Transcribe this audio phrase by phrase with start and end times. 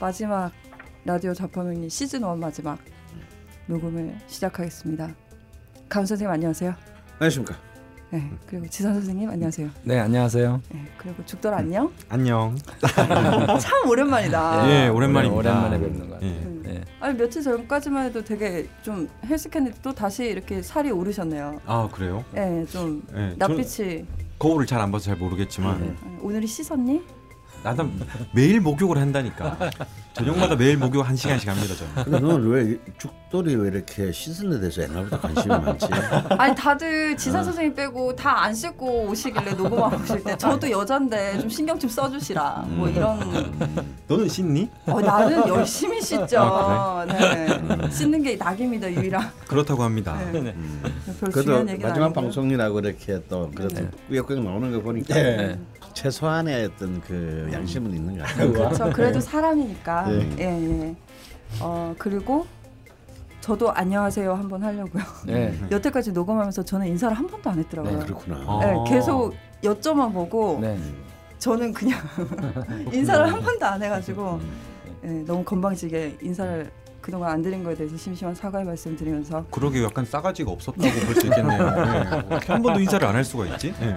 [0.00, 0.52] 마지막
[1.04, 2.78] 라디오 자파명리 시즌 1 마지막
[3.66, 5.14] 녹음을 시작하겠습니다.
[5.88, 6.74] 강 선생님 안녕하세요.
[7.18, 7.56] 안녕하십니까.
[8.10, 9.68] 네, 그리고 지선 선생님 안녕하세요.
[9.82, 10.60] 네 안녕하세요.
[10.72, 11.92] 네, 그리고 죽돌 안녕.
[12.08, 12.56] 안녕.
[13.60, 14.70] 참 오랜만이다.
[14.70, 15.36] 예, 오랜만입니다.
[15.50, 16.30] 오랜만에 뵙는 것 같아요.
[16.30, 16.34] 예.
[16.34, 16.62] 음.
[16.64, 16.80] 네.
[17.00, 21.60] 아니 며칠 전까지만 해도 되게 좀 헬스했는데 또 다시 이렇게 살이 오르셨네요.
[21.66, 22.24] 아 그래요?
[22.36, 24.04] 예, 좀 예, 낯빛이
[24.38, 25.86] 거울을 잘 안 봐서 잘 모르겠지만 네.
[25.88, 27.02] 예, 오늘이 씻었니?
[27.62, 27.90] 나도
[28.32, 29.56] 매일 목욕을 한다니까.
[30.16, 31.94] 저녁마다 매일 목욕 한 시간씩 합니다 저는.
[32.04, 35.86] 근데 너는 왜 죽돌이 왜 이렇게 씻는 데 대해서 옛날부터 관심이 많지?
[36.38, 37.16] 아니 다들 어.
[37.16, 41.90] 지선 선생님 빼고 다 안 씻고 오시길래 녹음하고 오실 때 저도 여잔데 좀 신경 좀
[41.90, 42.76] 써주시라 음.
[42.76, 43.18] 뭐 이런
[44.06, 44.70] 너는 씻니?
[44.86, 46.38] 어, 나는 열심히 씻죠.
[46.38, 47.90] 아, 네.
[47.90, 49.28] 씻는 게 낙입니다 유일한.
[49.48, 50.16] 그렇다고 합니다.
[50.32, 50.38] 네.
[50.38, 50.82] 음.
[51.20, 52.12] 별 그래도 마지막.
[52.12, 55.58] 방송이라고 이렇게 또 그래도 꾸역꾸역 나오는 거 보니까 네.
[55.94, 58.52] 최소한의 어떤 그 양심은 있는 것 같아요.
[58.52, 58.90] 그렇죠.
[58.92, 60.05] 그래도 사람이니까.
[60.08, 60.36] 네.
[60.38, 60.44] 예,
[60.88, 60.96] 예.
[61.60, 62.46] 어 그리고
[63.40, 65.02] 저도 안녕하세요 한번 하려고요.
[65.26, 65.54] 네.
[65.70, 67.98] 여태까지 녹음하면서 저는 인사를 한 번도 안 했더라고요.
[68.00, 68.36] 네, 그렇구나.
[68.46, 68.60] 어.
[68.60, 70.78] 네, 계속 여쭤만 보고 네.
[71.38, 72.00] 저는 그냥
[72.92, 74.40] 인사를 한 번도 안 해가지고
[75.04, 80.04] 예, 너무 건방지게 인사를 그동안 안 드린 거에 대해서 심심한 사과의 말씀 드리면서 그러게 약간
[80.04, 81.70] 싸가지가 없었다고 볼 수 있겠네요.
[81.70, 82.16] 네.
[82.34, 83.72] 어떻게 한 번도 인사를 안 할 수가 있지?
[83.78, 83.94] 네.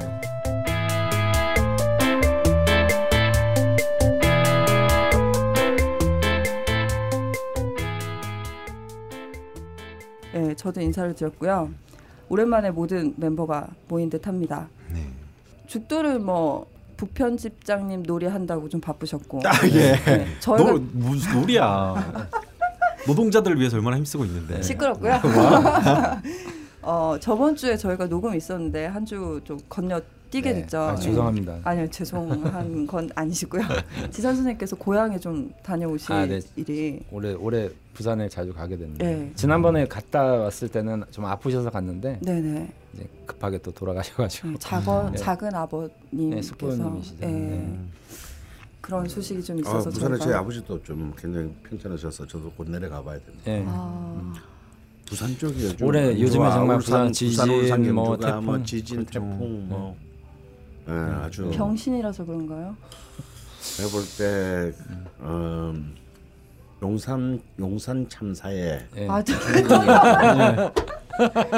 [10.35, 11.69] 예, 저도 인사를 드렸고요.
[12.29, 14.67] 오랜만에 모든 멤버가 모인 듯합니다.
[14.93, 15.07] 네.
[15.67, 19.95] 죽도를 뭐 부편집장님 놀이 한다고 좀 바쁘셨고 아 예.
[19.95, 22.27] 네, 저희가 너 무슨 놀이야?
[23.07, 24.61] 노동자들을 위해서 얼마나 힘쓰고 있는데.
[24.61, 25.13] 시끄럽고요.
[26.81, 30.61] 어 저번 주에 저희가 녹음이 있었는데 한 주 좀 건너 뛰게 네.
[30.61, 30.79] 됐죠.
[30.79, 31.01] 아, 네.
[31.01, 31.59] 죄송합니다.
[31.63, 33.63] 아니요 죄송한 건 아니시고요.
[34.11, 36.39] 지선 선생님께서 고향에 좀 다녀오실 아, 네.
[36.55, 39.31] 일이 올해 올해 부산에 자주 가게 됐는데 네.
[39.35, 45.17] 지난번에 갔다 왔을 때는 좀 아프셔서 갔는데 네네 이제 급하게 또 돌아가셔가지고 네, 작은 네.
[45.17, 46.55] 작은 네, 아버님께서
[47.19, 47.79] 네.
[48.81, 53.03] 그런 소식이 좀 아, 있어서 부산에 저희가 제 아버지도 좀 굉장히 편찮으셔서 저도 곧 내려가
[53.03, 53.43] 봐야 됩니다.
[53.45, 53.63] 네.
[53.67, 54.33] 아,
[55.05, 59.05] 부산 쪽이 요즘 올해 요즘에 뭐 정말 울산, 부산 지진, 부산, 뭐 태풍, 뭐 지진,
[59.05, 59.19] 그렇죠.
[59.19, 59.95] 태풍 뭐
[60.89, 62.75] 예, 아주 병신이라서 그런가요?
[63.77, 64.73] 내가 볼때
[65.19, 65.73] 어,
[66.81, 69.07] 용산 용산 참사에 네.
[69.09, 70.71] 아, 저- 네.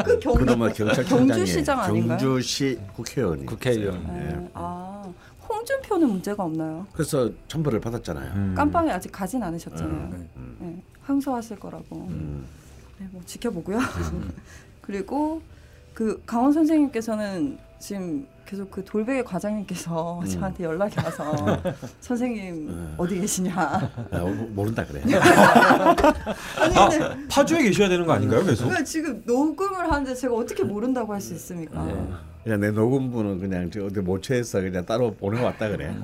[0.03, 2.18] 그 경, 그나마 경찰청장이 경주시장 아닌가요?
[2.18, 4.03] 경주시 국회의원이 국회의원.
[4.08, 4.30] 네.
[4.31, 4.50] 예.
[4.56, 5.03] 아
[5.47, 6.88] 홍준표는 문제가 없나요?
[6.94, 8.34] 그래서 천벌을 받았잖아요.
[8.34, 8.53] 음.
[8.58, 9.88] 깜빵에 아직 가진 않으셨잖아요.
[9.91, 11.97] 음, 음, 네, 항소하실 거라고.
[12.09, 12.46] 음.
[12.97, 13.78] 네, 뭐 지켜보고요.
[14.81, 15.41] 그리고
[16.01, 20.25] 그 강원 선생님께서는 지금 계속 그 돌베개 과장님께서 음.
[20.25, 21.62] 저한테 연락이 와서
[22.00, 22.95] 선생님 음.
[22.97, 23.53] 어디 계시냐.
[23.56, 24.19] 아,
[24.50, 25.00] 모른다 그래.
[25.03, 28.67] 아니 아 근데 파주에 계셔야 되는 거 아닌가요, 계속?
[28.72, 31.85] 왜 지금 녹음을 하는데 제가 어떻게 모른다고 할 수 있습니까?
[31.85, 31.94] 네.
[32.44, 35.95] 그냥 내 녹음부는 그냥 저 어디 모처에서 그냥 따로 보내왔다 그래.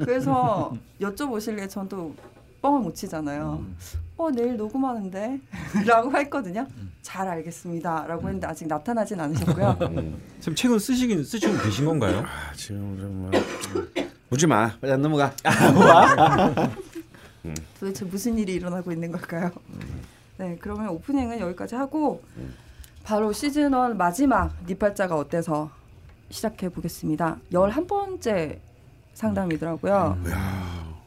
[0.00, 0.70] 그래서
[1.00, 2.14] 여쭤보실래 전또
[2.60, 3.60] 뻥을 못 치잖아요.
[3.62, 3.74] 음.
[4.16, 5.40] 어 내일 녹음하는데
[5.86, 6.66] 라고 했거든요.
[7.02, 8.06] 잘 알겠습니다.
[8.06, 9.78] 라고 했는데 아직 나타나진 않으셨고요.
[9.82, 10.20] 음.
[10.40, 12.20] 지금 책은 쓰시긴 쓰시고 계신 건가요?
[12.20, 13.42] 아, 지금 정말
[14.30, 14.76] 묻지 마.
[14.78, 15.34] 그냥 넘어가.
[17.78, 19.50] 도대체 무슨 일이 일어나고 있는 걸까요?
[20.38, 22.22] 네, 그러면 오프닝은 여기까지 하고
[23.04, 25.70] 바로 시즌 1 마지막 니팔자가 어때서
[26.30, 27.38] 시작해 보겠습니다.
[27.52, 28.58] 11번째
[29.12, 30.18] 상담이더라고요.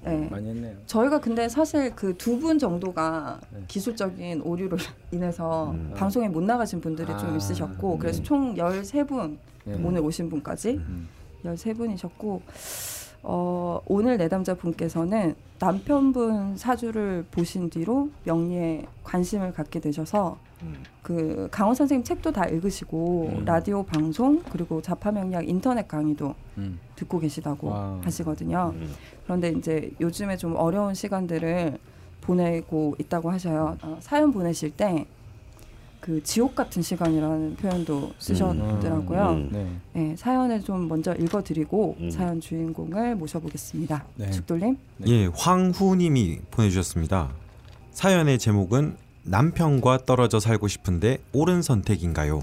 [0.08, 0.28] 네.
[0.30, 0.76] 많이 했네요.
[0.86, 3.60] 저희가 근데 사실 그 두 분 정도가 네.
[3.68, 4.78] 기술적인 오류로
[5.12, 5.94] 인해서 음.
[5.96, 8.24] 방송에 못 나가신 분들이 아, 좀 있으셨고 그래서 음.
[8.24, 9.80] 총 13분 네.
[9.84, 11.08] 오늘 오신 분까지 음.
[11.44, 12.42] 13분이셨고
[13.24, 20.84] 어, 오늘 내담자 분께서는 남편분 사주를 보신 뒤로 명리에 관심을 갖게 되셔서 음.
[21.02, 23.46] 그 강원 선생님 책도 다 읽으시고 음.
[23.46, 26.80] 라디오 방송 그리고 자파 명리학 인터넷 강의도 음.
[26.96, 28.00] 듣고 계시다고 와.
[28.04, 28.74] 하시거든요.
[28.76, 28.94] 음.
[29.24, 31.78] 그런데 이제 요즘에 좀 어려운 시간들을
[32.22, 33.78] 보내고 있다고 하셔요.
[33.82, 35.06] 어, 사연 보내실 때
[36.08, 39.30] 그 지옥 같은 시간이라는 표현도 쓰셨더라고요.
[39.32, 39.50] 음.
[39.52, 39.68] 네.
[39.92, 42.10] 네, 사연을 좀 먼저 읽어드리고 음.
[42.10, 44.06] 사연 주인공을 모셔보겠습니다.
[44.16, 44.32] 네.
[44.32, 44.78] 죽돌님.
[45.00, 45.12] 네.
[45.12, 47.34] 예, 황후님이 보내주셨습니다.
[47.92, 52.40] 사연의 제목은 남편과 떨어져 살고 싶은데 옳은 선택인가요?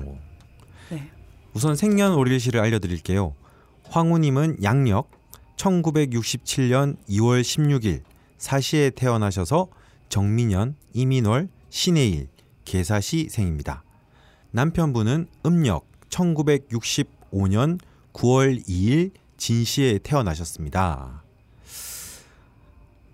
[0.91, 1.09] 네.
[1.55, 3.33] 우선 생년월일시를 알려드릴게요.
[3.89, 5.09] 황후님은 양력
[5.57, 8.03] 1967년 2월 16일
[8.37, 9.69] 사시에 태어나셔서
[10.11, 12.29] 정민년, 이민월, 신해일,
[12.65, 13.83] 계사시 생입니다.
[14.51, 17.79] 남편분은 음력 1965년
[18.13, 21.23] 9월 2일 진시에 태어나셨습니다.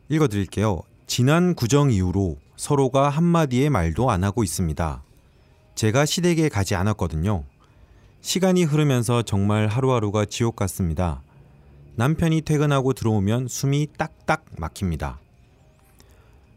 [0.09, 0.83] 읽어드릴게요.
[1.07, 5.03] 지난 구정 이후로 서로가 한마디의 말도 안 하고 있습니다.
[5.75, 7.45] 제가 시댁에 가지 않았거든요.
[8.21, 11.23] 시간이 흐르면서 정말 하루하루가 지옥 같습니다.
[11.97, 15.21] 남편이 퇴근하고 들어오면 숨이 딱딱 막힙니다.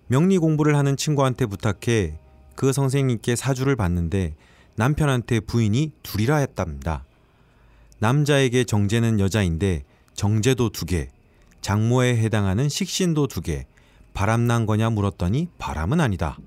[0.07, 2.19] 명리 공부를 하는 친구한테 부탁해
[2.55, 4.35] 그 선생님께 사주를 받는데
[4.75, 7.03] 남편한테 부인이 둘이라 했답니다.
[7.99, 9.83] 남자에게 정제는 여자인데
[10.13, 11.09] 정제도 두 개,
[11.61, 13.65] 장모에 해당하는 식신도 두 개,
[14.13, 16.37] 바람난 거냐 물었더니 바람은 아니다.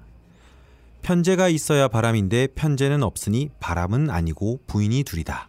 [1.02, 5.48] 편제가 있어야 바람인데 편제는 없으니 바람은 아니고 부인이 둘이다.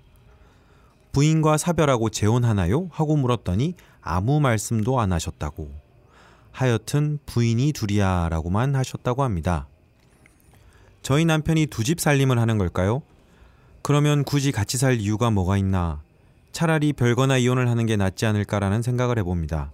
[1.12, 2.90] 부인과 사별하고 재혼하나요?
[2.92, 5.72] 하고 물었더니 아무 말씀도 안 하셨다고.
[6.52, 9.68] 하여튼 부인이 둘이야 라고만 하셨다고 합니다.
[11.02, 13.02] 저희 남편이 두 집 살림을 하는 걸까요?
[13.82, 16.02] 그러면 굳이 같이 살 이유가 뭐가 있나?
[16.52, 19.72] 차라리 별거나 이혼을 하는 게 낫지 않을까라는 생각을 해봅니다.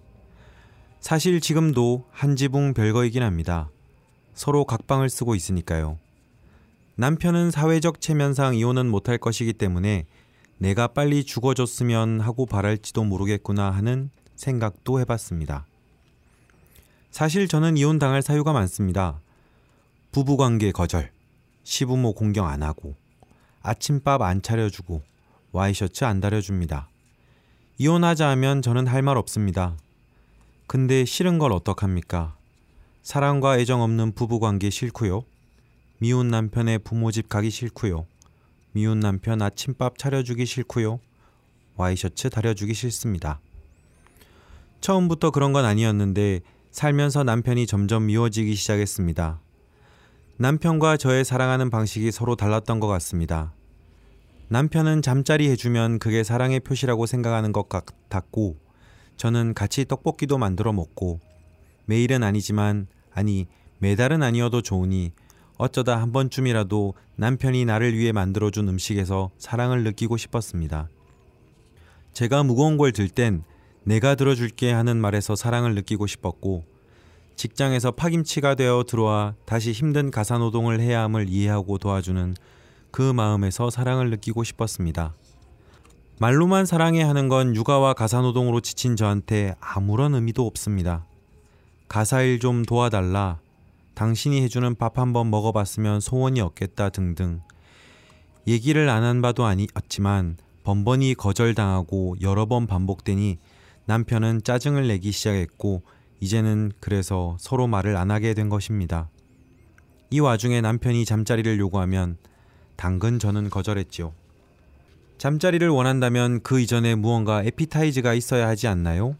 [1.00, 3.68] 사실 지금도 한 지붕 별거이긴 합니다.
[4.34, 5.98] 서로 각방을 쓰고 있으니까요.
[6.96, 10.06] 남편은 사회적 체면상 이혼은 못할 것이기 때문에
[10.58, 15.66] 내가 빨리 죽어줬으면 하고 바랄지도 모르겠구나 하는 생각도 해봤습니다.
[17.10, 19.20] 사실 저는 이혼 당할 사유가 많습니다.
[20.14, 21.10] 부부관계 거절,
[21.64, 22.94] 시부모 공경 안 하고,
[23.62, 25.02] 아침밥 안 차려주고,
[25.50, 26.88] 와이셔츠 안 다려줍니다.
[27.78, 29.76] 이혼하자 하면 저는 할 말 없습니다.
[30.68, 32.36] 근데 싫은 걸 어떡합니까?
[33.02, 35.24] 사랑과 애정 없는 부부관계 싫고요.
[35.98, 38.06] 미운 남편의 부모 집 가기 싫고요.
[38.70, 41.00] 미운 남편 아침밥 차려주기 싫고요.
[41.74, 43.40] 와이셔츠 다려주기 싫습니다.
[44.80, 49.40] 처음부터 그런 건 아니었는데 살면서 남편이 점점 미워지기 시작했습니다.
[50.36, 53.52] 남편과 저의 사랑하는 방식이 서로 달랐던 것 같습니다.
[54.48, 58.56] 남편은 잠자리 해주면 그게 사랑의 표시라고 생각하는 것 같았고,
[59.16, 61.20] 저는 같이 떡볶이도 만들어 먹고,
[61.86, 63.46] 매일은 아니지만, 아니,
[63.78, 65.12] 매달은 아니어도 좋으니,
[65.56, 70.88] 어쩌다 한 번쯤이라도 남편이 나를 위해 만들어준 음식에서 사랑을 느끼고 싶었습니다.
[72.12, 73.44] 제가 무거운 걸 들 땐
[73.84, 76.64] 내가 들어줄게 하는 말에서 사랑을 느끼고 싶었고,
[77.36, 82.34] 직장에서 파김치가 되어 들어와 다시 힘든 가사 노동을 해야 함을 이해하고 도와주는
[82.90, 85.14] 그 마음에서 사랑을 느끼고 싶었습니다.
[86.20, 91.04] 말로만 사랑해 하는 건 육아와 가사 노동으로 지친 저한테 아무런 의미도 없습니다.
[91.88, 93.38] 가사 일 좀 도와달라.
[93.94, 97.40] 당신이 해주는 밥 한번 먹어봤으면 소원이 없겠다 등등.
[98.46, 103.38] 얘기를 안 한 바도 아니었지만 번번이 거절당하고 여러 번 반복되니
[103.86, 105.82] 남편은 짜증을 내기 시작했고
[106.24, 109.10] 이제는 그래서 서로 말을 안 하게 된 것입니다.
[110.08, 112.16] 이 와중에 남편이 잠자리를 요구하면
[112.76, 114.14] 당근 저는 거절했지요.
[115.18, 119.16] 잠자리를 원한다면 그 이전에 무언가 에피타이즈가 있어야 하지 않나요?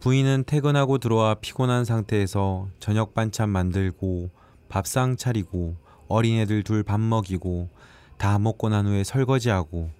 [0.00, 4.30] 부인은 퇴근하고 들어와 피곤한 상태에서 저녁 반찬 만들고
[4.70, 5.76] 밥상 차리고
[6.08, 7.68] 어린애들 둘 밥 먹이고
[8.16, 9.90] 다 먹고 난 후에 설거지하고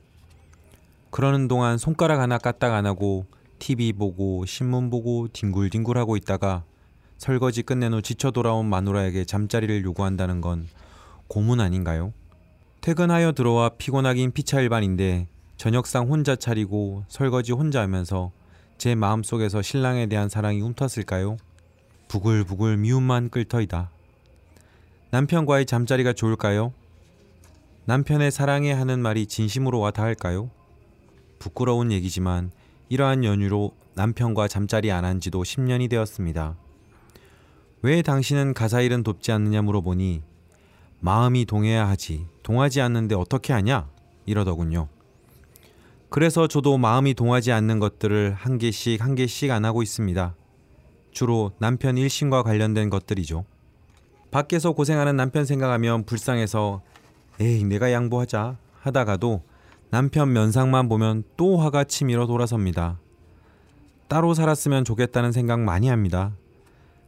[1.11, 3.26] 그러는 동안 손가락 하나 까딱 안 하고
[3.61, 6.65] TV 보고 신문 보고 뒹굴뒹굴하고 있다가
[7.19, 10.67] 설거지 끝낸 후 지쳐 돌아온 마누라에게 잠자리를 요구한다는 건
[11.29, 12.12] 고문 아닌가요?
[12.81, 18.33] 퇴근하여 들어와 피곤하긴 피차일반인데 저녁상 혼자 차리고 설거지 혼자 하면서
[18.79, 21.37] 제 마음속에서 신랑에 대한 사랑이 움텄을까요?
[22.09, 23.90] 부글부글 미움만 끓터이다.
[25.11, 26.73] 남편과의 잠자리가 좋을까요?
[27.85, 30.50] 남편의 사랑해 하는 말이 진심으로 와 닿을까요?
[31.38, 32.50] 부끄러운 얘기지만
[32.90, 36.56] 이러한 연유로 남편과 잠자리 안 한 지도 10년이 되었습니다.
[37.82, 40.23] 왜 당신은 가사 일은 돕지 않느냐 물어보니
[40.99, 43.88] 마음이 동해야 하지 동하지 않는데 어떻게 하냐
[44.26, 44.88] 이러더군요.
[46.09, 50.35] 그래서 저도 마음이 동하지 않는 것들을 한 개씩 한 개씩 안 하고 있습니다.
[51.12, 53.44] 주로 남편 일신과 관련된 것들이죠.
[54.32, 56.82] 밖에서 고생하는 남편 생각하면 불쌍해서
[57.38, 59.42] 에이 내가 양보하자 하다가도
[59.90, 62.99] 남편 면상만 보면 또 화가 치밀어 돌아섭니다.
[64.06, 66.32] 따로 살았으면 좋겠다는 생각 많이 합니다.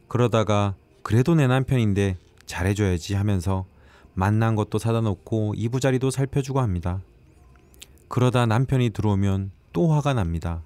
[0.09, 3.65] 그러다가 그래도 내 남편인데 잘해줘야지 하면서
[4.13, 7.01] 만난 것도 사다 놓고 이부자리도 살펴주고 합니다.
[8.09, 10.61] 그러다 남편이 들어오면 또 화가 납니다.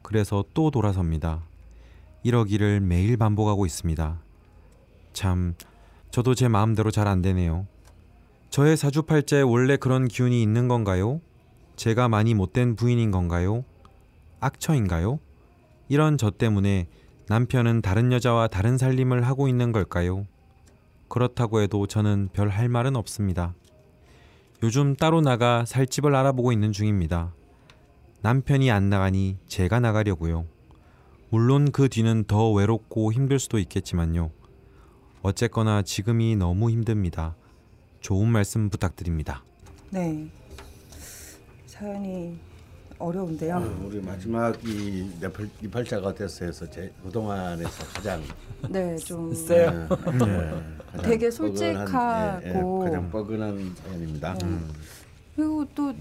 [0.00, 1.42] 그래서 또 돌아섭니다.
[2.22, 4.18] 이러기를 매일 반복하고 있습니다.
[5.12, 5.54] 참,
[6.10, 7.66] 저도 제 마음대로 잘 안 되네요.
[8.50, 11.20] 저의 사주팔자에 원래 그런 기운이 있는 건가요?
[11.82, 13.64] 제가 많이 못된 부인인 건가요?
[14.38, 15.18] 악처인가요?
[15.88, 16.86] 이런 저 때문에
[17.26, 20.24] 남편은 다른 여자와 다른 살림을 하고 있는 걸까요?
[21.08, 23.56] 그렇다고 해도 저는 별 할 말은 없습니다.
[24.62, 27.34] 요즘 따로 나가 살 집을 알아보고 있는 중입니다.
[28.20, 30.46] 남편이 안 나가니 제가 나가려고요.
[31.30, 34.30] 물론 그 뒤는 더 외롭고 힘들 수도 있겠지만요.
[35.22, 37.34] 어쨌거나 지금이 너무 힘듭니다.
[37.98, 39.42] 좋은 말씀 부탁드립니다.
[39.90, 40.30] 네.
[41.72, 42.38] 사연이
[42.98, 43.56] 어려운데요.
[43.56, 48.22] 어, 우리 마지막 이 네팔 이팔자가 됐어 해서 제 그동안에서 가장
[48.68, 49.70] 네, 좀 세요.
[49.70, 52.42] 예, 예, 가장 되게 솔직하고.
[52.44, 54.34] 예, 예, 가장 뻐근한 사연입니다.
[54.34, 54.44] 네.
[54.44, 54.70] 음.
[55.34, 55.94] 그리고 또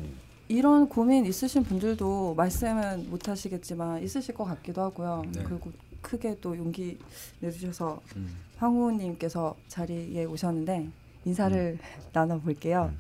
[0.50, 5.24] 이런 고민 있으신 분들도 말씀은 못 하시겠지만 있으실 것 같기도 하고요.
[5.32, 5.42] 네.
[5.44, 7.00] 그리고 크게 또 용기
[7.40, 8.28] 내주셔서 음.
[8.58, 10.90] 황우님께서 자리에 오셨는데
[11.24, 11.80] 인사를
[12.12, 12.92] 나눠 볼게요.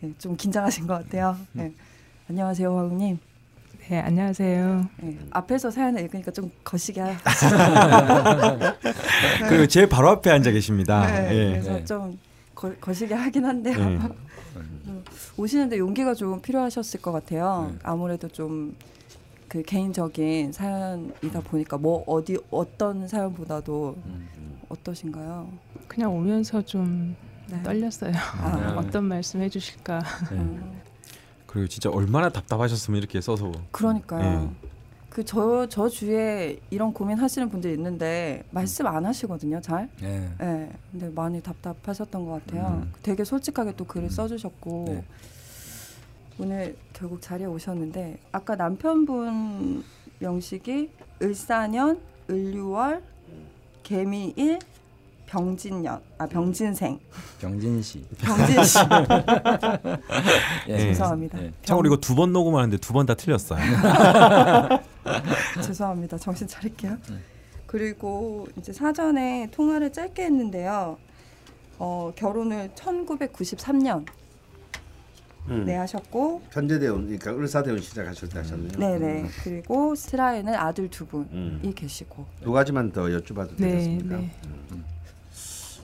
[0.00, 1.36] 네, 좀 긴장하신 것 같아요.
[1.54, 1.74] 네.
[2.30, 3.18] 안녕하세요, 황우님.
[3.88, 4.88] 네, 안녕하세요.
[5.02, 7.12] 네, 앞에서 사연을 읽으니까 좀 거시기 하.
[9.48, 11.06] 그리고 제 바로 앞에 앉아 계십니다.
[11.06, 11.50] 네, 예.
[11.50, 11.84] 그래서 네.
[11.84, 12.18] 좀
[12.54, 13.76] 거, 거시기 하긴 한데요.
[13.76, 13.98] 네.
[14.56, 15.04] 음,
[15.36, 17.70] 오시는데 용기가 좀 필요하셨을 것 같아요.
[17.72, 17.78] 네.
[17.82, 18.74] 아무래도 좀
[19.50, 24.28] 그 개인적인 사연이다 보니까 뭐 어디 어떤 사연보다도 음.
[24.68, 25.50] 어떠신가요?
[25.88, 27.16] 그냥 오면서 좀
[27.50, 27.60] 네.
[27.64, 28.12] 떨렸어요.
[28.14, 30.02] 아, 어떤 말씀 해주실까.
[30.30, 30.60] 네.
[31.50, 34.54] 음, 그리고 진짜 얼마나 답답하셨으면 이렇게 써서 그러니까요.
[35.10, 39.88] 그저저 주위에 이런 고민 하시는 분들 있는데 말씀 안 하시거든요, 잘.
[40.00, 40.30] 네.
[40.38, 42.82] 네, 근데 많이 답답하셨던 것 같아요.
[42.84, 42.92] 음.
[43.02, 44.10] 되게 솔직하게 또 글을 음.
[44.10, 45.04] 써주셨고 네.
[46.38, 49.84] 오늘 결국 자리에 오셨는데 아까 남편분
[50.20, 50.90] 명식이
[51.20, 53.02] 을사년, 을유월,
[53.82, 54.60] 개미일,
[55.34, 56.98] 병진년, 아 병진생,
[57.40, 58.04] 병진 씨.
[58.18, 58.78] 병진 씨.
[60.68, 60.78] 예.
[60.90, 61.40] 죄송합니다.
[61.40, 61.52] 예.
[61.62, 63.60] 참고로 이거 두 번 녹음하는데 두 번 다 틀렸어요.
[65.62, 66.18] 죄송합니다.
[66.18, 66.96] 정신 차릴게요.
[67.10, 67.20] 음.
[67.66, 70.98] 그리고 이제 사전에 통화를 짧게 했는데요.
[71.78, 74.04] 어, 결혼을 1993년
[75.48, 75.64] 음.
[75.64, 78.72] 네 하셨고 편제대원 그러니까 을사대원 시작하실 때 하셨네요.
[78.78, 81.72] 네네 그리고 스라에는 아들 두 분이 음.
[81.74, 84.16] 계시고 두 가지만 더 여쭤봐도 네, 되겠습니까?
[84.16, 84.30] 네.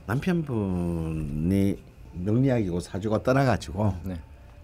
[0.06, 1.76] 남편분이
[2.14, 4.18] 명리학이고 사주가 떠나가지고 네.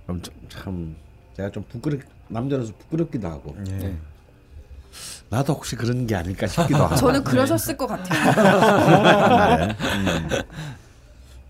[0.06, 0.96] 그럼 좀, 참
[1.36, 3.96] 제가 좀 부끄럽 남자로서 부끄럽기도 하고 네.
[5.28, 9.66] 나도 혹시 그런 게 아닐까 싶기도 하고 저는 그러셨을 것 같아요.
[9.66, 9.76] 네.
[9.80, 10.28] 음.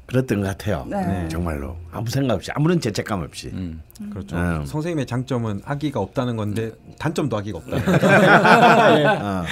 [0.07, 0.87] 그랬던 것 같아요.
[0.89, 1.27] 네.
[1.29, 3.49] 정말로 아무 생각 없이 아무런 죄책감 없이.
[3.53, 3.83] 음.
[4.11, 4.37] 그렇죠.
[4.37, 4.67] 음.
[4.67, 7.77] 선생님의 장점은 아기가 없다는 건데 단점도 아기가 없다.
[9.41, 9.45] 어.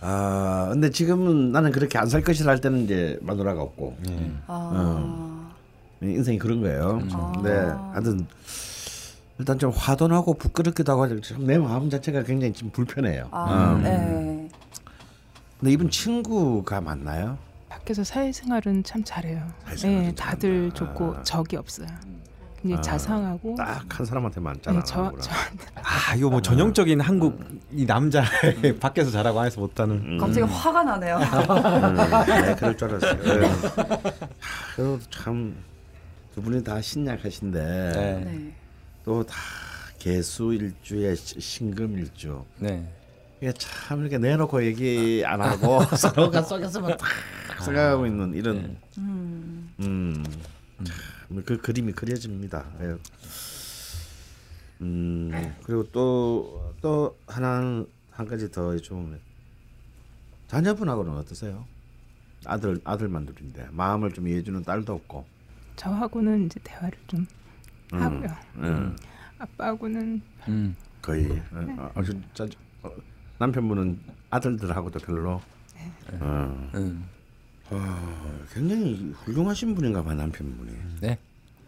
[0.00, 3.96] 아 근데 지금은 나는 그렇게 안 살 것이라 할 때는 이제 마누라가 없고
[4.46, 5.50] 아,
[6.02, 7.00] 인생이 그런 거예요.
[7.12, 7.32] 아.
[7.34, 7.50] 근데
[7.92, 8.26] 하여튼
[9.38, 13.28] 일단 좀 화돈하고 부끄럽기도 하고 참 내 마음 자체가 굉장히 좀 불편해요.
[13.30, 13.82] 아, 음.
[13.82, 14.48] 네.
[15.58, 17.36] 근데 이분 친구가 맞나요?
[17.68, 19.40] 밖에서 사회생활은 참 잘해요.
[19.64, 20.74] 사회생활은 네, 다들 잘한다.
[20.94, 21.22] 좋고 아.
[21.22, 21.88] 적이 없어요.
[22.60, 25.22] 굉장히 아, 자상하고 딱 한 사람한테만 네, 잘하는구나.
[25.22, 25.30] 저, 저
[25.82, 27.40] 아 이거 뭐 전형적인 한국
[27.72, 28.24] 이 남자
[28.80, 29.96] 밖에서 잘하고 안에서 못하는.
[29.96, 30.18] 음.
[30.18, 31.16] 갑자기 화가 나네요.
[31.16, 31.96] 음,
[32.26, 33.22] 네, 그럴 줄 알았어요.
[33.40, 33.46] 네.
[33.46, 33.96] 하,
[34.76, 37.60] 그래도 참두 분이 다 신약하신데
[37.94, 38.24] 네.
[38.24, 38.52] 네.
[39.04, 39.34] 또다
[39.98, 42.44] 개수 일주에 시- 신금 일주.
[42.58, 42.86] 네.
[43.40, 50.24] 이게 참 이렇게 내놓고 얘기 안 하고 서로가 속에서만 딱 생각하고 있는 이런 음, 음,
[50.84, 50.96] 참,
[51.44, 52.66] 그 그림이 그려집니다.
[52.80, 52.96] 예.
[54.80, 55.30] 음,
[55.64, 59.18] 그리고 또 또 하나 한 가지 더 여쭤보면
[60.46, 61.64] 자녀분하고는 어떠세요?
[62.44, 65.26] 아들 아들만 둘인데 마음을 좀 이해해주는 딸도 없고.
[65.74, 67.26] 저하고는 이제 대화를 좀
[67.94, 68.28] 음, 하고요.
[68.58, 68.96] 음,
[69.38, 70.76] 아빠하고는 음.
[71.02, 72.46] 거의 어, 어, 좀 짜-
[72.84, 72.90] 어,
[73.38, 75.40] 남편분은 아들들하고도 별로.
[76.20, 77.04] 어, 음.
[77.70, 80.72] 어, 굉장히 훌륭하신 분인가 봐 남편분이.
[81.00, 81.18] 네.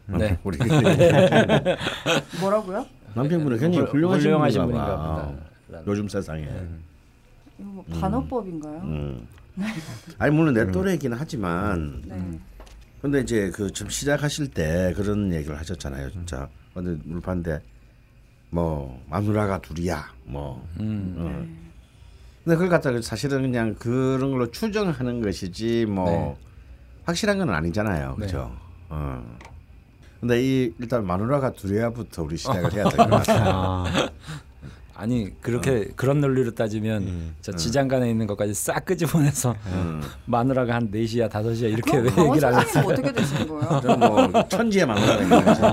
[0.06, 0.38] 남편, 네.
[0.42, 0.58] 우리
[2.40, 2.86] 뭐라고요?
[3.14, 5.26] 남편분은 굉장히 훌륭하신, 훌륭하신 분인가 분인가 봐.
[5.26, 5.40] 보다.
[5.68, 5.84] 네.
[5.86, 6.44] 요즘 세상에.
[7.58, 8.78] 이거 뭐 반어법인가요?
[8.84, 9.26] 음.
[10.18, 12.38] 아니 물론 내 또래이긴 하지만 네.
[13.02, 17.60] 근데 이제 그 좀 시작하실 때 그런 얘기를 하셨잖아요 진짜 근데 물판데
[18.50, 21.14] 뭐 마누라가 둘이야 뭐 음.
[21.18, 21.69] 어.
[22.44, 26.36] 근데 그걸 갖다가 사실은 그냥 그런 걸로 추정하는 것이지 뭐 네.
[27.04, 28.26] 확실한 건 아니잖아요 네.
[28.26, 28.50] 그죠
[28.88, 29.22] 어.
[30.20, 33.84] 근데 이 일단 마누라가 둘이야부터 우리 시작을 해야 될 것 같아요 아,
[34.94, 37.34] 아니 그렇게 그런 논리로 따지면 음.
[37.40, 39.54] 저 지장간에 있는 것까지 싹 끄집어내서
[40.26, 43.96] 마누라가 한 4시야 5시야 이렇게 그럼 왜 얘기를 안 선생님 어떻게 되시는 거예요?
[44.28, 45.66] 뭐 천지의 마누라가 있는 거죠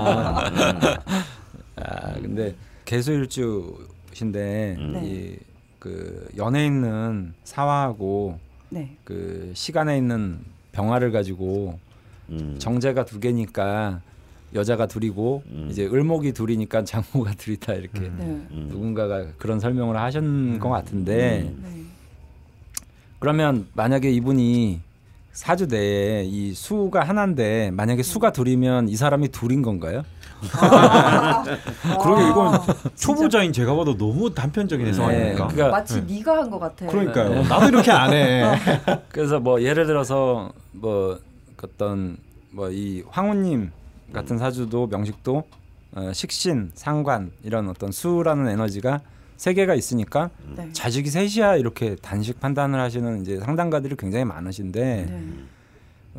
[1.76, 2.54] 아 근데
[2.86, 5.02] 개수일주신데 네.
[5.04, 5.36] 이
[5.78, 8.38] 그 연에 있는 사화하고
[8.70, 8.96] 네.
[9.04, 10.40] 그 시간에 있는
[10.72, 11.78] 병화를 가지고
[12.30, 12.56] 음.
[12.58, 14.00] 정제가 두 개니까
[14.54, 15.68] 여자가 둘이고 음.
[15.70, 18.10] 이제 을목이 둘이니까 장모가 둘이다 이렇게 네.
[18.20, 18.66] 음.
[18.70, 21.82] 누군가가 그런 설명을 하신 것 같은데 네.
[23.18, 24.80] 그러면 만약에 이분이
[25.32, 30.02] 사주 내에 이 수가 하나인데 만약에 수가 둘이면 이 사람이 둘인 건가요?
[32.02, 32.60] 그러게 이건
[32.96, 35.46] 초보자인 제가 봐도 너무 단편적인 해석 네, 아닙니까?
[35.48, 36.86] 그러니까 마치 네가 한 것 같아.
[36.86, 37.42] 그러니까요.
[37.42, 38.44] 나도 이렇게 안 해.
[39.10, 41.18] 그래서 뭐 예를 들어서 뭐
[41.62, 42.16] 어떤
[42.50, 43.70] 뭐 이 황후님
[44.12, 45.42] 같은 사주도 명식도
[45.92, 49.00] 어, 식신, 상관 이런 어떤 수라는 에너지가
[49.36, 50.68] 세 개가 있으니까 네.
[50.72, 55.22] 자식이 셋이야 이렇게 단식 판단을 하시는 이제 상담가들이 굉장히 많으신데 네.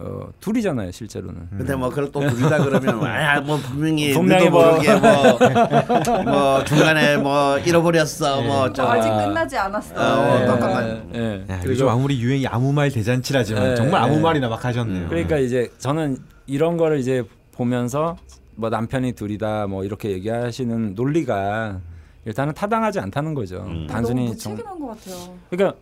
[0.02, 1.50] 어, 둘이잖아요 실제로는.
[1.58, 7.58] 근데 뭐 그걸 또 둘이다 그러면 아뭐 분명히 분명히 뭐- 모르게 뭐, 뭐 중간에 뭐
[7.60, 9.94] 잃어버렸어 뭐 저, 아직 끝나지 않았어.
[9.96, 11.04] 어, 예, 똑같네.
[11.16, 11.46] 예.
[11.50, 14.22] 야, 그리고 요즘 아무리 유행이 아무 말 대잔치라지만 네, 정말 아무 네.
[14.22, 15.10] 말이나 막 하셨네요.
[15.10, 18.16] 그러니까 이제 저는 이런 거를 이제 보면서
[18.56, 21.82] 뭐 남편이 둘이다 뭐 이렇게 얘기하시는 논리가
[22.24, 23.66] 일단은 타당하지 않다는 거죠.
[23.68, 23.86] 음.
[23.90, 25.34] 단순히 너무 정, 무책임한 것 같아요.
[25.50, 25.78] 그러니까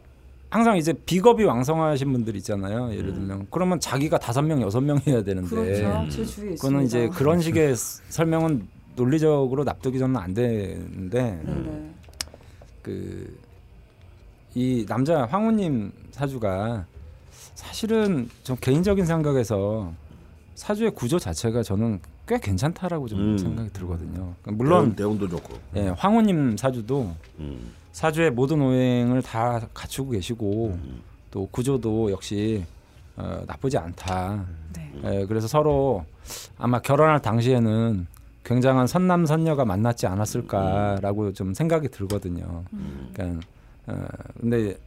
[0.49, 2.85] 항상 이제 비겁이 왕성하신 분들 있잖아요.
[2.85, 2.91] 음.
[2.93, 6.21] 예를 들면 그러면 자기가 다섯 명 여섯 명이어야 되는데 그렇죠.
[6.21, 6.55] 있습니다.
[6.61, 11.93] 그거는 이제 그런 식의 스- 설명은 논리적으로 납득이 저는 안 되는데 네네.
[14.53, 16.85] 그이 남자 황후님 사주가
[17.55, 19.91] 사실은 좀 개인적인 생각에서
[20.55, 23.37] 사주의 구조 자체가 저는 꽤 괜찮다라고 좀 음.
[23.37, 24.33] 생각이 들거든요.
[24.41, 25.57] 그러니까 물론 대운, 도 좋고.
[25.75, 27.71] 예, 황후님 사주도 음.
[27.97, 31.01] 사주의 모든 오행을 다 갖추고 계시고 음.
[31.31, 32.63] 또 구조도 역시
[33.15, 34.45] 어, 나쁘지 않다.
[34.75, 34.93] 네.
[35.03, 36.05] 예, 그래서 서로
[36.59, 38.05] 아마 결혼할 당시에는
[38.43, 42.65] 굉장한 선남 선녀가 만났지 않았을까라고 좀 생각이 들거든요.
[43.13, 43.47] 그러니까
[43.87, 44.05] 어,
[44.39, 44.77] 근데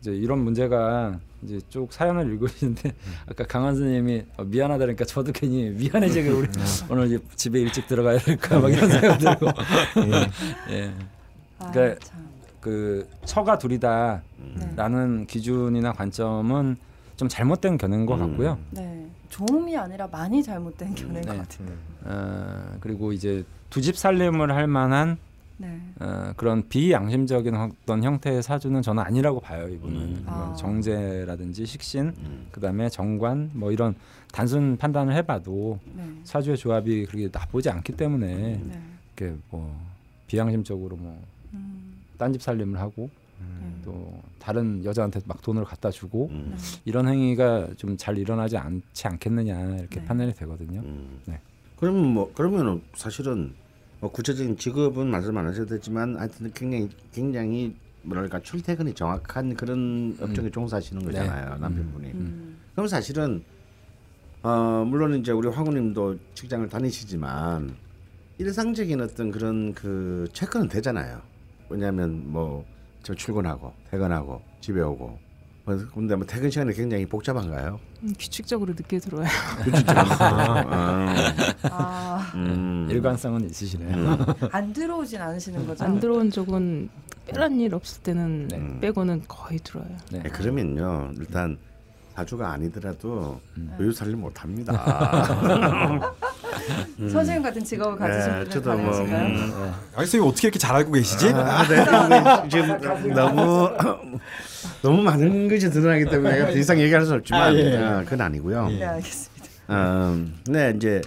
[0.00, 2.94] 이제 이런 문제가 이제 쭉 사연을 읽으시는데
[3.26, 6.46] 아까 강한 선생님이 어, 미안하다니까 저도 괜히 미안해지게 우리
[6.88, 9.46] 오늘 이제 집에 일찍 들어가야 될까 막 이런 생각 들고
[10.70, 10.94] 예.
[11.58, 12.31] 아, 그러니까 참.
[12.62, 14.22] 그 처가 둘이다라는
[15.20, 15.26] 네.
[15.26, 16.76] 기준이나 관점은
[17.16, 18.58] 좀 잘못된 견해인 것 같고요.
[18.70, 19.06] 네.
[19.28, 21.38] 좋음이 아니라 많이 잘못된 견해인 것 네.
[21.38, 21.68] 같아요.
[22.04, 25.16] 어, 그리고 이제 두 집 살림을 할 만한
[25.58, 25.80] 네.
[26.00, 30.22] 어, 그런 비양심적인 어떤 형태의 사주는 저는 아니라고 봐요 이분은 음.
[30.24, 30.54] 그런 아.
[30.54, 32.46] 정제라든지 식신 음.
[32.52, 33.94] 그다음에 정관 뭐 이런
[34.32, 36.04] 단순 판단을 해봐도 네.
[36.24, 38.80] 사주의 조합이 그렇게 나쁘지 않기 때문에 네.
[39.16, 39.74] 이렇게 뭐
[40.26, 41.31] 비양심적으로 뭐 음.
[42.18, 43.72] 딴 집 살림을 하고 네.
[43.84, 46.56] 또 다른 여자한테 막 돈을 갖다 주고 음.
[46.84, 50.04] 이런 행위가 좀 잘 일어나지 않지 않겠느냐 이렇게 네.
[50.06, 50.80] 판단이 되거든요.
[50.80, 51.20] 음.
[51.26, 51.40] 네.
[51.78, 53.52] 그러면 뭐 그러면은 사실은
[54.00, 60.50] 뭐 구체적인 직업은 말씀 안 하셔도 되지만 하여튼 굉장히 굉장히 뭐랄까 출퇴근이 정확한 그런 업종에
[60.50, 62.10] 종사하시는 거잖아요 남편분이.
[62.12, 62.58] 음.
[62.74, 63.42] 그럼 사실은
[64.42, 67.74] 어 물론 이제 우리 황우님도 직장을 다니시지만
[68.38, 71.20] 일상적인 어떤 그런 그 체크는 되잖아요.
[71.72, 75.18] 왜냐하면 뭐 저 출근하고 퇴근하고 집에 오고
[75.64, 77.78] 뭐 근데 뭐 퇴근 시간이 굉장히 복잡한가요?
[78.02, 79.28] 음, 규칙적으로 늦게 들어와요.
[79.88, 82.88] 아, 아, 음.
[82.90, 83.96] 일관성은 있으시네요.
[83.96, 84.16] 음.
[84.50, 85.84] 안 들어오진 않으시는 거죠?
[85.84, 86.88] 안 들어온 적은
[87.26, 88.80] 뼈란 일 없을 때는 네.
[88.80, 89.96] 빼고는 거의 들어와요.
[90.10, 90.22] 네.
[90.22, 91.56] 네, 그러면요 일단
[92.14, 93.74] 사주가 아니더라도 음.
[93.78, 94.72] 여유 살림 못합니다.
[96.98, 99.26] 선생님 같은 직업을 가지신 네, 분들 저도 뭐, 가능하신가요?
[99.26, 101.28] 음, 아니 선생님 어떻게 이렇게 잘 알고 계시지?
[101.30, 103.70] 아, 네, 지금 너무
[104.82, 107.76] 너무 많은 것이 드러나기 때문에 내가 더 이상 얘기할 수 없지만 아, 예.
[107.76, 108.68] 아, 그건 아니고요.
[108.68, 109.32] 네, 알겠습니다.
[109.70, 111.00] 음, 네 이제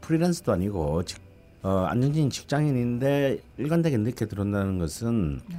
[0.00, 1.20] 프리랜서도 아니고 직,
[1.62, 5.56] 어, 안정적인 직장인인데 일관되게 늦게 들어온다는 것은 네.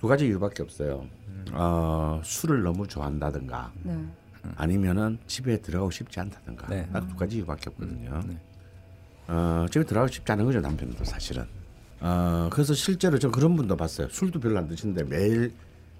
[0.00, 1.06] 두 가지 이유밖에 없어요.
[1.52, 3.94] 어, 술을 너무 좋아한다든가 네.
[4.56, 6.88] 아니면은 집에 들어가고 싶지 않다든가 네.
[6.92, 8.22] 딱두 가지 이유밖에 없거든요.
[8.26, 8.38] 네.
[9.28, 11.44] 어, 집에 들어가고 싶지 않은 거죠 남편도 사실은.
[12.00, 14.08] 어, 그래서 실제로 저 그런 분도 봤어요.
[14.08, 15.52] 술도 별로 안 드시는데 매일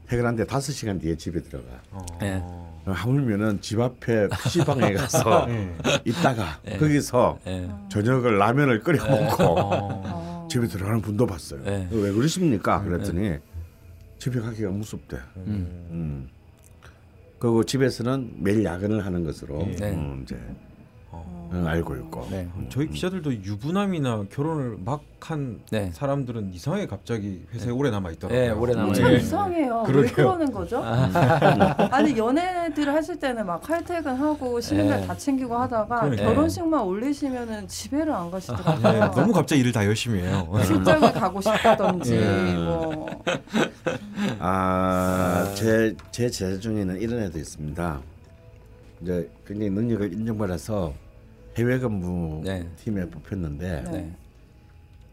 [0.06, 1.66] 퇴근한데 다섯 시간 뒤에 집에 들어가.
[2.20, 2.40] 네.
[2.42, 5.46] 어, 하물면은 집 앞에 PC방에 가서
[6.06, 7.70] 있다가 거기서 네.
[7.90, 10.48] 저녁을 라면을 끓여 먹고 어.
[10.50, 11.62] 집에 들어가는 분도 봤어요.
[11.62, 11.86] 네.
[11.90, 12.82] 왜 그러십니까?
[12.82, 13.36] 그랬더니
[14.18, 15.18] 집에 가기가 무섭대.
[15.36, 16.28] 음.
[17.38, 19.92] 그리고 집에서는 매일 야근을 하는 것으로 네.
[19.92, 20.36] 음, 이제
[21.10, 22.26] 어, 알고 있고.
[22.30, 22.46] 네.
[22.68, 25.90] 저희 기자들도 유부남이나 결혼을 막한 네.
[25.92, 28.38] 사람들은 이상하게 갑자기 회사에 오래 남아 있더라고요.
[28.40, 29.16] 네, 오래 남아 참 예.
[29.16, 29.84] 이상해요.
[29.86, 30.12] 왜 그러게요.
[30.14, 30.82] 그러는 거죠?
[31.90, 35.06] 아니 연애들 하실 때는 막 칼퇴근하고 쉬는 예.
[35.06, 36.24] 다 챙기고 하다가 그러니까.
[36.24, 39.10] 결혼식만 올리시면은 집에를 안 네, 가시더라고요.
[39.12, 40.46] 너무 갑자기 일을 다 열심히 해요.
[40.66, 42.54] 출장을 가고 싶다든지 예.
[42.54, 43.08] 뭐
[44.40, 48.00] 아, 제, 제 제자 중에는 이런 애도 있습니다.
[49.02, 50.92] 이제 굉장히 능력을 인정받아서
[51.56, 52.68] 해외 근무 네.
[52.76, 53.90] 팀에 뽑혔는데 네.
[53.90, 54.12] 네.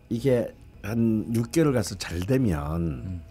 [0.10, 3.22] 이게 한 6개월 가서 잘 되면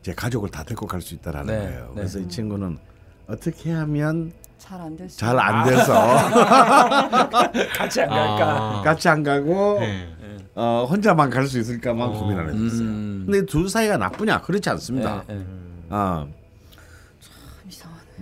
[0.00, 1.86] 이제 가족을 다 데리고 갈 수 있다라는 네, 거예요.
[1.88, 1.94] 네.
[1.94, 2.78] 그래서 이 친구는
[3.26, 5.16] 어떻게 하면 잘안 됐어요.
[5.16, 5.94] 잘안 돼서
[7.76, 8.78] 같이 안 갈까?
[8.78, 8.82] 아.
[8.82, 10.08] 같이 안 가고 네.
[10.54, 12.12] 어, 혼자만 갈 수 있을까만 어.
[12.12, 12.60] 고민을 했어요.
[12.80, 13.22] 음.
[13.26, 14.42] 근데 둘 사이가 나쁘냐?
[14.42, 15.24] 그렇지 않습니다.
[15.30, 15.44] 예, 예.
[15.90, 16.28] 어.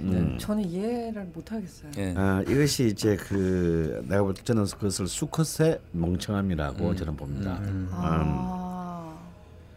[0.00, 0.36] 음.
[0.38, 1.90] 저는 이해를 못 하겠어요.
[1.98, 2.14] 예.
[2.16, 7.58] 어, 이것이 이제 그 내가 볼때 저는 그것을 수컷의 멍청함이라고 저는 봅니다.
[7.62, 7.88] 음.
[7.92, 9.16] 아,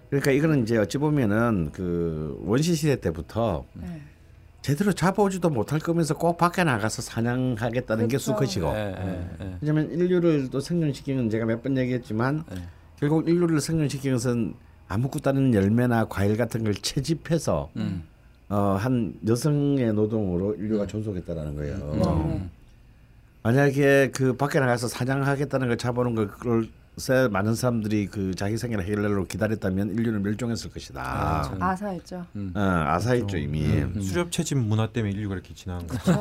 [0.09, 4.01] 그러니까 이거는 이제 어찌 보면은 그 원시 시대 때부터 네.
[4.61, 8.31] 제대로 잡아오지도 못할 거면서 꼭 밖에 나가서 사냥하겠다는 게 그렇죠.
[8.31, 8.67] 수컷이고.
[8.75, 9.57] 예, 예, 예.
[9.61, 12.61] 왜냐면 인류를 또 생존시키는 제가 몇 번 얘기했지만 네.
[12.99, 14.53] 결국 인류를 생존시키는 것은
[14.87, 18.03] 아무것도 열매나 과일 같은 걸 채집해서 음.
[18.51, 22.25] 어, 한 여성의 노동으로 인류가 존속했다라는 거예요.
[22.27, 22.49] 네.
[23.43, 26.29] 만약에 그 밖에 나가서 사냥하겠다는 걸 잡아오는 걸
[27.29, 31.01] 많은 사람들이 그 자기 생애를 해결하려고 기다렸다면 인류는 멸종했을 것이다.
[31.01, 31.63] 아, 참.
[31.63, 32.25] 아사했죠.
[32.53, 33.63] 어, 아사했죠 이미.
[34.01, 35.95] 수렵 채집 문화 때문에 인류가 이렇게 지나간 거.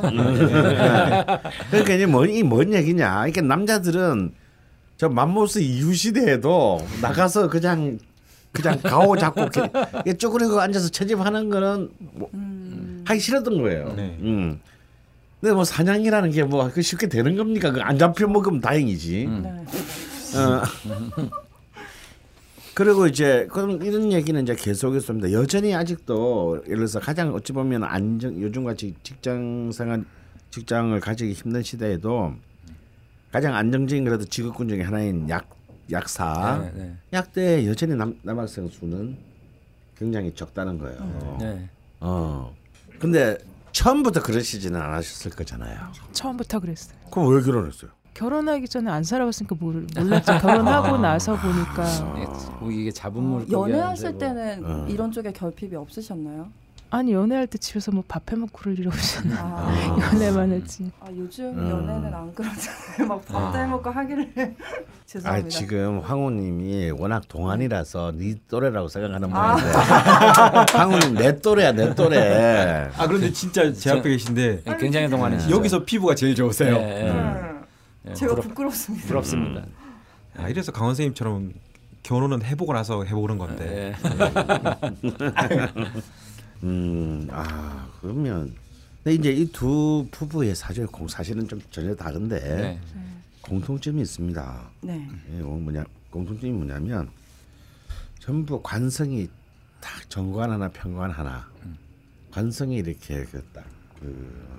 [1.69, 3.13] 그러니까 이제 뭐이뭔 얘기냐?
[3.13, 4.33] 그러니까 남자들은
[4.95, 7.99] 저 맘모스 이후 시대에도 나가서 그냥
[8.51, 12.29] 그냥 가오 잡고 이렇게 쪼그리고 앉아서 채집하는 거는 뭐
[13.05, 13.93] 하기 싫었던 거예요.
[13.95, 14.17] 네.
[14.21, 14.59] 음.
[15.39, 17.71] 근데 뭐 사냥이라는 게 뭐 쉽게 되는 겁니까?
[17.71, 19.27] 그안 잡혀 먹으면 다행이지.
[19.27, 19.49] 네.
[20.37, 20.61] 어.
[22.73, 25.31] 그리고 이제 그럼 이런 얘기는 이제 계속했습니다.
[25.33, 30.05] 여전히 아직도 예를 들어서 가장 어찌 보면 안정 요즘 같이 직장 생활
[30.51, 32.33] 직장을 가지기 힘든 시대에도
[33.31, 35.49] 가장 안정적인 그래도 직업군 중에 하나인 약
[35.91, 36.95] 약사 네, 네.
[37.13, 39.17] 약대 여전히 남, 남학생 수는
[39.97, 41.37] 굉장히 적다는 거예요.
[41.39, 41.69] 네.
[41.99, 42.55] 어.
[42.99, 43.37] 근데
[43.71, 45.79] 처음부터 그러시지는 않으셨을 거잖아요.
[46.11, 46.97] 처음부터 그랬어요.
[47.11, 47.91] 그럼 왜 결혼했어요?
[48.13, 50.37] 결혼하기 전에 안 살아봤으니까 모르, 몰랐죠.
[50.39, 51.85] 결혼하고 나서 보니까
[52.17, 54.85] 예, 이게 잡음물 어, 연애하실 때는 어.
[54.89, 56.49] 이런 쪽에 결핍이 없으셨나요?
[56.93, 59.35] 아니 연애할 때 집에서 뭐 밥 해먹고 그럴 일 없잖아.
[59.39, 60.91] 아, 연애만 했지.
[60.99, 61.69] 아 요즘 음.
[61.69, 63.07] 연애는 안 그러잖아요.
[63.07, 64.49] 막 밥도 해먹고 하기를 아
[65.05, 65.49] 죄송합니다.
[65.49, 69.53] 지금 황호님이 워낙 동안이라서 네 또래라고 생각하는 아.
[69.53, 72.89] 모양인데 황호님 내 또래야 내 또래.
[72.97, 75.55] 아 그런데 진짜 제 앞에 계신데 예, 굉장히 동안이시죠.
[75.55, 76.75] 여기서 피부가 제일 좋으세요.
[76.75, 77.09] 예, 예.
[77.09, 77.61] 음.
[78.09, 79.07] 예, 제가 부럽- 부끄럽습니다.
[79.07, 79.61] 부럽습니다.
[80.37, 81.53] 아, 이래서 강원 선생님처럼
[82.03, 83.93] 결혼은 해보고 나서 해보는 건데.
[86.63, 86.67] 예.
[86.67, 88.53] 음, 아 그러면
[89.03, 92.79] 근데 이제 이 두 부부의 사실 공 사실은 좀 전혀 다른데 네.
[93.41, 94.69] 공통점이 있습니다.
[94.81, 95.07] 네.
[95.35, 97.09] 예, 어, 뭐냐 공통점이 뭐냐면
[98.19, 99.27] 전부 관성이
[99.79, 101.47] 다 정관 하나 평관 하나
[102.29, 104.51] 관성이 이렇게 그딱그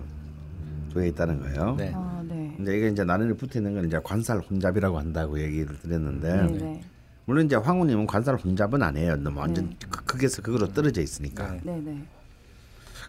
[0.92, 1.76] 두에 있다는 거예요.
[1.76, 1.92] 네.
[1.94, 2.52] 아 네.
[2.56, 6.84] 근데 이게 이제 나란히 붙어 있는 건 이제 관살 혼잡이라고 한다고 얘기를 드렸는데 네.
[7.22, 7.26] 네.
[7.26, 9.16] 물론 이제 황후님은 관살 혼잡은 아니에요.
[9.16, 11.52] 너무 완전 그- 극에서 극으로 떨어져 있으니까.
[11.52, 11.60] 네.
[11.64, 11.80] 네.
[11.84, 12.02] 네.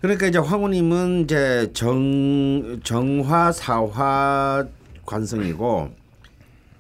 [0.02, 4.68] 그러니까 이제 황후님은 이제 정 정화 사화
[5.06, 5.90] 관성이고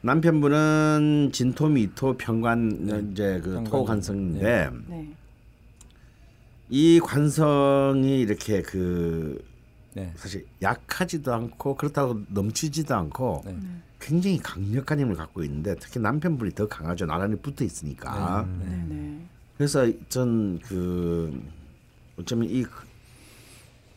[0.01, 3.63] 남편분은 진토 미토 평관 이제 그.
[3.65, 5.07] 토 관성인데 네.
[6.69, 9.41] 이 관성이 이렇게 그
[9.95, 10.11] 네.
[10.15, 13.57] 사실 약하지도 않고 그렇다고 넘치지도 않고 네.
[13.99, 17.05] 굉장히 강력한 힘을 갖고 있는데 특히 남편분이 더 강하죠.
[17.05, 18.47] 나란히 붙어 있으니까.
[18.59, 18.85] 네.
[18.87, 19.25] 네.
[19.57, 21.41] 그래서 전 그
[22.19, 22.65] 어쩌면 이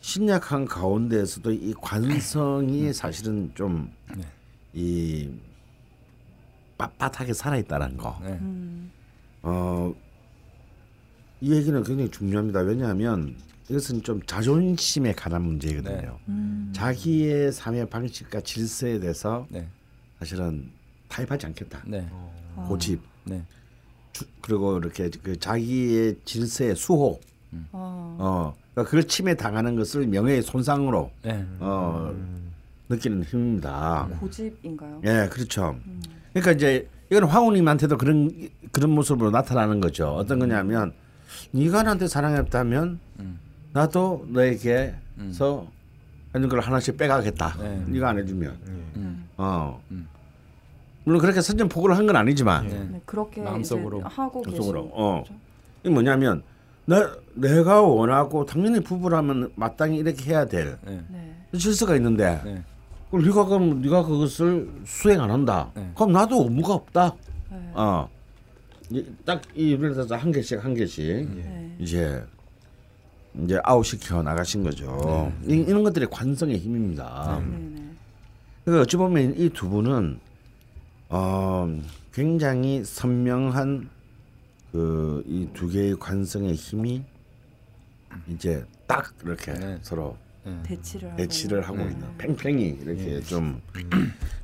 [0.01, 3.91] 신약한 가운데에서도 이 관성이 사실은 좀
[4.77, 5.31] 이
[6.77, 8.21] 빳빳하게 살아있다는 거.
[8.23, 8.33] 네.
[8.43, 8.93] 음.
[9.43, 9.95] 어,
[11.41, 12.61] 이 얘기는 굉장히 중요합니다.
[12.61, 13.35] 왜냐하면
[13.69, 16.19] 이것은 좀 자존심에 관한 문제거든요.
[16.29, 16.73] 음.
[16.75, 19.67] 자기의 삶의 방식과 질서에 대해서 네.
[20.19, 20.71] 사실은
[21.09, 21.83] 타협하지 않겠다.
[21.87, 22.09] 네.
[22.69, 23.43] 고집 네.
[24.13, 27.21] 주, 그리고 이렇게 그 자기의 질서의 수호,
[27.73, 28.17] 어.
[28.19, 31.45] 어, 그러니까 그걸 침해 당하는 것을 명예의 손상으로 네.
[31.59, 32.15] 어,
[32.89, 34.09] 느끼는 힘입니다.
[34.21, 35.03] 고집인가요?
[35.05, 35.77] 예, 그렇죠.
[36.33, 40.09] 그러니까 이제 이건 황후님한테도 그런 그런 모습으로 나타나는 거죠.
[40.11, 40.93] 어떤 거냐면
[41.51, 43.46] 네가 나한테 사랑했다면 음.
[43.81, 45.67] 나도 너에게서
[46.33, 47.57] 하는 걸 하나씩 빼가겠다.
[47.61, 47.85] 네.
[47.89, 48.59] 네가 안 해주면.
[48.97, 49.29] 음.
[49.37, 49.79] 어.
[49.91, 50.09] 음.
[51.05, 52.79] 물론 그렇게 선전포고를 한 건 아니지만 네.
[52.93, 53.01] 네.
[53.05, 53.99] 그렇게 마음속으로.
[54.01, 54.91] 이제 하고 계신 속으로.
[54.95, 55.23] 어.
[55.83, 56.43] 이게 뭐냐면
[56.87, 56.97] 내
[57.35, 61.03] 내가 원하고 당연히 부부라면 마땅히 이렇게 해야 될 네.
[61.11, 61.59] 네.
[61.59, 62.63] 질서가 있는데 네.
[63.11, 65.71] 그럼 네가 그럼 네가 그것을 수행 안 한다.
[65.75, 65.91] 네.
[65.95, 67.15] 그럼 나도 의무가 없다.
[67.51, 67.71] 네.
[67.75, 68.09] 어.
[69.27, 71.05] 딱이 예를 들어서 한 개씩 한 개씩
[71.37, 71.77] 네.
[71.79, 72.25] 이제
[73.45, 75.33] 이제 아웃시켜 나가신 거죠.
[75.47, 77.39] 이, 이런 것들이 관성의 힘입니다.
[77.41, 77.57] 네.
[77.59, 77.83] 네.
[78.65, 80.19] 그러니까 어찌 보면 이 두 분은
[81.09, 81.81] 어,
[82.13, 83.89] 굉장히 선명한
[84.73, 87.03] 그 이 두 개의 관성의 힘이
[88.29, 89.79] 이제 딱 이렇게 네.
[89.83, 90.55] 서로 예.
[90.63, 91.85] 대치를 하고 대치를 하고 네.
[91.91, 93.61] 있는 팽팽히 이렇게 좀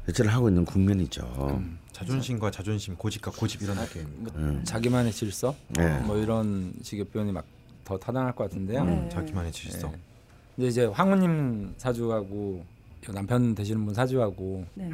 [0.06, 1.22] 대치를 하고 있는 국면이죠.
[1.58, 1.78] 음.
[1.92, 4.06] 자존심과 자존심, 고집과 고집 이런 느낌.
[4.18, 4.60] 뭐 음.
[4.64, 5.98] 자기만의 질서 네.
[6.00, 7.44] 뭐 이런 식의 표현이 막
[7.84, 8.84] 더 타당할 것 같은데요.
[8.84, 8.92] 네.
[8.92, 9.88] 음, 자기만의 질서.
[9.88, 9.98] 예.
[10.56, 12.64] 근데 이제 황우님 사주하고
[13.12, 14.90] 남편 되시는 분 사주하고 네.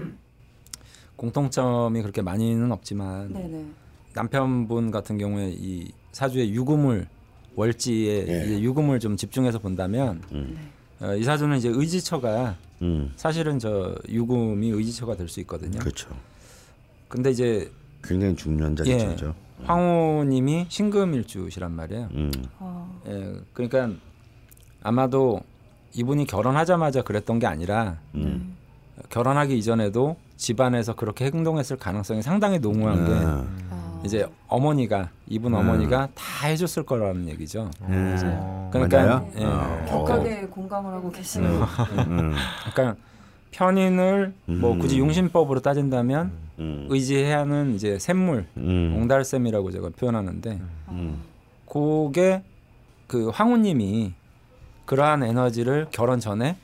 [1.16, 3.66] 공통점이 그렇게 많이는 없지만 네네.
[4.14, 7.08] 남편분 같은 경우에 이 사주의 유금을
[7.56, 8.44] 월지에 예.
[8.44, 10.70] 이제 유금을 좀 집중해서 본다면 음.
[11.00, 13.12] 어, 이 사주는 이제 의지처가 음.
[13.16, 15.78] 사실은 저 유금이 의지처가 될 수 있거든요.
[15.80, 16.08] 그렇죠.
[17.08, 17.70] 근데 이제
[18.04, 19.34] 굉장히 중요한 예, 자리죠.
[19.64, 22.08] 황후님이 신금일주시란 말이에요.
[22.12, 22.30] 음.
[22.60, 23.90] 어, 예, 그러니까
[24.82, 25.40] 아마도
[25.94, 28.56] 이분이 결혼하자마자 그랬던 게 아니라 음.
[29.10, 33.46] 결혼하기 이전에도 집안에서 그렇게 행동했을 가능성이 상당히 농후한 게 아.
[33.70, 34.02] 어.
[34.04, 35.58] 이제 어머니가 이분 음.
[35.58, 37.70] 어머니가 다 해줬을 거라는 얘기죠.
[37.80, 38.70] 어.
[38.72, 39.30] 그러니까 맞아요?
[39.36, 39.84] 예, 어.
[39.88, 42.34] 격하게 공감을 하고 계시는 음.
[42.72, 42.96] 그러니까
[43.50, 44.78] 편인을 뭐 음.
[44.78, 46.86] 굳이 용신법으로 따진다면 음.
[46.90, 48.96] 의지해야 하는 이제 샘물 음.
[48.98, 51.22] 옹달샘이라고 제가 표현하는데 음.
[51.66, 52.42] 그게
[53.08, 54.12] 그 황후님이
[54.84, 56.56] 그러한 에너지를 결혼 전에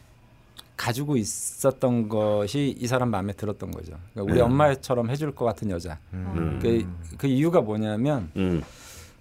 [0.77, 3.95] 가지고 있었던 것이 이 사람 마음에 들었던 거죠.
[4.13, 4.41] 그러니까 우리 네.
[4.41, 5.99] 엄마처럼 해줄 것 같은 여자.
[6.13, 6.59] 음.
[6.61, 6.87] 그,
[7.19, 8.63] 그 이유가 뭐냐면 음.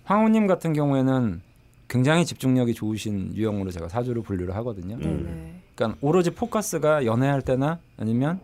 [0.04, 1.42] 황후님 같은 경우에는
[1.88, 4.98] 굉장히 집중력이 좋으신 유형으로 제가 사주를 분류를 하거든요.
[4.98, 5.62] 네네.
[5.76, 8.40] 그러니까 오로지 포커스가 연애할 때나 아니면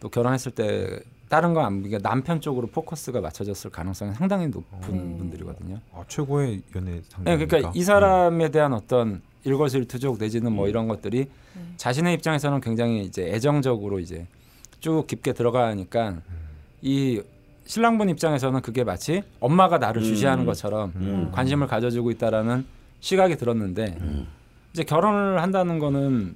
[0.00, 5.16] 또 결혼했을 때 다른 거 안, 그러니까 남편 쪽으로 포커스가 맞춰졌을 가능성이 상당히 높은 네.
[5.16, 5.78] 분들이거든요.
[5.94, 7.46] 아, 최고의 연애 네, 상대니까.
[7.46, 10.56] 그러니까 이 사람에 대한 어떤 일거수일투족 내지는 음.
[10.56, 11.18] 뭐 이런 것들이
[11.54, 11.62] 네.
[11.76, 14.26] 자신의 입장에서는 굉장히 이제 애정적으로 이제
[14.80, 16.20] 쭉 깊게 들어가니까
[16.82, 17.22] 이
[17.64, 20.04] 신랑분 입장에서는 그게 마치 엄마가 나를 음.
[20.04, 21.30] 주시하는 것처럼 음.
[21.30, 22.66] 관심을 가져주고 있다라는
[22.98, 24.26] 시각이 들었는데 음.
[24.72, 26.34] 이제 결혼을 한다는 거는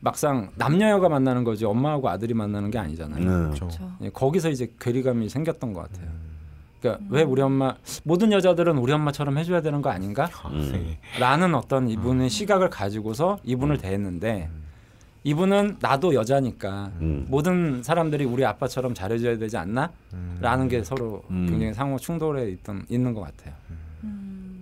[0.00, 3.18] 막상 남녀여가 만나는 거지 엄마하고 아들이 만나는 게 아니잖아요.
[3.18, 3.26] 네.
[3.26, 3.66] 그렇죠.
[3.66, 3.92] 그렇죠.
[4.02, 6.08] 예, 거기서 이제 괴리감이 생겼던 것 같아요.
[6.08, 6.34] 음.
[6.80, 10.28] 그러니까 왜 우리 엄마 모든 여자들은 우리 엄마처럼 해줘야 되는 거 아닌가?
[10.50, 10.96] 음.
[11.18, 14.50] 라는 어떤 이분의 시각을 가지고서 이분을 대했는데
[15.22, 17.24] 이분은 나도 여자니까 음.
[17.28, 19.90] 모든 사람들이 우리 아빠처럼 잘해줘야 되지 않나?
[20.40, 21.46] 라는 게 서로 음.
[21.48, 23.54] 굉장히 상호 충돌에 있던 있는 것 같아요.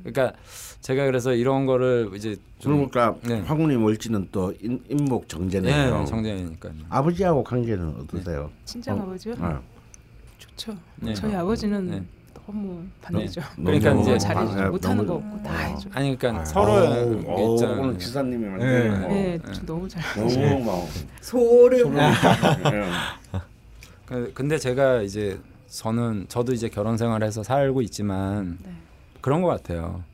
[0.05, 0.13] 음.
[0.13, 0.37] 그러니까
[0.81, 3.41] 제가 그래서 이런 거를 이제 좀 그러니까 네.
[3.41, 6.01] 황후님 월지는 또 인, 인목 정제네요.
[6.03, 6.73] 예, 정재이니까요.
[6.89, 8.51] 아버지하고 관계는 어떠세요?
[8.65, 9.03] 친정 어.
[9.03, 9.35] 아버지요?
[9.41, 9.61] 아,
[10.39, 10.77] 좋죠.
[10.97, 11.15] 네.
[11.15, 12.03] 저희 아버지는 네.
[12.47, 13.41] 너무 반대죠.
[13.57, 15.57] 그러니까 너무 이제 잘해주지 아, 못하는 거 없고 다 어.
[15.57, 15.89] 해줘.
[15.93, 18.89] 아니 그러니까 입장 오늘 지사님이 네.
[18.89, 19.41] 네, 네.
[19.53, 20.03] 저 너무 잘.
[20.17, 20.89] 너무 막
[21.21, 21.95] 소름.
[21.95, 22.11] 네.
[24.07, 25.39] 그- 근데 제가 이제
[25.69, 28.71] 저는 저도 이제 결혼 생활해서 살고 있지만 네.
[29.23, 30.05] 그런 것 같아요.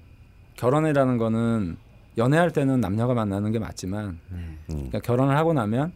[0.55, 1.77] 결혼이라는 거는
[2.17, 4.59] 연애할 때는 남녀가 만나는 게 맞지만 음.
[4.67, 5.93] 그러니까 결혼을 하고 나면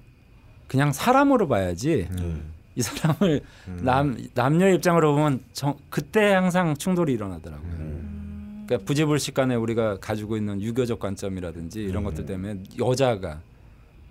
[0.66, 2.52] 그냥 사람으로 봐야지 음.
[2.74, 3.42] 이 사람을
[3.82, 7.70] 남 남녀 입장으로 보면 정, 그때 항상 충돌이 일어나더라고요.
[7.72, 8.64] 음.
[8.66, 13.40] 그러니까 부지불식간에 우리가 가지고 있는 유교적 관점이라든지 이런 것들 때문에 여자가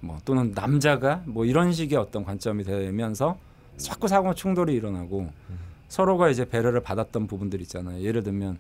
[0.02, 3.38] 뭐 또는 남자가 뭐 이런 식의 어떤 관점이 되면서
[3.78, 5.32] 자꾸 사고 충돌이 일어나고
[5.88, 8.02] 서로가 이제 배려를 받았던 부분들 있잖아요.
[8.02, 8.58] 예를 들면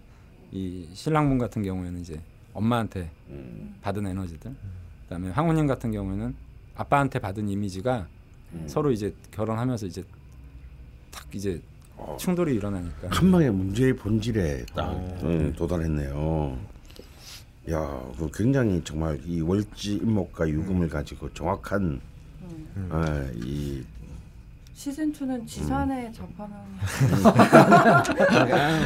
[0.51, 2.19] 이 신랑분 같은 경우에는 이제
[2.53, 3.75] 엄마한테 음.
[3.81, 4.53] 받은 에너지들,
[5.03, 6.35] 그다음에 황후님 같은 경우에는
[6.75, 8.07] 아빠한테 받은 이미지가
[8.53, 8.63] 음.
[8.67, 10.03] 서로 이제 결혼하면서 이제
[11.11, 11.61] 탁 이제
[11.95, 12.17] 어.
[12.19, 13.09] 충돌이 일어나니까.
[13.09, 15.19] 한 방에 문제의 본질에 딱 어.
[15.23, 16.57] 음, 도달했네요.
[17.69, 22.01] 야, 그 굉장히 정말 이 월지 인목과 유금을 가지고 정확한
[22.41, 22.89] 음.
[22.91, 23.83] 아, 이
[24.81, 26.11] 시즌 2는 지산의 음.
[26.11, 26.55] 접하는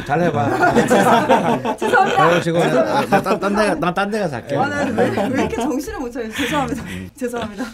[0.04, 0.84] 잘 해봐.
[1.78, 2.40] 죄송합니다.
[2.42, 4.56] 지금 나딴 데가 나딴 데가 살게.
[4.58, 5.08] 아, 나왜 왜
[5.40, 6.30] 이렇게 정신을 못 차려?
[6.30, 6.82] 죄송합니다.
[6.82, 7.08] 음.
[7.16, 7.64] 죄송합니다.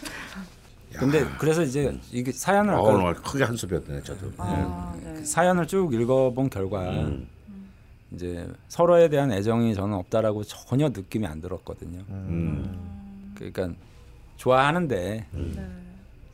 [0.93, 4.31] 근데 그래서 이제 이게 사연을 어, 오늘 크게 한수 배웠네 저도.
[4.39, 5.25] 아, 네.
[5.25, 7.27] 사연을 쭉 읽어본 결과 음.
[8.13, 12.05] 이제 서로에 대한 애정이 저는 없다라고 전혀 느낌이 안 들었거든요.
[12.09, 13.33] 음.
[13.35, 13.71] 그러니까
[14.37, 15.67] 좋아하는데 네.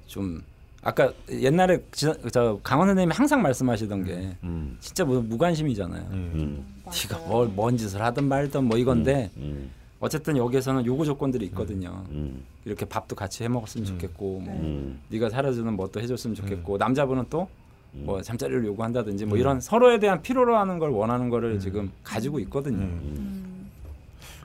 [0.07, 0.43] 좀
[0.89, 4.79] 아까 옛날에 지- 저 강원 선생님이 항상 말씀하시던 게 음.
[4.81, 6.03] 진짜 무, 무관심이잖아요.
[6.13, 6.65] 음.
[6.87, 7.29] 네가 맞아요.
[7.29, 9.71] 뭘뭔 짓을 하든 말든 뭐 이건데 음.
[10.01, 12.05] 어쨌든 여기에서는 요구 조건들이 있거든요.
[12.11, 12.43] 음.
[12.65, 14.99] 이렇게 밥도 같이 해 먹었으면 좋겠고 뭐 음.
[15.11, 17.49] 네가 사려주는 뭐또 해줬으면 좋겠고 남자분은 또
[17.95, 18.05] 음.
[18.07, 22.79] 뭐 잠자리를 요구한다든지 뭐 이런 서로에 대한 필요로 하는 걸 원하는 거를 지금 가지고 있거든요.
[22.79, 23.69] 음.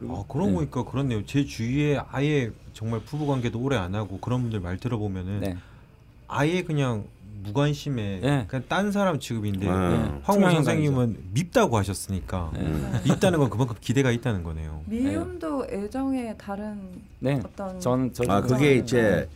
[0.10, 0.53] 아 그러고 네.
[0.56, 1.25] 보니까 그렇네요.
[1.25, 5.56] 제 주위에 아예 정말 부부 관계도 오래 안 하고 그런 분들 말 들어보면은 네.
[6.34, 7.06] 아예 그냥
[7.43, 8.46] 무관심에 예.
[8.48, 9.91] 그냥 딴 사람 취급인데 아.
[9.91, 10.22] 예.
[10.24, 13.02] 황우 선생님은 밉다고 하셨으니까 네.
[13.06, 14.82] 밉다는 건 그만큼 기대가 있다는 거네요.
[14.86, 17.39] 미움도 애정의 다른 네.
[17.43, 18.24] 어떤 전 저.
[18.30, 19.28] 아 그게 이제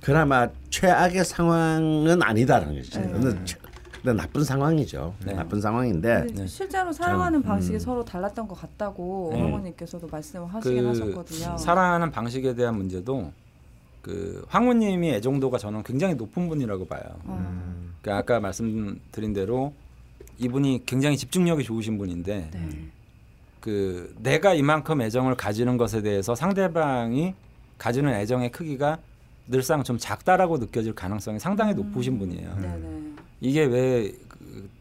[0.00, 3.00] 그나마 최악의 상황은 아니다라는 거죠.
[3.00, 3.12] 네.
[3.12, 5.14] 근데, 나쁜 상황이죠.
[5.24, 5.32] 네.
[5.32, 7.78] 나쁜 상황인데 근데 실제로 사랑하는 참, 방식이 음.
[7.78, 9.40] 서로 달랐던 것 같다고 네.
[9.40, 11.56] 어머님께서도 말씀을 하시긴 그 하셨거든요.
[11.56, 13.30] 사랑하는 방식에 대한 문제도
[14.02, 17.02] 그 황후님이 애정도가 저는 굉장히 높은 분이라고 봐요.
[17.24, 17.82] 어.
[18.02, 19.72] 그러니까 아까 말씀드린 대로
[20.38, 22.68] 이분이 굉장히 집중력이 좋으신 분인데 네.
[23.60, 27.34] 그 내가 이만큼 애정을 가지는 것에 대해서 상대방이
[27.78, 28.98] 가지는 애정의 크기가
[29.46, 32.56] 늘상 좀 작다라고 느껴질 가능성이 상당히 높으신 분이에요.
[32.56, 33.12] 네네.
[33.40, 34.12] 이게 왜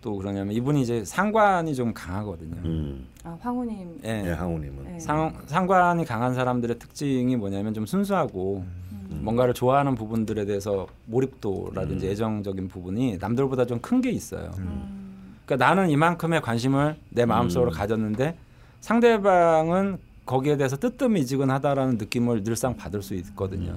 [0.02, 2.58] 또 그러냐면 이분이 이제 상관이 좀 강하거든요.
[2.66, 4.00] 음, 아 황후님.
[4.04, 4.24] 예.
[4.26, 5.00] 예, 항우님은 네.
[5.00, 8.91] 상, 상관이 강한 사람들의 특징이 뭐냐면 좀 순수하고 음.
[9.16, 14.52] 뭔가를 좋아하는 부분들에 대해서 몰입도라든지 애정적인 부분이 남들보다 좀 큰 게 있어요.
[14.60, 15.36] 음.
[15.46, 17.74] 그러니까 나는 이만큼의 관심을 내 마음속으로 음.
[17.74, 18.36] 가졌는데
[18.80, 23.76] 상대방은 거기에 대해서 뜨뜻미지근하다라는 느낌을 늘상 받을 수 있거든요.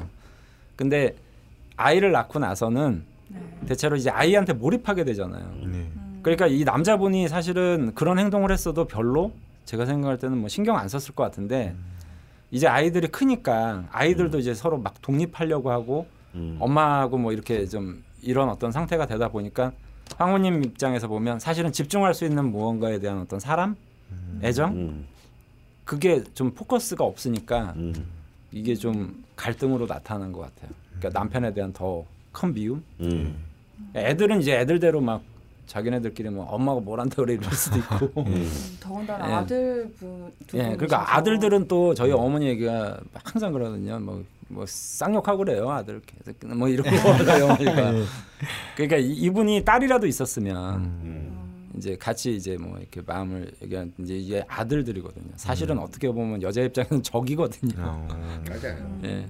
[0.77, 1.15] 근데
[1.77, 3.41] 아이를 낳고 나서는 네.
[3.67, 5.43] 대체로 이제 아이한테 몰입하게 되잖아요.
[5.61, 5.67] 네.
[5.67, 6.21] 음.
[6.23, 9.33] 그러니까 이 남자분이 사실은 그런 행동을 했어도 별로
[9.65, 11.75] 제가 생각할 때는 뭐 신경 안 썼을 것 같은데
[12.55, 16.57] 이제 아이들이 크니까 아이들도 이제 서로 막 독립하려고 하고 음.
[16.61, 19.73] 엄마하고 뭐 이렇게 좀 이런 어떤 상태가 되다 보니까
[20.17, 23.77] 황후님 입장에서 보면 사실은 집중할 수 있는 무언가에 대한 어떤 사람,
[24.43, 25.07] 애정 음,
[25.85, 27.93] 그게 좀 포커스가 없으니까 음.
[28.53, 30.71] 이게 좀 갈등으로 나타난 것 같아요.
[30.99, 32.85] 그러니까 남편에 대한 더 큰 미움.
[33.01, 33.37] 음.
[33.97, 35.23] 애들은 이제 애들대로 막
[35.67, 38.23] 자기네들끼리 뭐 엄마가 뭘 한다 그래 이럴 수도 있고.
[38.23, 38.27] 음.
[38.35, 38.51] 음,
[38.81, 39.33] 더군다나 예.
[39.35, 40.63] 아들분 두 예.
[40.77, 43.99] 그러니까 아들들은 또 저희 어머니 얘기가 항상 그러거든요.
[44.01, 46.01] 뭐, 뭐 쌍욕하고 그래요, 아들.
[46.07, 46.91] 계속 뭐 이러고
[47.25, 47.93] 저희 어머니가.
[48.77, 51.71] 그러니까 이- 이분이 딸이라도 있었으면 음.
[51.77, 55.33] 이제 같이 이제 뭐 이렇게 마음을 얘기한 이제 이게 아들들이거든요.
[55.37, 57.73] 사실은 어떻게 보면 여자 입장에는 적이거든요.
[57.79, 58.07] 어.
[58.49, 59.01] 맞아요.
[59.05, 59.27] 예.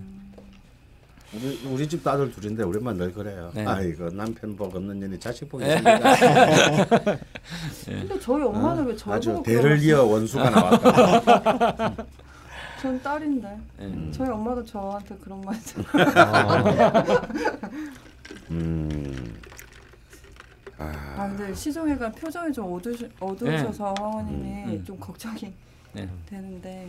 [1.34, 3.50] 우리 우리 집도 아들 둘인데 우리만 늘 그래요.
[3.54, 3.64] 네.
[3.66, 5.74] 아이고 남편 복 없는 년이 자식 복이 예.
[5.74, 6.14] 있습니다.
[7.86, 11.94] 근데 저희 엄마는 왜 저를 아주 대를 이어 원수가 나왔다.
[12.80, 13.58] 전 딸인데.
[13.80, 14.10] 예.
[14.12, 16.64] 저희 엄마도 저한테 그런 말 했잖아요.
[18.50, 19.34] 음.
[20.78, 24.84] 아 근데 시종애가 표정이 좀 어두시, 어두우셔서 황후님이 음.
[24.84, 25.52] 좀 걱정이
[25.92, 26.08] 네.
[26.26, 26.88] 되는데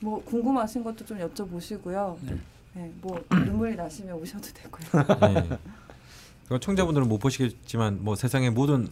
[0.00, 2.16] 뭐 궁금하신 것도 좀 여쭤보시고요.
[2.22, 2.36] 네.
[2.74, 5.34] 뭐 눈물이 나시면 오셔도 되고요.
[5.34, 5.58] 네.
[6.60, 8.88] 청자분들은 못 보시겠지만 뭐 세상의 모든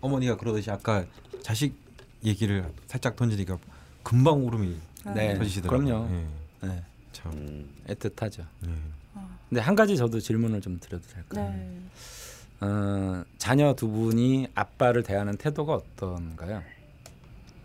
[0.00, 1.04] 어머니가 그러듯이 아까
[1.42, 1.74] 자식
[2.24, 3.58] 얘기를 살짝 던지니까
[4.02, 4.76] 금방 울음이
[5.14, 5.34] 네.
[5.34, 5.86] 터지시더라고요.
[5.86, 6.14] 그럼요.
[6.14, 6.66] 예.
[6.68, 6.82] 네.
[7.12, 7.32] 참.
[7.32, 7.70] 음.
[7.88, 8.40] 애틋하죠.
[8.66, 8.70] 예.
[9.48, 11.50] 근데 한 가지 저도 질문을 좀 드려도 될까요?
[11.50, 11.80] 네.
[12.60, 16.62] 어, 자녀 두 분이 아빠를 대하는 태도가 어떤가요?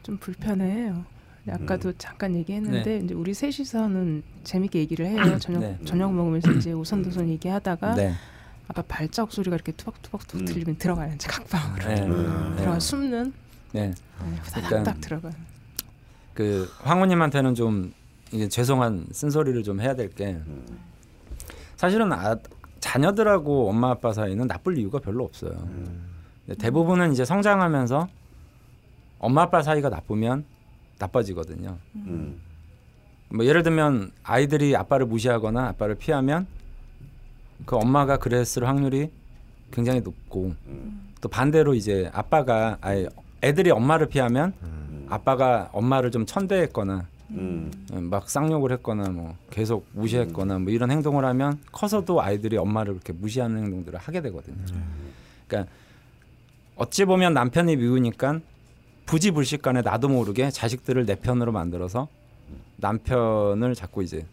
[0.01, 1.05] 좀 불편해요.
[1.49, 3.05] 아까도 잠깐 얘기했는데 네.
[3.05, 5.37] 이제 우리 셋이서는 재밌게 얘기를 해요.
[5.39, 5.77] 저녁 네.
[5.85, 8.13] 저녁 먹으면서 이제 오선도선 얘기하다가 네.
[8.67, 10.45] 아까 발자국 소리가 이렇게 투박투박 음.
[10.45, 11.13] 들리면 들어가요.
[11.13, 12.01] 이제 각방으로 네.
[12.01, 12.55] 음.
[12.57, 13.33] 들어가 숨는
[13.73, 13.87] 네.
[13.89, 15.29] 네, 그러니까 후다닥 들어가.
[16.33, 17.93] 그 황후님한테는 좀
[18.31, 20.37] 이게 죄송한 쓴소리를 좀 해야 될 게
[21.75, 22.37] 사실은 아,
[22.79, 25.51] 자녀들하고 엄마 아빠 사이는 나쁠 이유가 별로 없어요.
[26.45, 28.07] 근데 대부분은 이제 성장하면서
[29.19, 30.45] 엄마 아빠 사이가 나쁘면
[30.99, 31.77] 나빠지거든요.
[31.95, 32.39] 음.
[33.29, 36.47] 뭐 예를 들면 아이들이 아빠를 무시하거나 아빠를 피하면
[37.65, 39.09] 그 엄마가 그랬을 확률이
[39.71, 40.53] 굉장히 높고
[41.21, 43.07] 또 반대로 이제 아빠가 아니
[43.41, 44.53] 애들이 엄마를 피하면
[45.09, 47.71] 아빠가 엄마를 좀 천대했거나 음.
[47.91, 53.63] 막 쌍욕을 했거나 뭐 계속 무시했거나 뭐 이런 행동을 하면 커서도 아이들이 엄마를 그렇게 무시하는
[53.63, 54.57] 행동들을 하게 되거든요.
[55.47, 55.71] 그러니까
[56.75, 58.39] 어찌 보면 남편이 미우니까
[59.05, 62.07] 부지불식 간에 나도 모르게 자식들을 내 편으로 만들어서
[62.77, 64.25] 남편을 자꾸 이제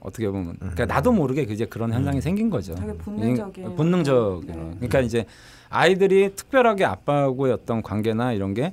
[0.00, 2.74] 어떻게 보면 그러니까 나도 모르게 이제 그런 현상이 생긴 거죠.
[2.74, 3.72] 되게 본능적인.
[3.72, 4.42] 이- 본능적으로.
[4.46, 4.54] 네.
[4.76, 5.26] 그러니까 이제
[5.70, 8.72] 아이들이 특별하게 아빠하고의 어떤 관계나 이런 게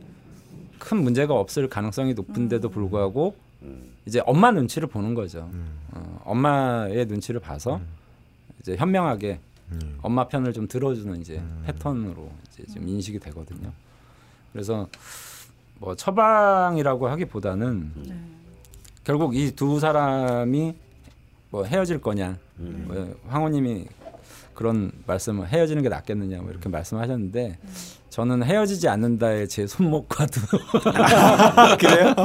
[0.77, 3.33] 큰 문제가 없을 가능성이 높은데도 불구하고
[4.05, 5.49] 이제 엄마 눈치를 보는 거죠.
[5.93, 7.79] 어, 엄마의 눈치를 봐서
[8.59, 9.39] 이제 현명하게
[9.71, 9.97] 음.
[10.03, 13.71] 엄마 편을 좀 들어주는 이제 패턴으로 이제 좀 인식이 되거든요.
[14.51, 14.87] 그래서
[15.79, 18.15] 뭐 처방이라고 하기보다는 네.
[19.03, 20.75] 결국 이 두 사람이
[21.51, 22.85] 뭐 헤어질 거냐, 음.
[22.87, 23.85] 뭐 황호님이
[24.53, 27.57] 그런 말씀을 헤어지는 게 낫겠느냐 뭐 이렇게 말씀하셨는데
[28.09, 30.41] 저는 헤어지지 않는다의 제 손목과도
[31.79, 32.15] 그래요?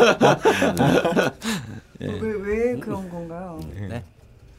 [2.01, 2.07] 예.
[2.07, 3.61] 왜, 왜 그런 건가요?
[3.89, 4.03] 네.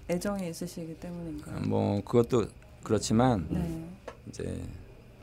[0.09, 1.61] 애정이 있으시기 때문인가요?
[1.67, 2.45] 뭐 그것도
[2.83, 3.85] 그렇지만 네.
[4.29, 4.61] 이제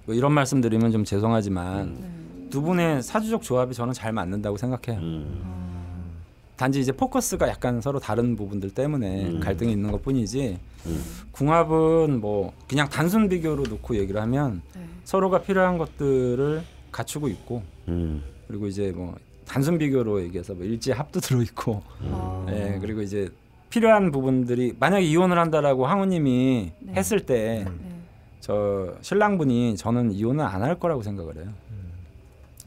[0.06, 2.17] 뭐 이런 말씀드리면 좀 죄송하지만 음.
[2.49, 5.01] 두 분의 사주적 조합이 저는 잘 맞는다고 생각해요.
[5.03, 5.59] 음.
[6.57, 9.40] 단지 이제 포커스가 약간 서로 다른 부분들 때문에 음.
[9.40, 11.05] 갈등이 있는 것 뿐이지 음.
[11.30, 14.82] 궁합은 뭐 그냥 단순 비교로 놓고 얘기를 하면 네.
[15.05, 18.24] 서로가 필요한 것들을 갖추고 있고 음.
[18.49, 19.14] 그리고 이제 뭐
[19.46, 22.46] 단순 비교로 얘기해서 뭐 일제 합도 들어 있고 아.
[22.51, 23.28] 예 그리고 이제
[23.70, 26.92] 필요한 부분들이 만약에 이혼을 한다라고 항우님이 네.
[26.92, 27.99] 했을 때 네.
[28.40, 31.53] 저 신랑분이 저는 이혼을 안할 거라고 생각을 해요.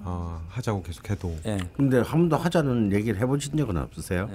[0.04, 1.58] 아, 하자고 계속 해도 예.
[1.76, 4.28] 근데 한 번도 하자는 얘기를 해보신 적은 없으세요?
[4.28, 4.34] 네.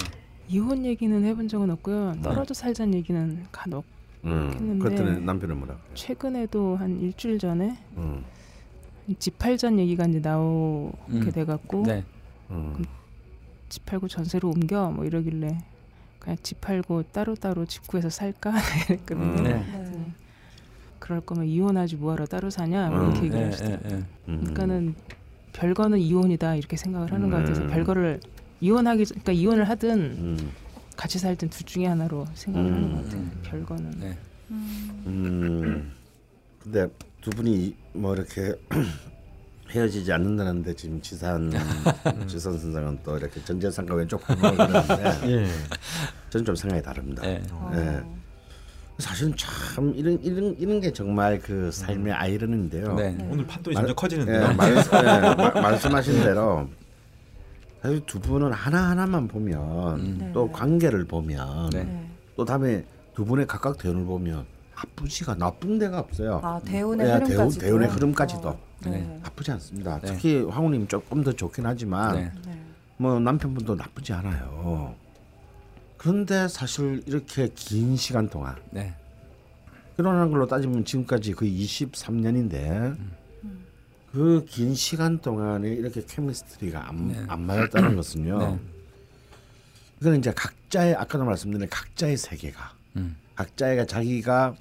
[0.49, 2.17] 이혼 얘기는 해본 적은 없고요.
[2.23, 3.85] 떨어져 살자는 얘기는 간혹.
[4.25, 4.51] 음.
[4.55, 5.77] 했는데- 그랬더니 남편은 뭐라?
[5.95, 8.25] 최근에도 한 일주일 전에 음.
[9.19, 11.31] 집 팔전 얘기가 이제 나오게 음.
[11.33, 12.05] 돼갖고 네.
[12.51, 12.85] 음.
[13.69, 15.59] 집 팔고 전세로 옮겨 뭐 이러길래
[16.19, 18.53] 그냥 집 팔고 따로 따로 집 구해서 살까
[18.89, 19.25] 이랬거든요.
[19.25, 19.43] 음.
[19.45, 19.53] 네.
[19.55, 20.07] 네.
[20.99, 23.05] 그럴 거면 이혼하지 뭐하러 따로 사냐 뭐 음.
[23.11, 23.91] 이렇게 얘기를 예, 하시더라고요.
[23.91, 24.03] 예, 예.
[24.29, 24.39] 음.
[24.41, 24.95] 그러니까는
[25.61, 27.69] 별거는 이혼이다 이렇게 생각을 하는 것 같아서 음.
[27.69, 28.21] 별거를
[28.61, 30.51] 이혼하기 전- 그러니까 이혼을 하든 음.
[30.97, 33.21] 같이 살든 둘 중에 하나로 생각을 하는 것 같아요.
[33.21, 33.41] 음.
[33.43, 33.91] 별거는.
[34.01, 34.19] 네.
[34.51, 35.93] 음.
[36.63, 36.87] 근데
[37.21, 38.55] 두 분이 뭐 이렇게
[39.71, 41.51] 헤어지지 않는다는데 지금 지산
[42.29, 45.49] 지선 선생은 또 이렇게 전재산과 왼쪽 부분을 그러는데 예.
[46.31, 47.27] 저는 좀 생각이 다릅니다.
[47.27, 47.43] 예.
[47.75, 48.03] 예.
[48.99, 52.95] 사실은 참 이런 이런 이런 게 정말 그 삶의 아이러니인데요.
[52.95, 53.17] 네.
[53.31, 54.43] 오늘 판도이 말- 점점 커지는데요.
[54.51, 56.69] 예, 말, 예, 마- 말씀하신 대로
[57.83, 60.31] 사실 두 분은 하나 하나만 보면 음.
[60.33, 60.53] 또 네.
[60.53, 61.85] 관계를 보면 네.
[61.85, 62.11] 네.
[62.37, 62.85] 또 다음에
[63.15, 66.41] 두 분의 각각 대운을 보면 나쁘지가 나쁜 데가 없어요.
[66.43, 67.37] 아 대운의 예, 흐름까지도.
[67.37, 69.21] 대운, 대운 의 흐름까지도 어, 네.
[69.23, 70.01] 나쁘지 않습니다.
[70.01, 70.07] 네.
[70.09, 72.33] 특히 황후님 조금 더 좋긴 하지만 네.
[72.47, 72.59] 네.
[72.97, 74.95] 뭐 남편분도 나쁘지 않아요.
[75.97, 78.95] 그런데 사실 이렇게 긴 시간 동안 네.
[79.97, 82.97] 결혼한 걸로 따지면 지금까지 거의 23년인데
[84.13, 87.25] 그긴 시간 동안에 이렇게 케미스트리가 안, 네.
[87.29, 88.39] 안 맞았다는 것은요.
[88.39, 88.59] 네.
[90.01, 93.17] 이거는 이제 각자의 아까도 말씀드린 각자의 세계가 음.
[93.35, 94.55] 각자가 자기가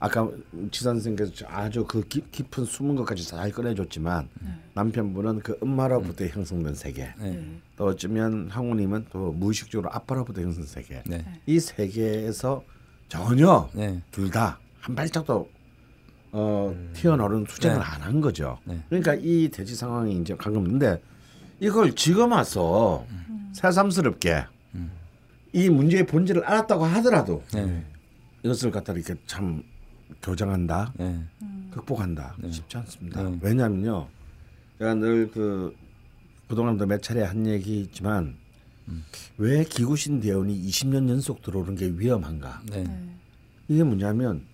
[0.00, 0.30] 아까
[0.70, 4.28] 지 선생께서 아주 그 깊- 깊은 숨은 것까지 잘 꺼내줬지만
[4.74, 7.44] 남편분은 그 엄마로부터 형성된 세계 네.
[7.76, 11.24] 또 어쩌면 항우님은 또 무의식적으로 아빠로부터 형성된 세계 네.
[11.46, 12.62] 이 세계에서
[13.08, 14.00] 전혀 네.
[14.12, 15.50] 둘다 한 발짝도
[16.30, 17.82] 어, 튀어나오는 투쟁을 네.
[17.82, 18.58] 안한 거죠.
[18.64, 18.78] 네.
[18.88, 21.02] 그러니까 이 대지 상황이 이제 방금 근데
[21.58, 23.04] 이걸 지금 와서
[23.54, 24.44] 새삼스럽게
[25.54, 27.84] 이 문제의 본질을 알았다고 하더라도 네.
[28.44, 29.62] 이것을 갖다 이렇게 참
[30.22, 31.22] 교정한다, 네.
[31.70, 33.22] 극복한다 쉽지 않습니다.
[33.22, 33.38] 네.
[33.42, 34.08] 왜냐하면요,
[34.78, 35.74] 제가 늘 그
[36.48, 38.36] 그동안도 몇 차례 한 얘기지만
[39.36, 42.62] 왜 기구신 대운이 20년 연속 들어오는 게 위험한가?
[42.70, 42.84] 네.
[43.68, 44.46] 이게 뭐냐면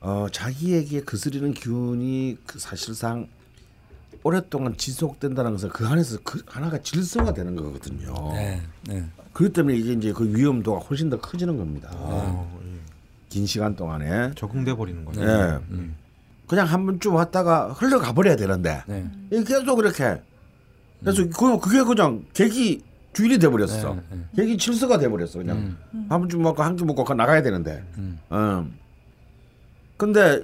[0.00, 3.28] 어, 자기에게 거스리는 기운이 그 사실상
[4.22, 8.14] 오랫동안 지속된다는 것은 그 안에서 그 하나가 질서가 되는 거거든요.
[8.32, 8.62] 네.
[8.88, 9.04] 네.
[9.34, 11.90] 그렇기 때문에 이게 이제 그 위험도가 훨씬 더 커지는 겁니다.
[11.92, 12.65] 어, 예.
[13.28, 15.20] 긴 시간 동안에 적응돼 버리는 거죠.
[15.22, 15.58] 예.
[15.70, 15.96] 음.
[16.46, 19.04] 그냥 한 번쯤 왔다가 흘러가 버려야 되는데 네.
[19.44, 20.20] 계속 그렇게
[21.00, 23.94] 그래서 그 그게 그냥 계기 주일이 돼 버렸어.
[23.94, 24.18] 네, 네.
[24.36, 25.38] 계기 질서가 돼 버렸어.
[25.38, 27.82] 그냥 한 번쯤 먹고 한 끼 먹고 그 나가야 되는데.
[27.98, 28.18] 음.
[28.30, 28.74] 음.
[29.96, 30.42] 근데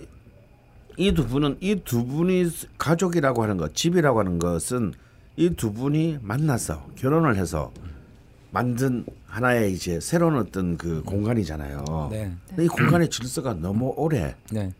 [0.98, 4.92] 이 두 분은 이 두 분이 가족이라고 하는 것, 집이라고 하는 것은
[5.36, 7.72] 이 두 분이 만나서 결혼을 해서
[8.50, 9.04] 만든
[9.36, 12.08] 하나의 이제 새로운 어떤 그 공간이잖아요.
[12.10, 12.30] 네.
[12.48, 14.70] 근데 이 공간의 질서가 너무 오래 네.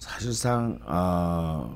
[0.00, 1.72] 사실상 어,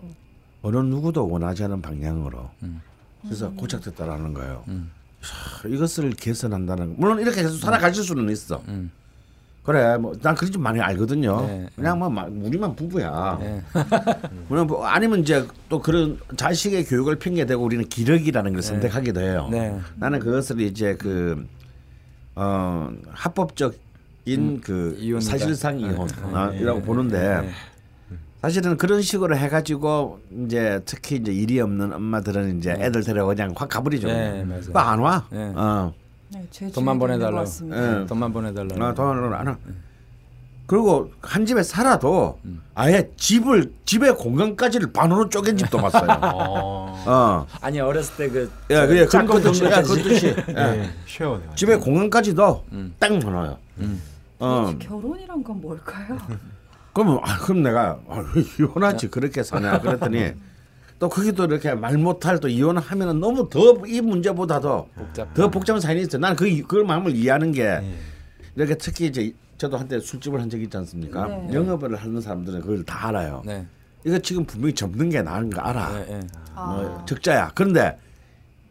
[0.62, 2.82] 어느 누구도 원하지 않은 방향으로 음.
[3.22, 4.64] 그래서 고착됐다라는 거예요.
[4.66, 4.90] 음.
[5.20, 8.60] 하, 이것을 개선한다는 물론 이렇게 계속 살아가실 수는 있어.
[8.66, 8.90] 음.
[9.62, 11.46] 그래 뭐 난 그런 좀 많이 알거든요.
[11.46, 13.38] 네, 그냥 뭐 마- 우리만 부부야.
[13.40, 13.62] 네.
[14.48, 19.48] 물론 뭐 아니면 이제 또 그런 자식의 교육을 핑계 대고 우리는 기력이라는 걸 선택하기도 해요.
[19.52, 19.78] 네.
[19.94, 21.46] 나는 그것을 이제 그
[22.36, 24.96] 어, 합법적인 그 음.
[24.98, 25.30] 이혼이다.
[25.30, 27.50] 사실상 네, 이혼이라고 네, 보는데 네.
[28.42, 33.70] 사실은 그런 식으로 해가지고 이제 특히 이제 일이 없는 엄마들은 이제 애들 데려 그냥 확
[33.70, 34.06] 가버리죠.
[34.06, 34.60] 네, 맞아요.
[34.74, 35.26] 안 와.
[35.30, 35.52] 네.
[35.56, 35.92] 어.
[36.28, 36.98] 네, 제 돈만.
[36.98, 38.02] 같습니다.
[38.02, 38.06] 예.
[38.06, 38.84] 돈만 보내달라고.
[38.84, 39.56] 아, 돈을 안 와.
[40.66, 42.38] 그리고 한 집에 살아도
[42.74, 46.08] 아예 집을 집의 공간까지를 반으로 쪼갠 집도 봤어요.
[46.34, 47.04] 어.
[47.06, 47.46] 어.
[47.60, 49.88] 아니 어렸을 때그 야, 그래, 그런 뜻이, 야, 정도까지.
[50.02, 50.26] 그 뜻이.
[50.26, 50.54] 예.
[50.56, 50.90] 예.
[51.06, 51.40] 쉐어.
[51.54, 52.94] 집의 공간까지도 음.
[52.98, 53.56] 딱 넣어요.
[53.78, 54.02] 음.
[54.40, 54.74] 어.
[54.78, 56.18] 결혼이란 건 뭘까요?
[56.92, 60.32] 그러면 아, 그럼 내가 아, 왜 이혼하지 그렇게 사냐 그랬더니
[60.98, 65.32] 또 거기도 이렇게 말 못할 또 이혼하면은 너무 더 이 문제보다도 복잡.
[65.34, 66.18] 더 복잡한 사연이 있어.
[66.18, 67.94] 나는 그 그 마음을 이해하는 게 예.
[68.56, 71.26] 이렇게 특히 이제 저도 한때 술집을 한 적이 있지 않습니까?
[71.26, 71.48] 네.
[71.54, 73.42] 영업을 하는 사람들은 그걸 다 알아요.
[73.44, 73.66] 네.
[74.04, 75.92] 이거 지금 분명히 접는 게 나은 거 알아.
[75.94, 76.20] 예, 예.
[76.54, 77.50] 뭐 적자야.
[77.54, 77.98] 그런데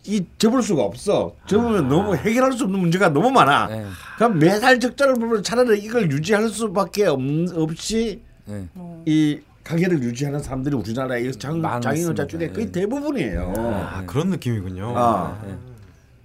[0.06, 1.36] 이 접을 수가 없어.
[1.48, 3.68] 접으면 너무 해결할 수 없는 문제가 너무 많아.
[3.72, 3.86] 예.
[4.18, 7.20] 그럼 매달 적자를 보면 차라리 이걸 유지할 수밖에 없,
[7.56, 8.68] 없이 예.
[9.06, 11.62] 이 가게를 유지하는 사람들이 우리나라의 장.
[11.82, 12.72] 장애인자 중에 거의 예.
[12.72, 13.54] 대부분이에요.
[13.58, 14.94] 아 그런 느낌이군요.
[14.96, 15.38] 아.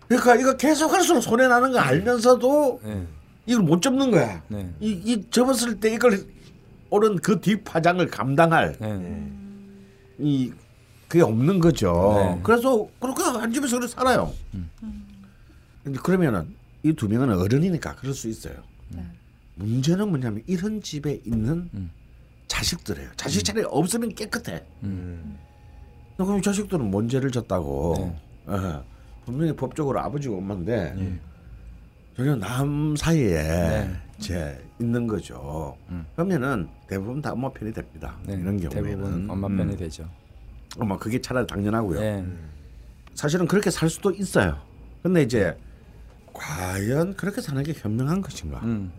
[0.07, 3.07] 그러니까 이거 계속 할수록 손해 나는 거 알면서도 예.
[3.51, 4.41] 이걸 못 접는 거야.
[4.47, 4.73] 네.
[4.79, 6.25] 이, 이 접었을 때 이걸
[6.89, 9.33] 오른 그 뒷파장을 감당할 예.
[10.19, 10.53] 이
[11.09, 12.15] 그게 없는 거죠.
[12.37, 12.41] 네.
[12.45, 14.33] 그래서 그렇게 한 집에서 그래 살아요.
[15.83, 18.55] 근데 그러면은 이 두 명은 어른이니까 그럴 수 있어요.
[19.57, 21.91] 문제는 뭐냐면 이런 집에 있는 음.
[22.47, 23.11] 자식들이에요.
[23.17, 24.63] 자식 차라리 없으면 깨끗해.
[26.17, 28.17] 그럼 이 자식들은 뭔 죄를 졌다고?
[28.49, 28.81] 예.
[29.27, 31.19] 분명히 법적으로 아버지가 엄마인데
[32.21, 35.75] 전혀 남 사이에 죄 있는 거죠.
[36.15, 38.15] 그러면은 대부분 다 엄마 편이 됩니다.
[38.27, 38.35] 네.
[38.35, 40.07] 이런 경우에는 대부분 엄마 편이 되죠.
[40.79, 41.99] 엄마 그게 차라리 당연하고요.
[41.99, 42.23] 예.
[43.15, 44.59] 사실은 그렇게 살 수도 있어요.
[45.03, 45.57] 근데 이제
[46.35, 48.61] 과연 그렇게 사는 게 현명한 것인가?
[48.65, 48.93] 음.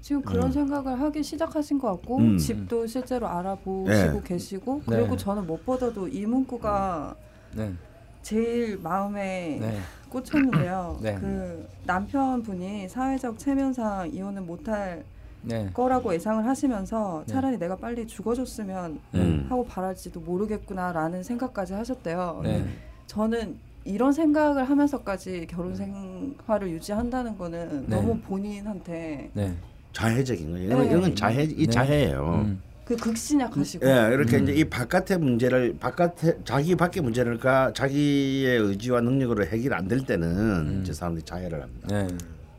[0.00, 2.38] 지금 그런 생각을 하기 시작하신 것 같고 음.
[2.38, 4.22] 집도 실제로 알아보시고 네.
[4.24, 4.96] 계시고 네.
[4.96, 7.14] 그리고 저는 무엇보다도 이 문구가
[7.54, 7.74] 네.
[8.22, 9.78] 제일 마음에 네.
[10.10, 10.98] 꽂혔는데요.
[11.02, 11.14] 네.
[11.14, 15.04] 그 남편분이 사회적 체면상 이혼을 못할
[15.42, 15.70] 네.
[15.72, 17.32] 거라고 예상을 하시면서 네.
[17.32, 19.46] 차라리 내가 빨리 죽어줬으면 음.
[19.48, 22.40] 하고 바랄지도 모르겠구나라는 생각까지 하셨대요.
[22.42, 22.64] 네.
[23.06, 27.96] 저는 이런 생각을 하면서까지 결혼 생활을 유지한다는 거는 네.
[27.96, 29.54] 너무 본인한테 네.
[29.92, 30.66] 자해적인 거예요.
[30.66, 30.88] 이런, 네.
[30.90, 31.66] 이런 건 자해 이 네.
[31.66, 32.42] 자해예요.
[32.44, 32.62] 음.
[32.88, 39.44] 그 극신약하시고 예, 이렇게 이제 이 바깥의 문제를 바깥에 자기 밖의 문제를까 자기의 의지와 능력으로
[39.44, 41.88] 해결 안 될 때는 이제 사람들이 자해를 합니다.
[41.90, 42.08] 네.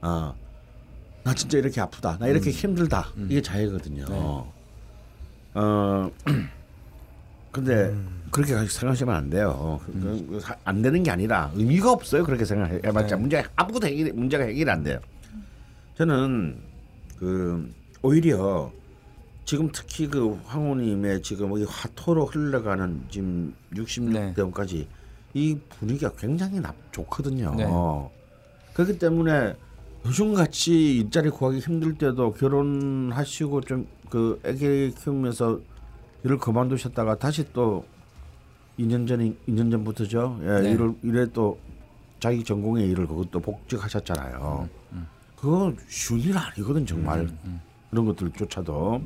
[0.01, 0.35] 어,
[1.23, 4.05] 나 진짜 이렇게 아프다, 나 이렇게 힘들다, 이게 자해거든요.
[5.55, 6.11] 어,
[7.51, 7.91] 근데
[8.29, 9.79] 그렇게 생각하시면 안 돼요.
[9.83, 12.23] 그- 그- 그- 안 되는 게 아니라 의미가 없어요.
[12.23, 13.21] 그렇게 생각해봤자 네.
[13.21, 14.99] 문제 아무것도 해결 문제가 해결이 안 돼요.
[15.97, 16.55] 저는
[17.17, 17.67] 그
[18.03, 18.71] 오히려
[19.49, 24.85] 지금 특히 그 황후님의 지금 이 화토로 흘러가는 지금 60대까지
[25.33, 27.55] 이 분위기가 굉장히 나, 좋거든요.
[27.55, 27.65] 네.
[28.75, 29.55] 그렇기 때문에
[30.05, 35.59] 요즘 같이 일자리 구하기 힘들 때도 결혼하시고 좀그 아기 키우면서
[36.25, 37.83] 일을 그만두셨다가 다시 또
[38.77, 40.41] 2년 전이 2년 전부터죠.
[40.43, 40.71] 예, 네.
[40.73, 41.57] 일을 일에 또
[42.19, 44.69] 자기 전공의 일을 그것도 복직하셨잖아요.
[45.35, 47.27] 그건 쉬운 일 아니거든 정말
[47.89, 49.01] 그런 것들조차도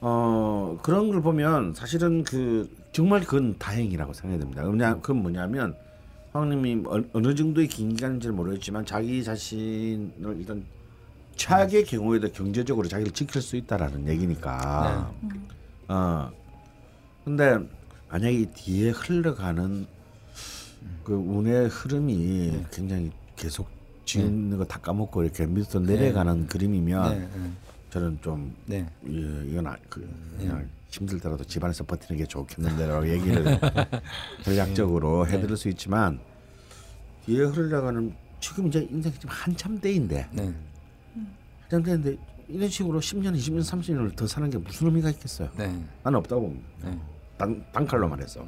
[0.00, 4.62] 어 그런 걸 보면 사실은 그 정말 그건 다행이라고 생각이 됩니다.
[4.64, 5.74] 그냥 그건 뭐냐면
[6.32, 10.64] 황님이 어- 어느 정도의 긴 기간인지는 모르겠지만 자기 자신을 일단
[11.36, 15.12] 최악의 경우에도 경제적으로 자기를 지킬 수 있다라는 얘기니까.
[15.88, 16.30] 어.
[17.24, 17.58] 근데
[18.10, 19.86] 만약에 이 뒤에 흘러가는
[21.04, 23.68] 그 운의 흐름이 굉장히 계속
[24.04, 27.18] 지는 거다 까먹고 이렇게 밑으로 내려가는 그림이면 네.
[27.20, 27.50] 네.
[27.92, 28.86] 저는 좀 네.
[29.06, 30.00] 예, 이건 아, 그,
[30.38, 33.60] 그냥 힘들더라도 집안에서 버티는 게 좋겠는데라고 얘기를
[34.42, 36.18] 전략적으로 해드릴 수 있지만
[37.26, 40.54] 뒤에 흘러가는 지금 이제 인생이 지금 한참 때인데 네.
[41.64, 42.16] 한참 때인데
[42.48, 45.50] 이런 식으로 10년, 20년, 30년을 더 사는 게 무슨 의미가 있겠어요?
[45.58, 45.66] 네.
[46.02, 46.66] 나는 없다고 봅니다.
[46.84, 46.98] 네.
[47.36, 48.46] 단, 단칼로 말해서.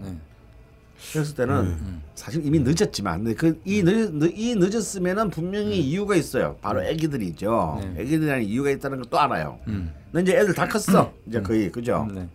[0.96, 1.12] 네.
[1.12, 6.56] 그랬을 때는 사실 이미 늦었지만 그이 늦, 이 늦었으면은 분명히 이유가 있어요.
[6.60, 7.78] 바로 애기들이죠.
[7.82, 8.02] 네.
[8.02, 9.58] 애기들이라는 이유가 있다는 걸 또 알아요.
[9.68, 9.92] 음.
[10.12, 11.12] 근데 이제 애들 다 컸어.
[11.26, 12.08] 이제 거의 그죠.
[12.12, 12.28] 네.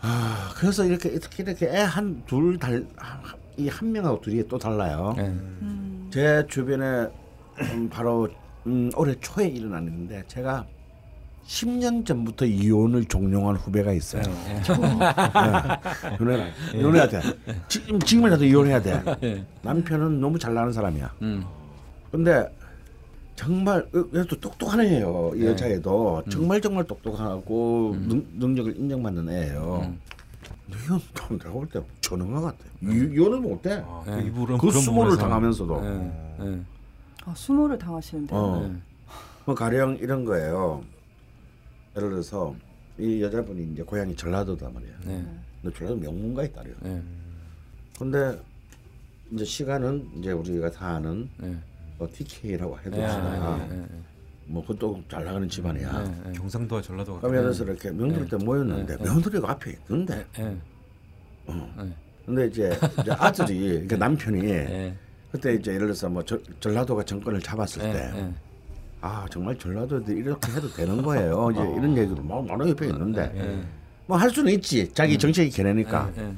[0.00, 2.84] 아, 그래서 이렇게 이렇게 이렇게 애 한 둘 달
[3.56, 5.14] 이 한 명하고 둘이 또 달라요.
[5.16, 5.32] 네.
[6.10, 7.08] 제 주변에
[7.72, 8.28] 음, 바로
[8.66, 10.66] 음, 올해 초에 일어난 일인데 제가
[11.46, 14.22] 10년 전부터 이혼을 종용한 후배가 있어요.
[14.22, 14.62] 네.
[14.62, 16.16] 네.
[16.18, 16.46] 이혼해라.
[16.74, 17.20] 이혼해야 돼.
[17.68, 19.44] 지금 지금이라도 이혼해야 돼.
[19.62, 21.12] 남편은 너무 잘 나가는 사람이야.
[21.22, 21.44] 음.
[22.10, 22.48] 근데
[23.36, 25.32] 정말 어, 얘도 똑똑한 애예요.
[25.34, 25.46] 이 네.
[25.50, 26.30] 여자애도 음.
[26.30, 29.80] 정말 정말 똑똑하고 능, 능력을 인정받는 애예요.
[29.84, 30.00] 음.
[30.70, 32.56] 이건 또 내가 볼 때 전능화 같아.
[32.82, 33.82] 이- 이혼을 못해.
[33.86, 35.80] 아, 이분은 그 그런 수모를 당하면서도.
[35.80, 36.12] 네.
[36.40, 36.60] 네.
[37.26, 38.34] 아, 수모를 당하시는데.
[38.34, 38.66] 어.
[38.66, 38.74] 네.
[39.44, 40.82] 뭐 가령 이런 거예요.
[41.96, 42.54] 예를 들어서
[42.98, 44.94] 이 여자분이 이제 고향이 전라도단 말이에요.
[45.04, 45.24] 네.
[45.62, 46.76] 근데 전라도 명문가에 딸이에요.
[46.80, 47.02] 네.
[47.98, 48.38] 근데
[49.32, 51.56] 이제 시간은 이제 우리가 다 아는 네.
[51.98, 52.90] 뭐 TK라고 네.
[52.90, 53.56] 해둡시다.
[53.68, 53.76] 네.
[53.76, 53.86] 네.
[54.46, 56.02] 뭐 그것도 잘 나가는 집안이야.
[56.02, 56.22] 네.
[56.26, 56.32] 네.
[56.32, 60.56] 경상도와 전라도가 그러면서 이렇게 명절 때 모였는데 며느리가 앞에 있는데 네.
[62.26, 64.96] 근데 이제, 이제 아들이 그러니까 남편이 네.
[65.30, 67.92] 그때 이제 예를 들어서 뭐 저, 전라도가 정권을 잡았을 네.
[67.92, 68.34] 때 네.
[69.06, 71.50] 아 정말 전라도도 이렇게 해도 되는 거예요.
[71.52, 73.62] 이제 이런 얘기도 막 많은 옆에 있는데 네.
[74.06, 74.90] 뭐할 수는 있지.
[74.94, 76.10] 자기 정책이 걔네니까.
[76.16, 76.32] 예, 예.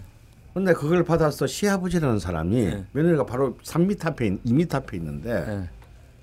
[0.53, 2.85] 근데 그걸 받아서 시아버지라는 사람이 네.
[2.91, 5.71] 며느리가 바로 3m 앞에 있- 2m 앞에 있는데 예.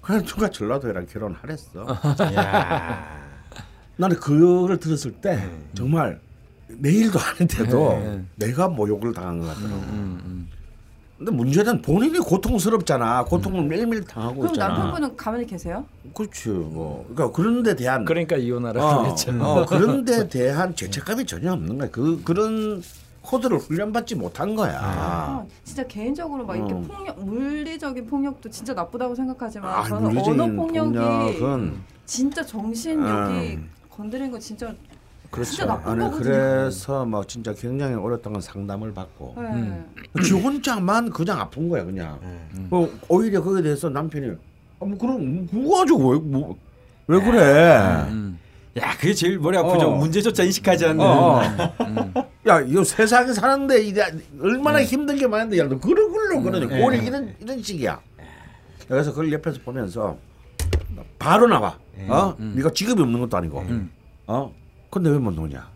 [0.02, 1.88] 그냥 누가 전라도애랑 결혼하랬어.
[2.36, 3.24] 야.
[3.96, 6.20] 나는 그거를 들었을 때 정말
[6.68, 8.24] 내 일도 아닌데도 네.
[8.36, 9.76] 내가 모욕을 당한 것 같더라고.
[9.76, 10.48] 음, 음.
[11.24, 13.24] 근데 문제는 본인이 고통스럽잖아.
[13.24, 14.74] 고통을 매일매일 당하고 그럼 있잖아.
[14.74, 15.86] 남편분은 가만히 계세요?
[16.14, 16.50] 그렇지.
[16.50, 19.32] 뭐 그러니까 그런 데 대한 그러니까 이혼하라고 어, 그랬죠.
[19.42, 21.90] 어, 그런 데 대한 죄책감이 전혀 없는 거야.
[21.92, 22.84] 그 그런
[23.22, 24.78] 코드를 훈련받지 못한 거야.
[24.82, 26.82] 아, 진짜 개인적으로 막 이렇게 어.
[26.82, 33.56] 폭력, 물리적인 폭력도 진짜 나쁘다고 생각하지만 아, 저는 언어 물리적인 폭력이 폭력은 진짜 정신 여기
[33.56, 33.70] 음.
[33.90, 34.76] 건드린 거 진짜
[35.34, 35.50] 그렇죠.
[35.50, 36.24] 진짜 나쁜 아니 거거든요.
[36.24, 39.44] 그래서 뭐 진짜 굉장히 오랫동안 상담을 받고 네.
[39.44, 39.94] 음.
[40.24, 42.20] 지 혼자만 그냥 아픈 거야 그냥.
[42.22, 42.68] 음.
[42.70, 44.28] 어, 오히려 그거에 대해서 남편이
[44.80, 46.56] 아, 뭐 그럼 그거 가지고 왜, 뭐,
[47.08, 48.06] 왜 그래?
[48.10, 48.38] 음.
[48.78, 49.88] 야, 그게 제일 머리 아프죠.
[49.88, 49.96] 어.
[49.96, 51.04] 문제조차 인식하지 않는.
[51.04, 51.42] 어.
[51.82, 52.14] 음.
[52.48, 54.04] 야, 이거 세상에 사는데 이게
[54.40, 56.80] 얼마나 힘든 게 많은데 야, 너 그러 그러 그러니 네.
[56.80, 58.00] 꼴이 이런 이런 식이야.
[58.88, 60.16] 그래서 그걸 옆에서 보면서
[61.18, 61.80] 바로 나와.
[62.08, 62.36] 어?
[62.40, 62.54] 음.
[62.56, 63.60] 네가 직업이 없는 것도 아니고.
[63.62, 63.92] 음.
[64.28, 64.54] 어?
[64.94, 65.68] 근데 왜 못 노냐?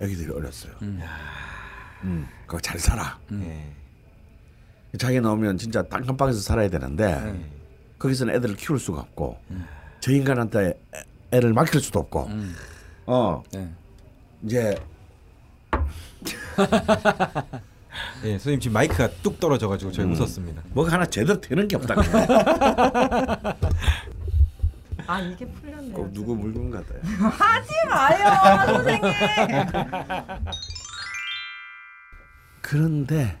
[0.00, 0.72] 애기들이 어렸어요.
[0.82, 1.00] 음.
[2.04, 3.18] 음, 그거 잘 살아.
[3.28, 3.70] 네.
[4.98, 7.44] 자기 나오면 진짜 땅간방에서 살아야 되는데 음.
[7.98, 9.38] 거기서는 애들을 키울 수가 없고
[10.00, 11.04] 저 인간한테 애-
[11.36, 12.54] 애를 맡길 수도 없고 음.
[13.06, 13.70] 어 네.
[14.42, 14.76] 이제
[18.24, 19.92] 예, 선생님 지금 마이크가 뚝 떨어져가지고 음.
[19.92, 20.62] 저희 웃었습니다.
[20.70, 21.94] 뭐가 하나 제대로 되는 게 없다.
[25.06, 25.94] 아 이게 풀렸네요.
[25.94, 27.00] 꼭 누구 물건 같아요.
[27.30, 29.02] 하지 마요 선생님.
[32.62, 33.38] 그런데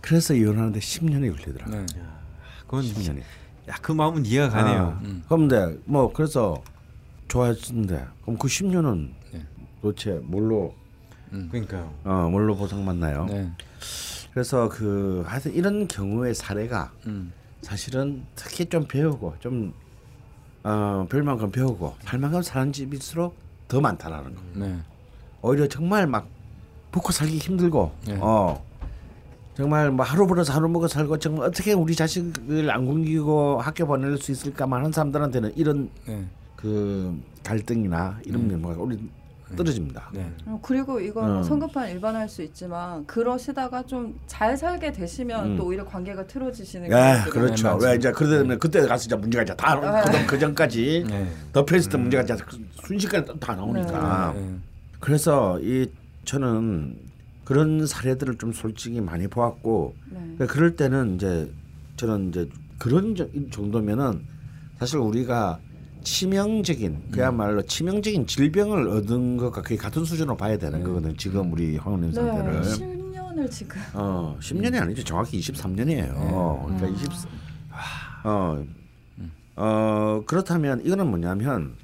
[0.00, 1.70] 그래서 이혼하는데 10년이 걸리더라고.
[1.70, 1.86] 네.
[2.66, 3.20] 그건 10년이.
[3.68, 4.98] 야, 그 마음은 이해가 가네요.
[5.02, 5.22] 음.
[5.28, 6.62] 그런데 뭐 그래서
[7.28, 9.46] 좋아했는데 그럼 그 10년은 네.
[9.80, 10.74] 도대체 뭘로
[11.30, 11.94] 그러니까요.
[12.04, 13.24] 어 뭘로 보상받나요?
[13.26, 13.50] 네.
[14.32, 17.32] 그래서 그 하여튼 이런 경우의 사례가 음.
[17.62, 19.72] 사실은 특히 좀 배우고 좀
[20.64, 23.34] 어, 별만큼 배우고 살만큼 사는 집일수록
[23.68, 24.40] 더 많다라는 거.
[24.54, 24.78] 네.
[25.40, 26.28] 오히려 정말 막
[26.92, 28.18] 먹고 살기 힘들고 네.
[28.20, 28.62] 어
[29.56, 34.16] 정말 뭐 하루 벌어서 하루 먹어 살고 정말 어떻게 우리 자식을 안 굶기고 학교 보낼
[34.18, 36.24] 수 있을까만 하는 사람들한테는 이런 네.
[36.56, 38.98] 그 갈등이나 이런 면모가 우리
[39.56, 40.10] 떨어집니다.
[40.14, 40.30] 네.
[40.46, 41.42] 어, 그리고 이건 뭐 어.
[41.42, 45.56] 성급한 일반화할 수 있지만 그러시다가 좀 잘 살게 되시면 음.
[45.56, 47.78] 또 오히려 관계가 틀어지시는 예, 경우들이 그렇죠.
[47.78, 47.86] 네.
[47.90, 50.10] 왜 이제 그러다 보면 그때 가서 이제 문제가 이제 다 네.
[50.20, 51.28] 그, 그 전까지 네.
[51.52, 52.36] 덮여있을 때 문제가 이제
[52.84, 54.32] 순식간에 다 나오니까.
[54.34, 54.56] 네.
[55.00, 55.86] 그래서 이
[56.24, 56.96] 저는
[57.44, 60.18] 그런 사례들을 좀 솔직히 많이 보았고 네.
[60.36, 61.52] 그러니까 그럴 때는 이제
[61.96, 62.48] 저는 이제
[62.78, 64.24] 그런 저- 정도면은
[64.78, 65.58] 사실 우리가
[66.02, 71.16] 치명적인 그야말로 치명적인 질병을 얻은 것과 거의 같은 수준으로 봐야 되는 거거든요.
[71.16, 72.14] 지금 우리 황혼님 네.
[72.14, 72.62] 상태를.
[72.62, 75.04] 10년을 지금 어, 10년이 아니죠.
[75.04, 76.64] 정확히 23년이에요.
[76.64, 77.08] 그러니까 20
[78.24, 78.64] 어,
[79.56, 81.74] 어, 그렇다면 이거는 뭐냐면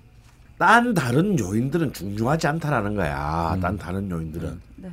[0.58, 3.56] 딴 다른 요인들은 중요하지 않다라는 거야.
[3.60, 4.90] 딴 다른 요인들은 네.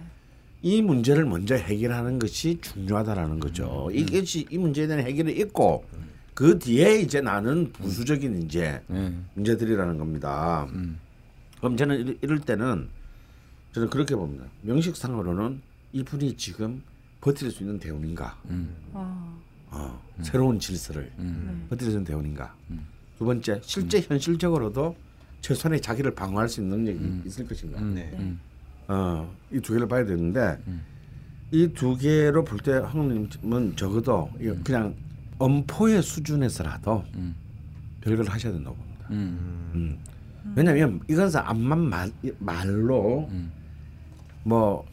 [0.61, 3.89] 이 문제를 먼저 해결하는 것이 중요하다라는 거죠.
[3.93, 5.86] 이것이 이 문제에 대한 해결이 있고
[6.36, 9.11] 그 뒤에 이제 나는 부수적인 이제 네.
[9.36, 10.67] 문제들이라는 겁니다.
[10.73, 10.99] 음.
[11.57, 12.89] 그럼 저는 이럴- 이럴 때는
[13.71, 14.43] 저는 그렇게 봅니다.
[14.63, 15.61] 명식상으로는
[15.93, 16.83] 이분이 지금
[17.21, 18.75] 버틸 수 있는 대운인가, 음.
[18.93, 19.31] 아,
[19.71, 21.65] 어, 새로운 질서를 음.
[21.69, 22.53] 버틸 수 있는 대운인가.
[23.17, 24.95] 두 번째, 실제 현실적으로도
[25.39, 27.79] 최소한의 자기를 방어할 수 있는 능력이 있을 것인가.
[27.79, 27.95] 음.
[27.95, 28.11] 네.
[28.19, 28.39] 음.
[28.89, 30.59] 어, 이 두 개를 봐야 되는데
[31.51, 34.29] 이 두 개로 볼 때 황님은 적어도
[34.65, 34.93] 그냥
[35.38, 37.36] 엄포의 수준에서라도 음.
[38.01, 39.07] 별걸 하셔야 된다고 봅니다.
[39.11, 39.71] 음.
[39.75, 39.99] 음.
[40.55, 43.51] 왜냐하면 이건 암만 말, 말로 음.
[44.43, 44.86] 뭐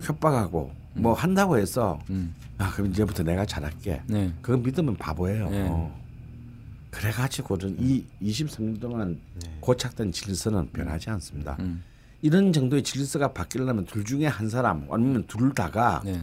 [0.00, 2.34] 협박하고 뭐 한다고 해서 음.
[2.58, 4.02] 아 그럼 이제부터 내가 잘할게.
[4.06, 4.32] 네.
[4.42, 5.48] 그건 믿으면 바보예요.
[5.50, 5.92] 네.
[6.90, 9.20] 그래가지고는 이 23년 동안
[9.60, 11.56] 고착된 질서는 변하지 않습니다.
[11.60, 11.82] 음.
[12.22, 16.20] 이런 정도의 질서가 바뀌려면 둘 중에 한 사람 아니면 둘 다가 네.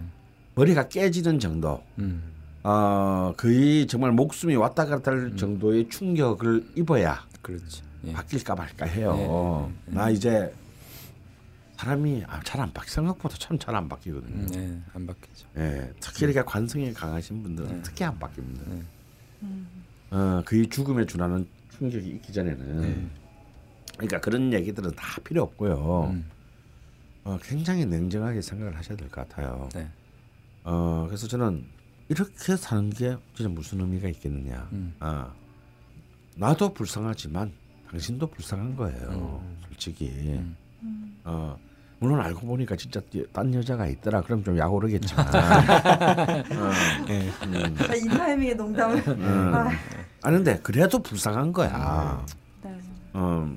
[0.56, 2.35] 머리가 깨지는 정도, 음.
[2.68, 7.84] 어 거의 정말 목숨이 왔다 갔다 할 정도의 충격을 입어야 그렇지.
[8.06, 8.14] 예.
[8.14, 9.72] 바뀔까 말까 해요.
[9.86, 10.52] 네, 나 이제
[11.78, 14.34] 사람이 아, 잘안 바뀌 생각보다 참 잘 안 바뀌거든요.
[14.34, 14.82] 음, 네.
[14.96, 15.48] 안 바뀌죠.
[15.58, 17.82] 예, 특히 이렇게 관성이 강하신 분들은 네.
[17.84, 18.62] 특히 안 바뀝니다.
[18.68, 18.82] 네.
[20.10, 21.48] 어, 그의 죽음에 준하는
[21.78, 23.12] 충격이 있기 전에는
[23.94, 26.10] 그러니까 그런 얘기들은 다 필요 없고요.
[26.12, 26.26] 음.
[27.26, 29.70] 어, 굉장히 냉정하게 생각을 하셔야 될 것 같아요.
[29.76, 29.88] 네.
[30.64, 31.64] 어, 그래서 저는
[32.08, 34.68] 이렇게 사는 게 진짜 무슨 의미가 있겠느냐.
[34.74, 34.94] 음.
[35.00, 35.32] 어,
[36.36, 37.52] 나도 불쌍하지만
[37.90, 39.42] 당신도 불쌍한 거예요.
[39.44, 39.58] 음.
[39.70, 40.10] 솔직히.
[40.84, 41.18] 음.
[41.24, 41.58] 어,
[42.00, 44.22] 물론 알고 보니까 진짜 뒤- 딴 여자가 있더라.
[44.22, 45.26] 그럼 좀 약오르겠지만.
[45.34, 46.72] 어,
[47.10, 47.22] 예.
[47.46, 48.98] 음, 아, 이 타이밍에 농담을.
[49.08, 49.52] 음.
[49.56, 49.70] 아,
[50.22, 52.24] 아는데 그래도 불쌍한 거야.
[52.62, 52.78] 네.
[53.14, 53.52] 어,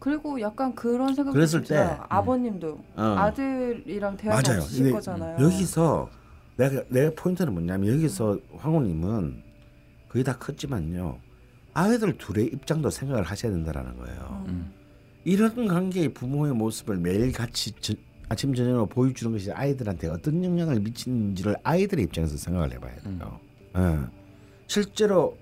[0.00, 1.90] 그리고 약간 그런 생각도 그랬을 들어요.
[1.90, 3.02] 때, 아버님도 어.
[3.18, 4.16] 아들이랑.
[4.24, 5.36] 없으실 근데 거잖아요.
[5.44, 6.10] 여기서
[6.56, 9.42] 내가 내 포인트는 뭐냐면 여기서 황후님은
[10.08, 11.18] 거의 다 컸지만요.
[11.74, 14.44] 아이들 둘의 입장도 생각을 하셔야 된다라는 거예요.
[14.48, 14.72] 음.
[15.24, 17.94] 이런 관계의 부모의 모습을 매일 같이 저-
[18.28, 23.40] 아침 저녁으로 보여주는 것이 아이들한테 어떤 영향을 미치는지를 아이들의 입장에서 생각을 해봐야 돼요.
[23.76, 23.98] 예.
[24.66, 25.36] 실제로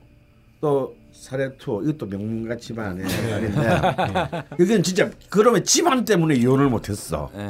[0.60, 7.30] 또 사례투 이것도 명문가 집안의 아닌데 여기는 진짜 그러면 집안 때문에 이혼을 못했어.
[7.36, 7.48] 예.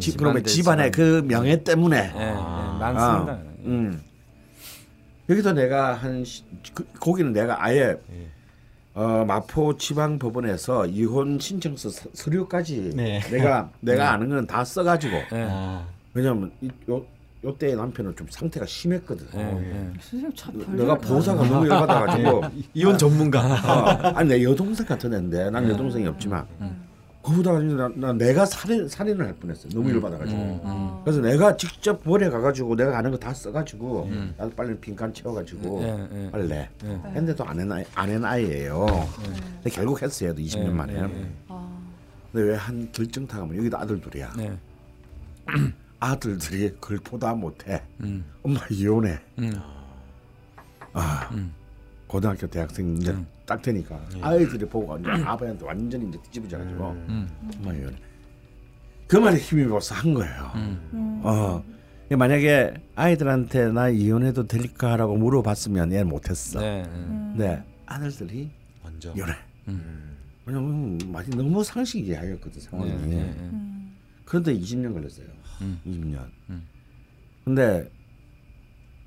[0.00, 1.96] 집 그러면 대 집안의 그 명예 때문에.
[2.16, 3.32] 예, 예, 많습니다.
[3.32, 4.02] 아, 음.
[5.30, 6.42] 여기도 내가 한 시-
[6.74, 7.96] 그, 거기는 내가 아예
[8.94, 13.20] 어, 마포 지방 법원에서 이혼 신청서 서- 서류까지 네.
[13.30, 15.46] 내가 내가 아는 건 다 써가지고 예.
[15.48, 17.06] 아, 왜냐면 이, 요
[17.44, 19.26] 요때 남편은 좀 상태가 심했거든.
[19.30, 22.42] 선생님 참 별일 내가 다- 보사가 너무 열받아가지고
[22.72, 23.40] 이혼 전문가.
[23.44, 26.46] 어, 아니 내 여동생 같은 애인데 난 여동생이 없지만
[27.22, 29.66] 거기다가 나, 나 내가 살인 살인을 할 뻔했어.
[29.70, 30.38] 너무 열받아가지고.
[30.62, 31.02] 어.
[31.04, 36.08] 그래서 내가 직접 볼에 가가지고 내가 아는 거 다 써가지고 나도 빨리 빈칸 채워가지고 예,
[36.26, 36.30] 예.
[36.30, 36.88] 빨래 예.
[36.88, 38.86] 했는데도 안 해나 안 해나이예요.
[39.62, 40.34] 근데 결국 했어요.
[40.34, 40.98] 20년 만에.
[41.48, 41.68] 아,
[42.32, 44.32] 근데 왜 한 결정타가 뭐 여기도 아들 둘이야.
[46.04, 46.10] 예.
[46.12, 47.82] 아들들이 그걸 보다 못해.
[48.00, 48.24] 음.
[48.42, 49.18] 엄마 이혼해.
[49.38, 49.52] 음.
[50.92, 51.30] 아
[52.06, 53.26] 고등학교 대학생 이제 음.
[53.46, 57.28] 딱 되니까 아이들이 보고 완전 아버지한테 완전히 이제 뒤집어져가지고 음.
[57.58, 57.96] 엄마 이혼해.
[59.06, 60.52] 그 말에 힘입어서 한 거예요.
[60.54, 61.20] 음.
[61.24, 61.62] 어.
[62.10, 66.60] 만약에 아이들한테 나 이혼해도 될까라고 물어봤으면 얘는 못했어.
[66.60, 66.80] 네.
[66.80, 66.82] 예.
[66.82, 68.50] 근데 아들들이
[68.82, 69.12] 먼저.
[69.16, 69.32] 이혼해.
[69.68, 70.16] 음.
[70.46, 72.90] 왜냐면 많이 너무 상식이야였거든 상황이.
[72.90, 73.22] 예, 예, 예.
[73.22, 73.96] 음.
[74.24, 75.26] 그런데 20년 걸렸어요.
[75.60, 75.80] 음.
[75.86, 76.30] 20년.
[76.50, 76.66] 음.
[77.44, 77.90] 근데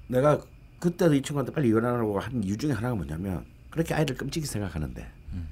[0.08, 0.40] 내가
[0.80, 5.48] 그때도 이 친구한테 빨리 이혼하라고 한 이유 중에 하나가 뭐냐면 그렇게 아이를 끔찍이 생각하는데 음.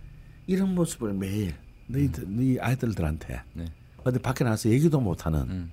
[0.47, 1.55] 이런 모습을 매일
[1.87, 3.65] 너희들 네 아이들들한테 네.
[4.03, 5.71] 어디 밖에 나가서 얘기도 못하는 음.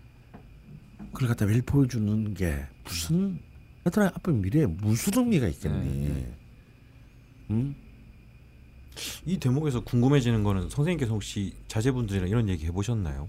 [1.12, 3.38] 그걸 갖다 매일 보여주는 게 무슨
[3.86, 6.08] 애들 아빠 미래에 무슨 의미가 있겠니?
[6.08, 6.36] 네,
[7.50, 7.74] 음?
[9.26, 13.28] 이 대목에서 궁금해지는 거는 선생님께서 혹시 자제분들이랑 이런 얘기 해보셨나요?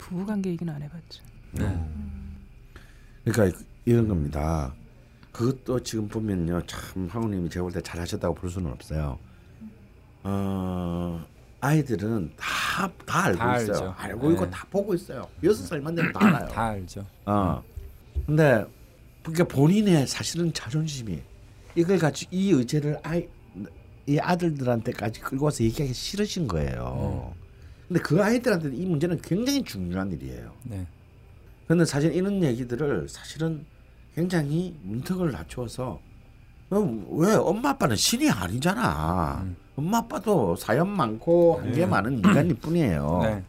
[0.00, 1.22] 부부관계 얘기는 안 해봤죠.
[1.52, 1.78] 네.
[3.24, 4.72] 그러니까 이런 겁니다.
[5.32, 9.18] 그것도 지금 보면요, 참 황우님이 제가 볼 때 잘하셨다고 볼 수는 없어요.
[10.22, 11.24] 어,
[11.60, 13.74] 아이들은 다 다 알고 다 있어요.
[13.76, 13.94] 알죠.
[13.98, 14.50] 알고 있고 네.
[14.50, 15.28] 다 보고 있어요.
[15.42, 16.48] 여섯 살만 되면 다 알아요.
[16.48, 17.06] 다 알죠.
[17.26, 17.62] 어.
[18.26, 18.64] 근데
[19.22, 21.20] 그러니까 본인의 사실은 자존심이
[21.74, 23.28] 이걸 가지고 이 의제를 아이
[24.06, 27.34] 이 아들들한테까지 끌고 와서 얘기하기 싫으신 거예요.
[27.90, 30.52] 근데 그 아이들한테 이 문제는 굉장히 중요한 일이에요.
[30.62, 30.86] 네.
[31.66, 33.66] 근데 사실 이런 얘기들을 사실은
[34.14, 36.00] 굉장히 문턱을 낮추어서
[36.70, 39.44] 어, 왜 엄마 아빠는 신이 아니잖아.
[39.74, 43.20] 엄마 아빠도 사연 많고 한계 많은 인간일 뿐이에요.
[43.24, 43.42] 네.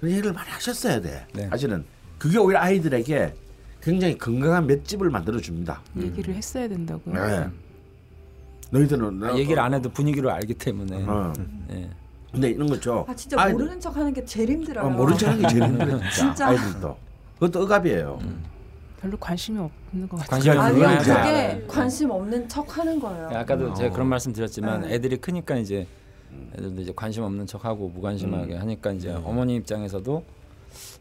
[0.00, 1.24] 그런 얘기를 많이 하셨어야 돼.
[1.32, 1.48] 네.
[1.48, 1.84] 사실은
[2.18, 3.34] 그게 오히려 아이들에게
[3.82, 5.80] 굉장히 건강한 맷집을 만들어 줍니다.
[5.96, 7.24] 얘기를 했어야 된다고요.
[7.24, 7.48] 네.
[8.72, 11.04] 너희들은 아, 얘기를 안 해도 분위기를 알기 때문에.
[11.06, 11.32] 어.
[11.70, 11.88] 예.
[12.34, 13.04] 근데 이런 거죠.
[13.08, 14.86] 아 진짜 아이들- 모르는 척하는 게 제일 힘들어요.
[14.86, 16.10] 어, 모른 척하는 게 제일 힘들어 진짜.
[16.10, 16.46] 진짜.
[16.48, 16.96] 아이들도.
[17.34, 18.18] 그것도 억압이에요.
[19.00, 20.30] 별로 관심이 없는 것 같아요.
[20.30, 21.66] 관심이 아니요, 없는 그게 그게 알아요.
[21.68, 23.28] 관심 없는 척하는 거예요.
[23.34, 24.94] 아까도 제가 그런 말씀 드렸지만 네.
[24.94, 25.86] 애들이 크니까 이제
[26.54, 30.24] 애들도 이제 관심 없는 척하고 무관심하게 하니까 이제 어머니 입장에서도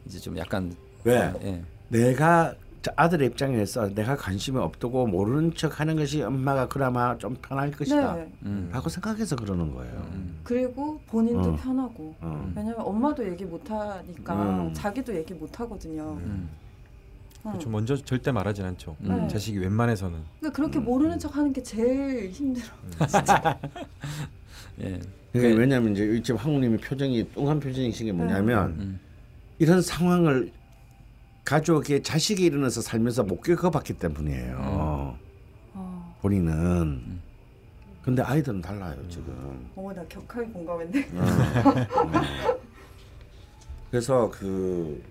[0.05, 1.33] 이제 좀 약간 왜?
[1.43, 1.61] 예.
[1.89, 2.55] 내가 자,
[2.95, 8.15] 아들의 입장에서 내가 관심이 없다고 모르는 척 하는 것이 엄마가 그나마 좀 편할 것이다.
[8.15, 8.31] 네.
[8.43, 8.69] 음.
[8.71, 10.07] 라고 생각해서 그러는 거예요.
[10.13, 10.39] 음.
[10.43, 11.55] 그리고 본인도 어.
[11.55, 12.53] 편하고 어.
[12.55, 14.73] 왜냐면 엄마도 얘기 못 하니까 음.
[14.73, 16.17] 자기도 얘기 못 하거든요.
[16.21, 16.49] 음.
[17.43, 17.51] 어.
[17.51, 17.69] 그렇죠.
[17.69, 18.95] 먼저 절대 말하진 않죠.
[18.99, 19.27] 네.
[19.27, 20.19] 자식이 웬만해서는.
[20.39, 22.65] 그러니까 그렇게 모르는 척 하는 게 제일 힘들어.
[24.81, 24.99] 예.
[25.31, 28.99] 그러니까 왜냐하면 이제 지금 황우님의 표정이 뚱한 표정이신 게 뭐냐면 음.
[29.59, 30.51] 이런 상황을
[31.43, 34.57] 가족의 자식이 일어나서 살면서 못 겪어봤기 때문이에요.
[35.73, 37.19] 어, 본인은.
[38.01, 39.69] 근데 아이들은 달라요 지금.
[39.75, 41.07] 어머 나 격하게 공감했네.
[43.91, 45.01] 그래서 그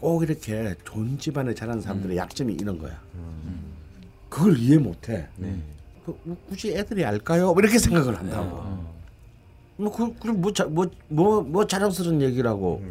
[0.00, 3.00] 꼭 이렇게 좋은 집안에 자란 사람들의 약점이 이런 거야.
[4.28, 5.26] 그걸 이해 못해.
[6.04, 7.52] 그, 뭐 굳이 애들이 알까요?
[7.54, 8.84] 뭐 이렇게 생각을 한다고.
[9.78, 12.82] 뭐 그, 그럼 뭐, 자, 뭐, 뭐, 뭐 자랑스러운 얘기라고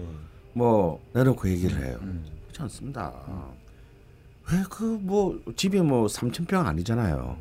[0.56, 1.98] 뭐 내놓고 얘기를 해요.
[2.00, 3.14] 그렇지 않습니다.
[4.52, 7.38] 왜 그 뭐 집이 뭐 3천 평 아니잖아요.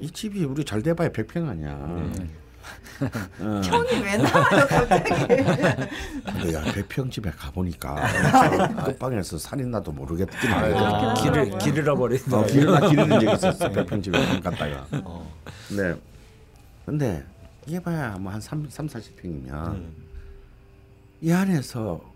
[0.00, 1.76] 이 집이 우리 잘 돼봐야 100평 아니야.
[1.80, 2.12] 어.
[3.64, 5.10] 형이 왜 나와요 갑자기?
[6.24, 7.96] 근데 야 배평집에 가보니까
[8.84, 10.76] 끝방에서 살인 나도 모르겠긴 하거든.
[10.76, 11.14] 하더라고요.
[11.14, 12.20] 길을 길 잃어버린.
[12.32, 14.86] 어, 길을 나 기르는 적이 있었어 배평집에 한 갔다가.
[15.76, 15.94] 네.
[16.84, 17.24] 근데
[17.66, 19.86] 이게 봐야 뭐한 3, 3 40평이면
[21.22, 22.11] 이 안에서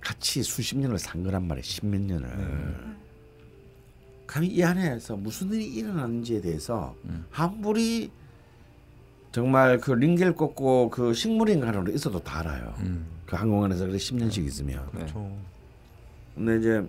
[0.00, 2.96] 같이 수십 년을 산 거란 말이야 십몇 년을.
[4.26, 6.94] 감히 이 안에서 무슨 일이 일어났는지에 대해서
[7.32, 8.10] 아무리
[9.32, 12.74] 정말 그 링겔 꽂고 그 식물인간으로 있어도 다 알아요.
[13.26, 14.84] 그 항공안에서 그래 10년씩 있으면.
[14.92, 15.00] 네.
[15.00, 15.36] 그렇죠.
[16.34, 16.88] 근데 이제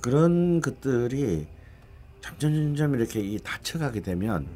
[0.00, 1.46] 그런 것들이
[2.20, 4.46] 점점점점 이렇게 이 다쳐가게 되면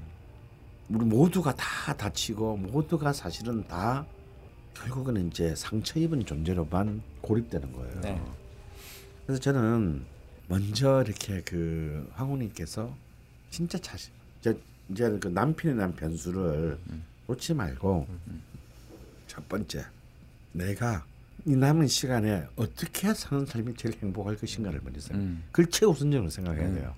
[0.88, 4.04] 우리 모두가 다 다치고 모두가 사실은 다
[4.80, 8.00] 결국은 이제 상처 입은 존재로만 고립되는 거예요.
[8.00, 8.20] 네.
[9.26, 10.04] 그래서 저는
[10.48, 12.92] 먼저 이렇게 그 황후님께서
[13.50, 14.58] 진짜 자신 이제
[14.88, 16.78] 이제 그 남편에 대한 변수를
[17.26, 18.06] 놓지 말고
[19.26, 19.84] 첫 번째
[20.52, 21.04] 내가
[21.44, 25.22] 이 남은 시간에 어떻게 사는 삶이 제일 행복할 것인가를 먼저 생각.
[25.22, 25.44] 음.
[25.52, 26.94] 그걸 최우선적으로 생각해야 돼요.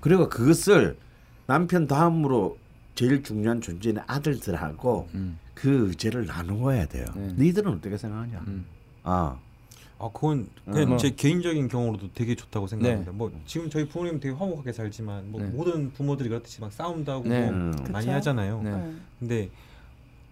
[0.00, 0.96] 그리고 그것을
[1.46, 2.58] 남편 다음으로
[2.98, 5.38] 제일 중요한 존재인 아들들하고 음.
[5.54, 7.04] 그 의제를 나누어야 돼요.
[7.14, 7.28] 네.
[7.28, 8.44] 너희들은 어떻게 생각하냐?
[8.48, 8.66] 음.
[9.04, 9.38] 아,
[10.00, 10.98] 아 그건 그냥 뭐.
[10.98, 13.12] 제 개인적인 경우로도 되게 좋다고 생각합니다.
[13.12, 13.16] 네.
[13.16, 15.46] 뭐 지금 저희 부모님 되게 화목하게 살지만 뭐 네.
[15.46, 17.42] 모든 부모들이 그렇듯이 막 싸움도 하고 네.
[17.42, 17.72] 뭐 음.
[17.92, 18.16] 많이 그쵸?
[18.16, 18.62] 하잖아요.
[18.62, 18.70] 네.
[18.72, 18.94] 네.
[19.20, 19.50] 근데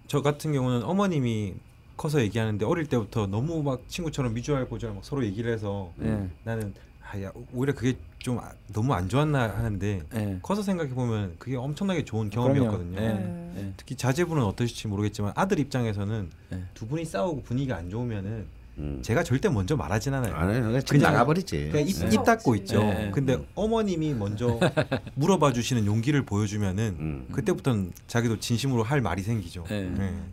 [0.09, 1.55] 저 같은 경우는 어머님이
[1.97, 6.29] 커서 얘기하는데 어릴 때부터 너무 막 친구처럼 미주알 고주알 막 서로 얘기를 해서 네.
[6.43, 10.39] 나는 아 야 오히려 그게 좀 아- 너무 안 좋았나 하는데 네.
[10.43, 12.29] 커서 생각해 보면 그게 엄청나게 좋은.
[12.31, 12.99] 경험이었거든요.
[13.01, 13.13] 네.
[13.15, 13.53] 네.
[13.55, 13.73] 네.
[13.77, 16.63] 특히 자제분은 어떠실지 모르겠지만 아들 입장에서는 네.
[16.75, 18.47] 두 분이 싸우고 분위기가 안 좋으면은
[18.79, 18.99] 음.
[19.03, 20.35] 제가 절대 먼저 말하진 않아요.
[20.35, 21.71] 아니, 그냥 나가버리지.
[21.73, 22.09] 그냥 입, 네.
[22.13, 22.81] 입 닫고 있죠.
[22.81, 23.11] 네.
[23.13, 24.59] 근데 어머님이 먼저
[25.17, 27.27] 물어봐 주시는 용기를 보여주면은 음.
[27.33, 29.65] 그때부터는 자기도 진심으로 할 말이 생기죠.
[29.69, 29.91] 네.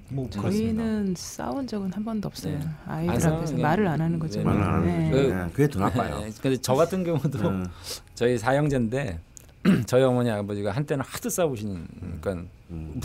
[0.09, 0.51] 뭐 그렇습니다.
[0.83, 2.59] 저희는 싸운 적은 한 번도 없어요.
[2.59, 2.65] 네.
[2.85, 4.19] 아이들 안 앞에서 말을 안 하는 네.
[4.19, 4.43] 거죠.
[4.43, 5.11] 말을 안 하는 네.
[5.11, 5.23] 거죠.
[5.23, 6.19] 그- 네, 그게 더 나빠요.
[6.19, 6.31] 네.
[6.41, 7.65] 근데 저 같은 경우도 음.
[8.13, 9.19] 저희 사형제인데
[9.85, 11.87] 저희 어머니 아버지가 한때는 하도 싸우시는
[12.21, 12.49] 그러니까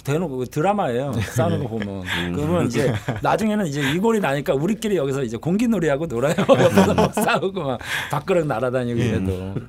[0.03, 2.03] 대놓고 드라마예요 싸우는 거 보면
[2.35, 2.93] 그러면 이제
[3.23, 7.79] 나중에는 이제 이골이 나니까 우리끼리 여기서 이제 공기놀이하고 놀아요 옆에서 막 싸우고 막
[8.11, 9.55] 밖으로 날아다니고 이래도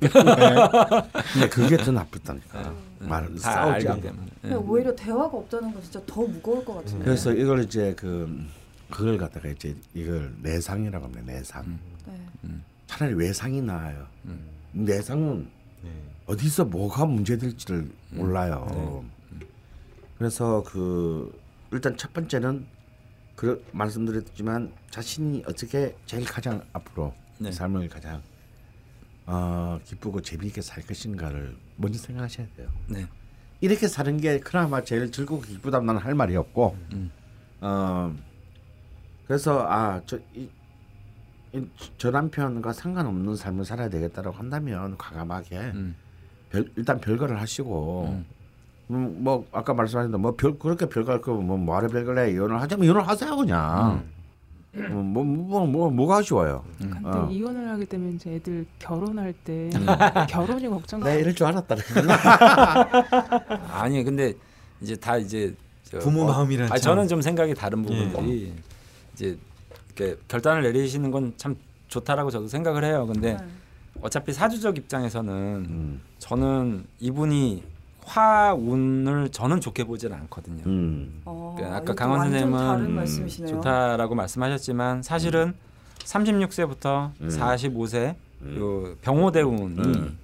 [1.32, 2.72] 근데 그게 더 나쁘다니까.
[3.00, 4.02] 말다 싸우지 않고.
[4.02, 7.04] 때문에 근데 오히려 대화가 없다는 건 진짜 더 무거울 것 같은데.
[7.04, 8.46] 그래서 이걸 이제 그
[8.90, 11.22] 그걸 갖다가 이제 이걸 내상이라고 합니다.
[11.32, 11.78] 내상.
[12.06, 12.50] 네.
[12.86, 14.04] 차라리 외상이 나아요.
[14.72, 15.59] 내상은 네.
[16.30, 19.04] 어디서 뭐가 문제될지를 몰라요.
[20.16, 21.36] 그래서 그
[21.72, 22.66] 일단 첫 번째는
[23.34, 27.50] 그 말씀드렸지만 자신이 어떻게 제일 가장 앞으로 네.
[27.50, 28.22] 삶을 가장
[29.26, 32.68] 어, 기쁘고 재미있게 살 것인가를 먼저 생각하셔야 돼요.
[32.86, 33.08] 네.
[33.60, 36.76] 이렇게 사는 게 그나마 제일 즐겁고 기쁘다면 나는 할 말이 없고
[37.60, 38.16] 어
[39.26, 40.18] 그래서 아저
[41.98, 45.96] 저 남편과 상관없는 삶을 살아야 되겠다라고 한다면 과감하게 음.
[46.50, 48.22] 별, 일단 별거를 하시고
[48.90, 52.60] 음, 뭐 아까 말씀하신 대로 뭐별 그렇게 별거 할 거면 뭐 뭐하러 별걸 해 이혼을
[52.60, 54.04] 하자면 이혼을 하세요 그냥
[54.72, 57.28] 뭐, 뭐, 뭐, 뭐 뭐가 아쉬워요 근데 어.
[57.30, 59.70] 이혼을 하게 되면 이제 애들 결혼할 때
[60.28, 61.00] 결혼이 걱정.
[61.00, 61.76] 내가 이럴 줄 알았다
[63.72, 64.34] 아니 근데
[64.80, 66.78] 이제 다 이제 저 부모 마음이란 아 참.
[66.78, 68.52] 저는 좀 생각이 다른 부분들이
[69.14, 69.36] 이제
[69.96, 71.56] 이렇게 결단을 내리시는 건 참
[71.90, 73.06] 좋다라고 저도 생각을 해요.
[73.06, 73.38] 근데 네.
[74.02, 77.62] 어차피 사주적 입장에서는 음, 저는 이분이
[78.04, 80.62] 화운을 저는 좋게 보지는 않거든요.
[80.66, 83.28] 음, 어, 그 아까 강원 선생님은 음.
[83.46, 85.54] 좋다라고 말씀하셨지만 사실은
[85.98, 87.28] 36세부터 음.
[87.28, 88.56] 45세 음.
[88.58, 90.18] 요 병호대운이 음.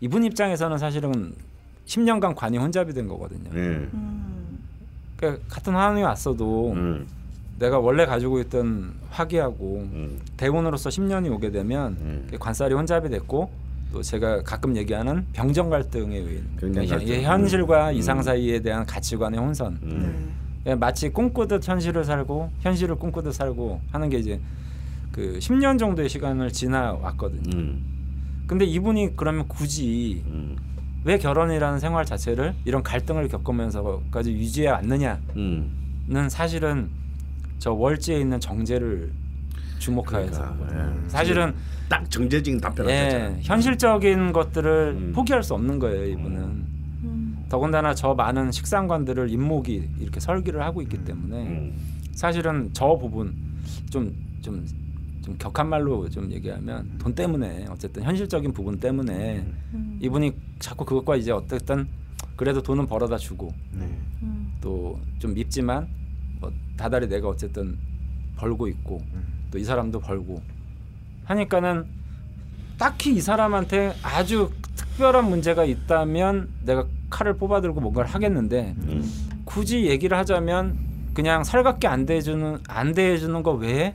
[0.00, 1.34] 이분 입장에서는 사실은
[1.86, 3.50] 10년간 관이 혼잡이 된 거거든요.
[3.52, 3.60] 네.
[3.60, 4.58] 음.
[5.16, 7.06] 그러니까 같은 화운이 왔어도 음,
[7.58, 12.28] 내가 원래 가지고 있던 화기하고 음, 대운으로서 10년이 오게 되면 음.
[12.38, 13.50] 관살이 혼잡이 됐고
[13.92, 17.22] 또 제가 가끔 얘기하는 병정 갈등에 의한 병정 그러니까 갈등.
[17.22, 17.94] 현실과 음.
[17.94, 20.00] 이상 사이에 대한 가치관의 혼선 음.
[20.02, 20.32] 네.
[20.64, 24.40] 그냥 마치 꿈꾸듯 현실을 살고 현실을 꿈꾸듯 살고 하는 게 이제
[25.10, 27.50] 그 10년 정도의 시간을 지나왔거든요.
[27.58, 27.84] 음,
[28.46, 30.56] 근데 이분이 그러면 굳이 음,
[31.04, 36.28] 왜 결혼이라는 생활 자체를 이런 갈등을 겪으면서까지 유지해 왔느냐는 음.
[36.30, 36.88] 사실은
[37.62, 39.12] 저 월지에 있는 정제를
[39.78, 41.08] 주목해서 그러니까, 예.
[41.08, 41.54] 사실은
[41.88, 43.38] 딱 정제적인 답변을 예, 하잖아요.
[43.40, 45.12] 현실적인 것들을 음.
[45.14, 47.44] 포기할 수 없는 거예요 이분은 음.
[47.48, 51.72] 더군다나 저 많은 식상관들을 임목이 이렇게 설계를 하고 있기 때문에 음.
[52.14, 53.32] 사실은 저 부분
[53.90, 54.66] 좀 좀
[55.22, 59.98] 좀 격한 말로 좀 얘기하면 돈 때문에 어쨌든 현실적인 부분 때문에 음.
[60.02, 61.86] 이분이 자꾸 그것과 이제 어쨌든
[62.34, 63.88] 그래도 돈은 벌어다 주고 네.
[64.22, 64.52] 음.
[64.60, 65.86] 또좀 밉지만
[66.42, 67.78] 뭐 다달이 내가 어쨌든
[68.36, 69.00] 벌고 있고
[69.50, 70.42] 또 이 사람도 벌고
[71.24, 71.84] 하니까는
[72.78, 79.12] 딱히 이 사람한테 아주 특별한 문제가 있다면 내가 칼을 뽑아들고 뭔가를 하겠는데 음.
[79.44, 80.76] 굳이 얘기를 하자면
[81.14, 83.94] 그냥 살갑게 안 대해주는 안 대해주는 거 외에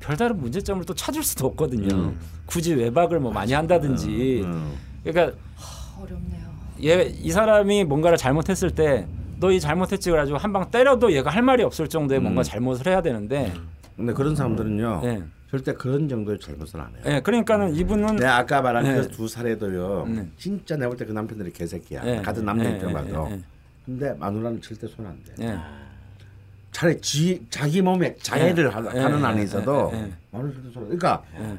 [0.00, 1.94] 별다른 문제점을 또 찾을 수도 없거든요.
[1.94, 2.18] 음.
[2.46, 4.42] 굳이 외박을 뭐 많이 한다든지.
[4.44, 4.72] 음.
[5.04, 6.42] 그러니까 하, 어렵네요.
[6.82, 9.06] 얘이 사람이 뭔가를 잘못했을 때
[9.42, 12.24] 너이 잘못했지 그래가지고 한 방 때려도 얘가 할 말이 없을 정도의 음.
[12.24, 13.52] 뭔가 잘못을 해야 되는데.
[13.96, 15.22] 근데 그런 사람들은요 예.
[15.50, 17.02] 절대 그런 정도의 잘못을 안 해요.
[17.06, 17.20] 예.
[17.20, 18.94] 그러니까는 이분은 내가 아까 말한 네.
[19.00, 20.06] 그두 사례도요.
[20.08, 20.28] 네.
[20.38, 22.02] 진짜 내가 볼 때 그 남편들이 개새끼야.
[22.06, 23.28] 예, 같은 남자 예, 입장 예, 봐도.
[23.30, 23.40] 예, 예.
[23.84, 25.44] 근데 마누라는 절대 손 안 대.
[25.46, 25.58] 예.
[26.70, 30.12] 차라리 지, 자기 몸에 자해를 예, 하, 예, 하는 예, 안에 있어도 예, 예.
[30.30, 30.88] 마누라 절대 손 안.
[30.98, 31.58] 그러니까 예.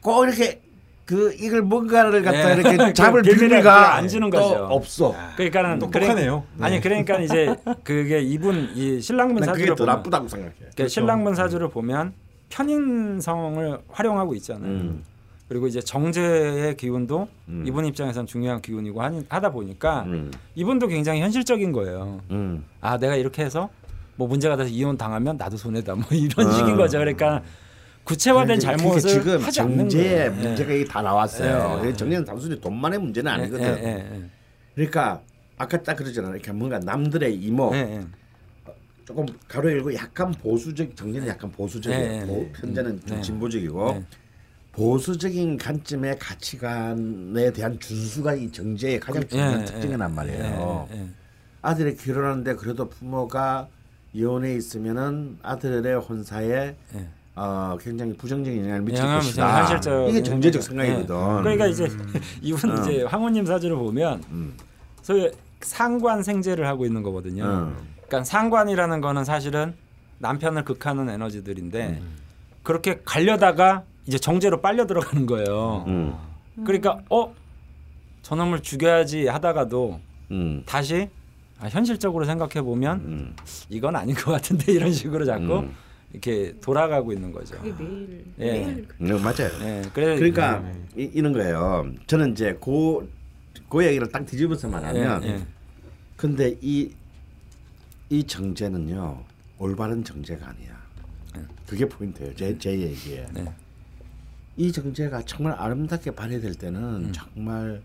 [0.00, 0.62] 꼭 이렇게
[1.04, 2.54] 그 이걸 뭔가를 갖다 예.
[2.54, 4.66] 이렇게 잡을 빌미가 안 주는 또 거죠.
[4.70, 5.14] 없어.
[5.36, 6.44] 그러니까는 똑똑하네요.
[6.56, 10.54] 그래, 아니 그러니까 이제 그게 이분 이 신랑분 사주를 더 보면 나쁘다고 생각해.
[10.58, 12.14] 그러니까 신랑분 사주를 보면
[12.48, 14.70] 편인성을 활용하고 있잖아요.
[14.70, 15.04] 음.
[15.48, 17.64] 그리고 이제 정제의 기운도 음.
[17.66, 20.30] 이분 입장에선 중요한 기운이고 하니, 하다 보니까 음.
[20.54, 22.20] 이분도 굉장히 현실적인 거예요.
[22.30, 22.64] 음.
[22.80, 23.68] 아 내가 이렇게 해서
[24.16, 26.50] 뭐 문제가 돼서 이혼 당하면 나도 손해다 뭐 이런 어.
[26.50, 26.98] 식인 거죠.
[26.98, 27.42] 그러니까
[28.04, 30.30] 구체화된 잘못을 지금 하지 않는 거예요.
[30.32, 31.80] 문제가 다 나왔어요.
[31.82, 31.92] 예, 예.
[31.94, 33.64] 정제는 단순히 돈만의 문제는 예, 아니거든.
[33.64, 34.22] 예, 예,
[34.74, 35.22] 그러니까
[35.56, 36.28] 아까 딱 그러잖아.
[36.30, 38.04] 이렇게 뭔가 남들의 이모 예, 예.
[39.06, 42.26] 조금 가로 열고 약간 보수적 정제는 약간 보수적이에요.
[42.26, 42.52] 보- 네.
[42.52, 43.22] 편제는 좀 네.
[43.22, 44.04] 진보적이고 네.
[44.72, 50.88] 보수적인 관점의 가치관에 대한 준수가 이 정제의 가장 중요한 예, 특징이란 예, 말이에요.
[50.92, 51.06] 예, 예.
[51.62, 53.68] 아들이 결혼하는데 그래도 부모가
[54.12, 57.08] 이혼해 있으면은 아들의 혼사에 예.
[57.36, 59.60] 어, 굉장히 부정적인 영향을 미칠 것이다.
[59.60, 60.66] 현실적 이게 정제적 예.
[60.66, 61.42] 생각이거든.
[61.42, 61.88] 그러니까 이제
[62.42, 64.54] 이분 이제 황후님 사주를 보면 음.
[65.02, 65.30] 소위
[65.60, 67.44] 상관 생제를 하고 있는 거거든요.
[67.44, 67.76] 음.
[68.06, 69.74] 그러니까 상관이라는 거는 사실은
[70.18, 72.00] 남편을 극하는 에너지들인데
[72.62, 75.84] 그렇게 가려다가 이제 정제로 빨려 들어가는 거예요.
[75.88, 76.14] 음.
[76.64, 77.34] 그러니까 어
[78.22, 80.62] 저놈을 죽여야지 하다가도 음.
[80.66, 81.08] 다시
[81.60, 83.36] 아, 현실적으로 생각해 보면 음.
[83.68, 85.74] 이건 아닌 것 같은데 이런 식으로 자꾸 음.
[86.14, 87.60] 이렇게 돌아가고 있는 거죠.
[87.60, 88.52] 매일 예.
[88.52, 89.50] 매일 네, 맞아요.
[89.62, 90.64] 예, 그래 그러니까
[90.96, 91.90] 이, 이런 거예요.
[92.06, 93.06] 저는 이제 고,
[93.68, 95.46] 그 얘기를 딱 뒤집어서 말하면 예, 예.
[96.16, 96.92] 근데 이,
[98.10, 99.24] 이 정제는요
[99.58, 100.84] 올바른 정제가 아니야.
[101.66, 102.32] 그게 포인트예요.
[102.36, 103.26] 제, 제 얘기에.
[103.32, 103.52] 네.
[104.56, 107.12] 이 정제가 정말 아름답게 발휘될 때는 음.
[107.12, 107.82] 정말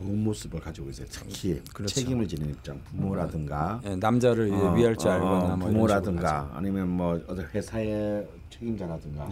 [0.00, 1.06] 좋은 모습을 가지고 있어요.
[1.10, 1.94] 특히 그렇죠.
[1.94, 6.50] 책임을 지는 입장, 부모라든가 예, 남자를 어, 위할 줄 어, 알거나 뭐 이런 식으로 부모라든가
[6.54, 9.28] 아니면 뭐 어떤 회사의 책임자라든가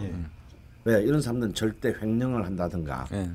[0.85, 3.07] 왜 이런 사람들은 절대 횡령을 한다든가.
[3.13, 3.29] 예.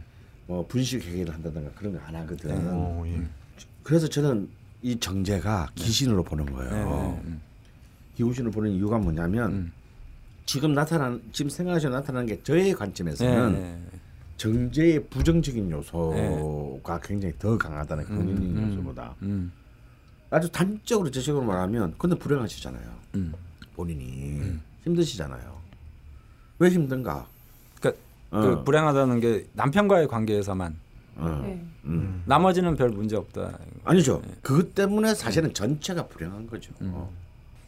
[0.47, 2.69] 뭐 분식 회계를 한다든가 그런 거 안 하거든.
[2.69, 3.23] 오, 예.
[3.83, 4.47] 그래서 저는
[4.83, 7.19] 이 정제가 귀신으로 보는 거예요.
[7.27, 7.37] 예, 예,
[8.19, 9.73] 귀신으로 보는 이유가 뭐냐면 음.
[10.45, 13.94] 지금 나타난 지금 생각하시고 나타나는 게 저의 예, 관점에서는 예.
[14.37, 19.53] 정제의 부정적인 요소가 굉장히 더 강하다는 긍정적인 음, 요소보다 음,
[20.31, 22.85] 아주 단적으로 제식으로 말하면 근데 불행하시잖아요.
[23.15, 23.33] 음.
[23.77, 25.57] 본인이 힘드시잖아요.
[26.59, 27.27] 왜 힘든가?
[27.81, 28.41] 그러니까 어.
[28.41, 30.77] 그 불행하다는 게 남편과의 관계에서만
[31.17, 31.43] 어.
[31.45, 31.65] 네.
[31.85, 32.23] 음.
[32.27, 33.59] 나머지는 별 문제 없다.
[33.85, 34.21] 아니죠.
[34.43, 36.73] 그것 때문에 사실은 전체가 불행한 거죠.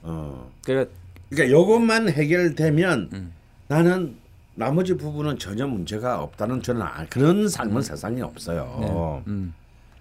[0.03, 0.53] 어.
[0.65, 0.93] 그러니까
[1.31, 3.33] 그러니까 이것만 해결되면 음.
[3.69, 4.17] 나는
[4.57, 9.23] 나머지 부분은 전혀 문제가 없다는 저는 아- 그런 삶은 세상에 없어요.
[9.27, 9.55] 음,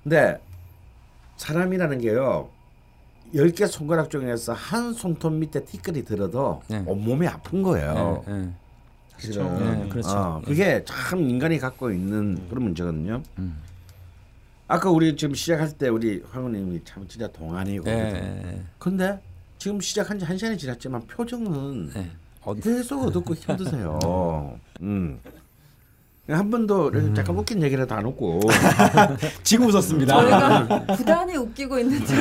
[0.04, 0.40] 근데
[1.38, 2.50] 사람이라는 게요.
[3.34, 6.82] 열 개 손가락 중에서 한 손톱 밑에 티끌이 들어도 네.
[6.86, 8.24] 온몸이 아픈 거예요.
[8.30, 8.50] 예, 예.
[9.10, 9.82] 사실은.
[9.84, 10.10] 네, 그렇죠.
[10.10, 13.22] 어, 그게 참 인간이 갖고 있는 그런 문제거든요.
[13.40, 13.58] 음.
[14.68, 17.90] 아까 우리 지금 시작할 때 우리 황후님이 참 진짜 동안이고.
[17.90, 19.20] 예, 예, 근데
[19.58, 21.92] 지금 시작한 지 한 시간이 지났지만 표정은
[22.54, 24.60] 계속 어둡고 힘드세요.
[24.82, 25.20] 음.
[26.28, 28.40] 한 번도 이렇게 잠깐 웃긴 얘기라도 안 웃고
[29.44, 30.16] 지금 웃었습니다.
[30.16, 32.14] 저희가 부단히 웃기고 있는지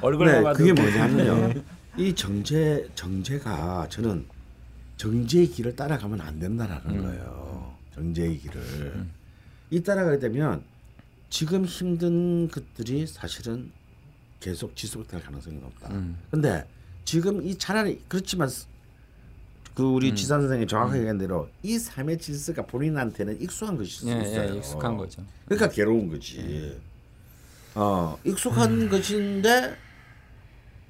[0.00, 1.62] 얼굴만 네, 봐도 그게 뭐냐면요.
[1.98, 4.24] 이 정제 정제가 저는
[4.96, 7.74] 정제의 길을 따라가면 안 된다라는 거예요.
[7.94, 9.04] 정제의 길을
[9.70, 10.62] 이 따라가게 되면
[11.28, 13.70] 지금 힘든 것들이 사실은
[14.40, 15.90] 계속 지속될 가능성이 높다.
[15.90, 16.16] 음.
[16.30, 16.66] 근데
[17.04, 18.48] 지금 이 차라리 그렇지만
[19.74, 24.22] 그 우리 지산 선생이 정확하게 얘기한 대로 이 삶의 질서가 본인한테는 익숙한 것일 수 예,
[24.22, 24.54] 있어요.
[24.54, 25.22] 예, 익숙한 거죠.
[25.46, 26.78] 그러니까 괴로운 거지.
[27.74, 29.76] 어 익숙한 것인데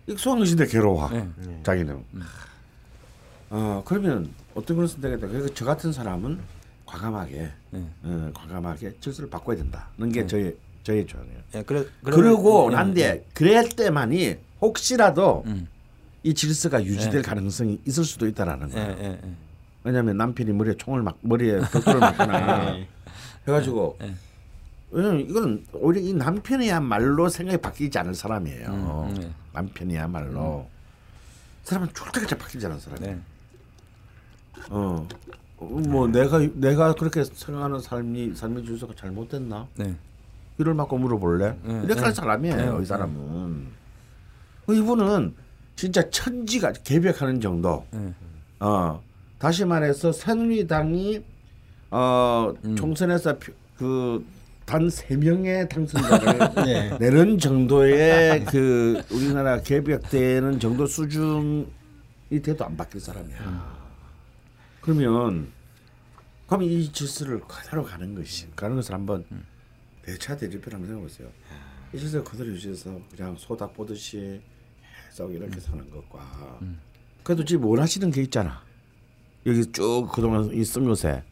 [0.07, 1.11] 익숙한 것인데 괴로워.
[1.15, 1.27] 예.
[1.63, 2.05] 자기는.
[3.51, 5.29] 어 그러면 어떤 선택이 돼?
[5.29, 6.39] 그러니까 저 같은 사람은
[6.85, 7.85] 과감하게, 예.
[8.03, 11.39] 어, 과감하게 질서를 바꿔야 된다는 게 저의 저희 조항이에요.
[11.55, 15.67] 예, 그래 그러고 예, 난데 그럴 때만이 혹시라도 음.
[16.25, 17.23] 이 질서가 유지될 예.
[17.23, 18.97] 가능성이 있을 수도 있다라는 예, 거예요.
[18.99, 19.21] 예, 예.
[19.85, 22.79] 왜냐하면 남편이 머리에 총을 막 머리에 벽돌을 맞거나
[23.47, 24.15] 해가지고 예.
[24.91, 28.69] 왜냐면 이거는 오히려 이 남편이야말로 생각이 바뀌지 않을 사람이에요.
[28.69, 29.31] 음, 네.
[29.53, 30.67] 남편이야말로
[31.65, 33.15] 사람은 죽을 때까지 바뀌지 않은 사람이에요.
[33.15, 33.23] 네.
[34.71, 35.07] 어.
[35.59, 39.69] 어, 뭐 내가 내가 그렇게 생각하는 삶이 삶의 주소가 잘못됐나?
[39.77, 39.95] 네.
[40.57, 41.59] 이를 맞고 물어볼래?
[41.65, 42.15] 네, 이렇게 할 네.
[42.15, 42.57] 사람이에요.
[42.57, 42.85] 네, 이 네.
[42.87, 43.67] 사람은.
[44.67, 45.35] 어, 이분은
[45.77, 47.85] 진짜 천지가 개벽하는 정도.
[47.91, 48.13] 네.
[48.61, 49.03] 어
[49.39, 51.23] 다시 말해서 새누리당이
[51.91, 52.77] 어 음.
[52.77, 53.39] 총선에서
[53.77, 54.25] 그
[54.67, 56.97] 단 세 명의 당선자를 네.
[56.99, 61.67] 내는 정도의 그 우리나라 개벽되는 정도 수준이
[62.43, 63.39] 돼도 안 바뀔 사람이야.
[63.41, 63.61] 음.
[64.81, 65.49] 그러면
[66.47, 69.25] 그럼 이 질서를 그대로 가는 것이 가는 것을 한번
[70.03, 71.29] 대차 대립을 한번 생각해보세요.
[71.93, 74.41] 이 질서 그대로 유지해서 그냥 소닥 보듯이
[75.15, 76.59] 계속 이렇게 사는 것과
[77.23, 78.61] 그래도 지금 원하시는 게 있잖아.
[79.47, 81.23] 여기 쭉 그동안 있은 것에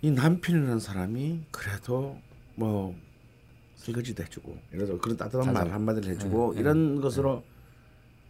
[0.00, 2.18] 이 남편이라는 사람이 그래도
[2.54, 2.96] 뭐
[3.76, 7.44] 설거지도 해주고 이래서 그런 따뜻한 말 한마디를 해주고 네, 이런 것으로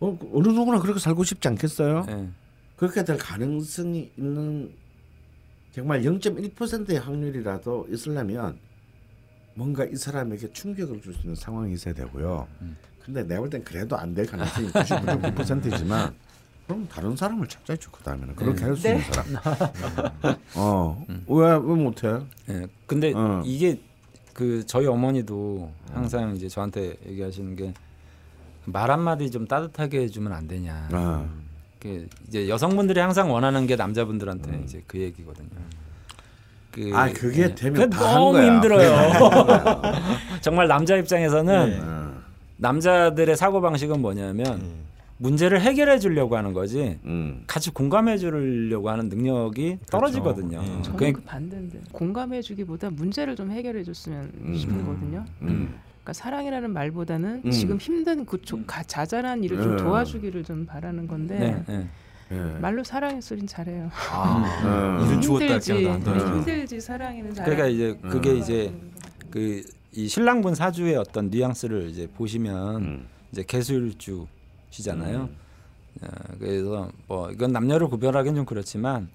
[0.01, 2.07] 어, 어느 누구나 그렇게 살고 싶지 않겠어요?
[2.09, 2.29] 예.
[2.75, 4.73] 그렇게 될 가능성이 있는
[5.71, 8.59] 정말 0.1%의 확률이라도 있으려면
[9.55, 12.49] 뭔가 이 사람에게 충격을 줄 수 있는 상황이 있어야 되고요.
[13.05, 16.15] 근데 내가 볼 땐 그래도 안 될 가능성이 99.9%이지만
[16.67, 17.91] 그럼 다른 사람을 찾아야죠.
[17.91, 20.37] 그 다음에는 그렇게 할수 있는 사람.
[20.57, 22.19] 어, 왜왜 못해?
[22.49, 22.67] 예.
[22.87, 23.43] 근데 어.
[23.45, 23.79] 이게
[24.33, 27.75] 그 저희 어머니도 항상 이제 저한테 얘기하시는 게
[28.67, 30.89] 말 한마디 좀 따뜻하게 해주면 안 되냐.
[30.91, 31.29] 아,
[31.79, 35.51] 그 이제 여성분들이 항상 원하는 게 남자분들한테 이제 그 얘기거든요.
[36.71, 37.55] 그, 아 그게 예.
[37.55, 38.41] 되면 너무.
[38.43, 39.21] 힘들어요.
[40.41, 41.79] 정말 남자 입장에서는 네.
[41.79, 42.04] 어,
[42.57, 44.61] 남자들의 사고 방식은 뭐냐면
[45.19, 50.61] 문제를 해결해 주려고 하는 거지 음, 같이 공감해 주려고 하는 능력이 떨어지거든요.
[50.63, 50.83] 예.
[50.83, 54.55] 저는 그러니까 그 반대인데 공감해 주기보다 문제를 좀 해결해 줬으면 음.
[54.57, 55.25] 싶거든요.
[55.43, 55.75] 음.
[56.03, 57.51] 그러니까 사랑이라는 말보다는 음.
[57.51, 59.77] 지금 힘든 그 조- 가- 자잘한 일을 좀 음.
[59.79, 61.89] 도와주기를 좀 바라는 건데 네, 네.
[62.33, 62.59] 예.
[62.61, 63.89] 말로 사랑의 소린 잘해요.
[64.11, 65.21] 아, 음.
[65.21, 66.27] 주었다 힘들지, 돌아줘.
[66.37, 67.45] 힘들지 사랑이는 잘.
[67.45, 68.37] 그러니까 이제 그게 음.
[68.39, 68.73] 이제
[69.31, 69.63] 그
[69.97, 73.07] 이 신랑분 사주의 어떤 뉘앙스를 이제 보시면 음.
[73.31, 75.29] 이제 개술주시잖아요.
[76.03, 79.09] 어, 그래서 뭐 이건 남녀를 구별하기는 좀 그렇지만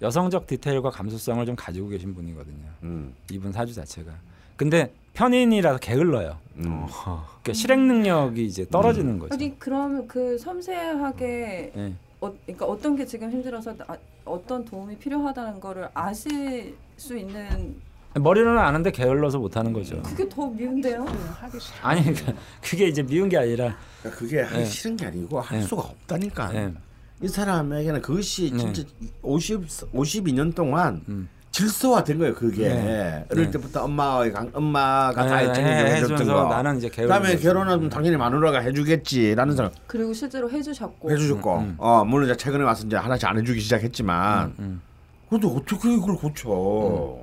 [0.00, 2.68] 여성적 디테일과 감수성을 좀 가지고 계신 분이거든요.
[2.84, 3.14] 음.
[3.30, 4.10] 이분 사주 자체가.
[4.56, 6.38] 근데 편인이라서 게을러요.
[6.56, 6.86] 음.
[6.86, 9.34] 그러니까 실행 능력이 이제 떨어지는 거죠.
[9.34, 11.94] 아니 그러면 그 섬세하게 예.
[12.20, 17.76] 어, 그러니까 어떤 게 지금 힘들어서 아, 어떤 도움이 필요하다는 거를 아실 수 있는
[18.14, 20.00] 머리로는 아는데 게을러서 못 하는 거죠.
[20.02, 21.04] 그게 더 미운데요.
[21.40, 21.76] 하기 싫어.
[21.82, 24.64] 아니 그러니까 그게 이제 미운 게 아니라 그러니까 그게 하기 예.
[24.64, 25.62] 싫은 게 아니고 할 예.
[25.62, 26.54] 수가 없다니까.
[26.54, 26.72] 예.
[27.22, 28.58] 이 사람에게는 그것이 네.
[28.58, 28.82] 진짜
[29.22, 29.60] 50
[29.92, 31.28] 52년 동안 음.
[31.52, 32.34] 질서화된 거예요.
[32.34, 33.24] 그게 네.
[33.30, 33.50] 어릴 네.
[33.52, 36.48] 때부터 엄마의 강, 엄마가 다 해주면서 거.
[36.48, 37.42] 나는 이제 그다음에 거지.
[37.42, 41.74] 결혼하면 당연히 마누라가 해주겠지라는 생각 그리고 실제로 해주셨고 해주셨고, 음, 음.
[41.78, 44.82] 어 물론 이제 최근에 와서 이제 하나씩 안 해주기 시작했지만, 음, 음.
[45.28, 47.21] 근데 어떻게 이걸 고쳐?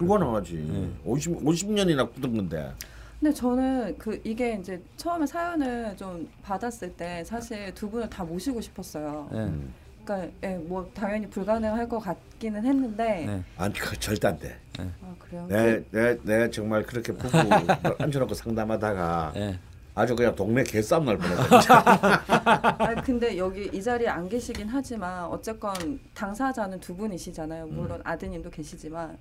[0.00, 0.54] 불가능하지.
[0.54, 0.90] 네.
[1.04, 2.72] 50 50년이나 굳은 건데.
[3.20, 8.60] 근데 저는 그 이게 이제 처음에 사연을 좀 받았을 때 사실 두 분을 다 모시고
[8.62, 9.28] 싶었어요.
[9.32, 9.36] 예.
[9.36, 9.74] 음.
[10.02, 13.44] 그러니까 예, 뭐 당연히 불가능할 것 같기는 했는데 네.
[13.58, 14.56] 아니 그 절대 안 돼.
[14.78, 15.46] 아 그래요.
[15.50, 17.36] 내, 내, 내가 정말 그렇게 부부
[18.02, 19.58] 앉혀놓고 상담하다가 예.
[19.94, 21.60] 아주 그냥 동네 개싸움 날 뻔했거든요.
[22.26, 27.66] 아 근데 여기 이 자리에 안 계시긴 하지만 어쨌건 당사자는 두 분이시잖아요.
[27.66, 29.18] 물론 아드님도 계시지만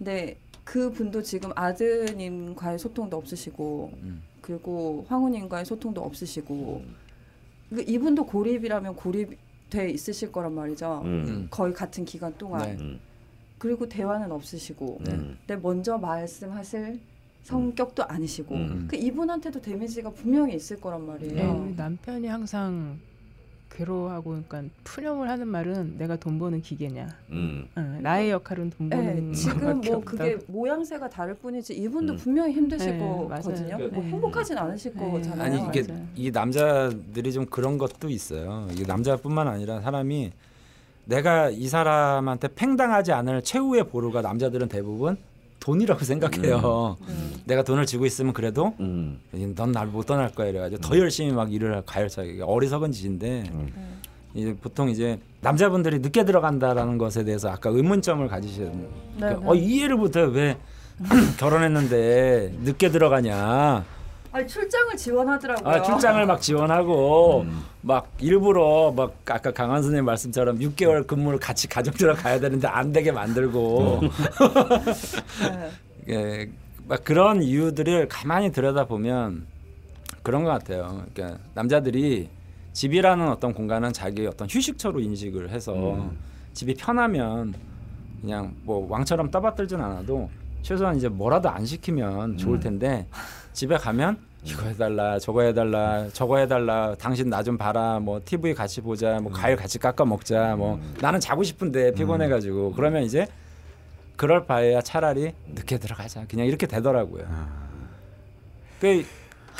[0.00, 4.22] 근데 그 분도 지금 아드님과의 소통도 없으시고 음.
[4.40, 6.82] 그리고 황후님과의 소통도 없으시고
[7.68, 11.02] 그 이분도 고립이라면 고립돼 있으실 거란 말이죠.
[11.04, 11.24] 음.
[11.28, 11.48] 음.
[11.50, 12.76] 거의 같은 기간 동안 네.
[12.80, 12.98] 음.
[13.58, 15.12] 그리고 대화는 없으시고 네.
[15.12, 15.36] 음.
[15.46, 16.98] 근데 먼저 말씀하실
[17.42, 18.88] 성격도 아니시고 음.
[18.90, 21.36] 그 이분한테도 데미지가 분명히 있을 거란 말이에요.
[21.36, 22.98] 예, 우리 남편이 항상
[23.70, 27.08] 괴로워하고 그러니까 푸념을 하는 말은 내가 돈 버는 기계냐.
[27.30, 27.66] 음.
[27.76, 30.10] 어, 나의 역할은 돈 버는 네, 지금 뭐 없다.
[30.10, 32.18] 그게 모양새가 다를 뿐이지 이분도 음.
[32.18, 33.78] 분명히 힘드실 네, 거거든요.
[33.78, 34.00] 뭐 네.
[34.02, 35.10] 행복하진 않으실 네.
[35.10, 35.42] 거잖아요.
[35.42, 36.06] 아니 이게 맞아요.
[36.16, 38.68] 이 남자들이 좀 그런 것도 있어요.
[38.72, 40.32] 이게 남자뿐만 아니라 사람이
[41.06, 45.16] 내가 이 사람한테 팽당하지 않을 최후의 보루가 남자들은 대부분
[45.60, 46.96] 돈이라고 생각해요.
[47.02, 47.34] 음.
[47.44, 49.20] 내가 돈을 쥐고 있으면 그래도 음.
[49.54, 54.00] 넌날 못 떠날 거야 이래가지고 더 열심히 막 일을 가열차게 어리석은 짓인데 음.
[54.34, 58.88] 이제 보통 이제 남자분들이 늦게 들어간다라는 것에 대해서 아까 의문점을 가지시는
[59.18, 60.56] 네, 어 이해를 못해 왜
[61.38, 63.84] 결혼했는데 늦게 들어가냐?
[64.32, 65.74] 아니 출장을 지원하더라고요.
[65.74, 67.62] 아 출장을 막 지원하고 음.
[67.82, 73.10] 막 일부러 막 아까 강한 선생님 말씀처럼 6개월 근무를 같이 가족 들어가야 되는데 안 되게
[73.10, 75.70] 만들고 네.
[76.10, 76.48] 예,
[76.86, 79.46] 막 그런 이유들을 가만히 들여다 보면
[80.22, 81.04] 그런 것 같아요.
[81.12, 82.28] 그러니까 남자들이
[82.72, 86.16] 집이라는 어떤 공간은 자기 어떤 휴식처로 인식을 해서 음.
[86.52, 87.54] 집이 편하면
[88.20, 90.30] 그냥 뭐 왕처럼 떠받들진 않아도
[90.62, 92.60] 최소한 이제 뭐라도 안 시키면 좋을 음.
[92.60, 93.06] 텐데
[93.52, 98.80] 집에 가면 이거 해달라 저거 해달라 저거 해달라 당신 나 좀 봐라 뭐 TV 같이
[98.80, 99.24] 보자 음.
[99.24, 103.26] 뭐 과일 같이 깎아 먹자 뭐 나는 자고 싶은데 피곤해가지고 그러면 이제
[104.16, 107.24] 그럴 바에야 차라리 늦게 들어가자 그냥 이렇게 되더라고요.
[108.80, 109.04] 그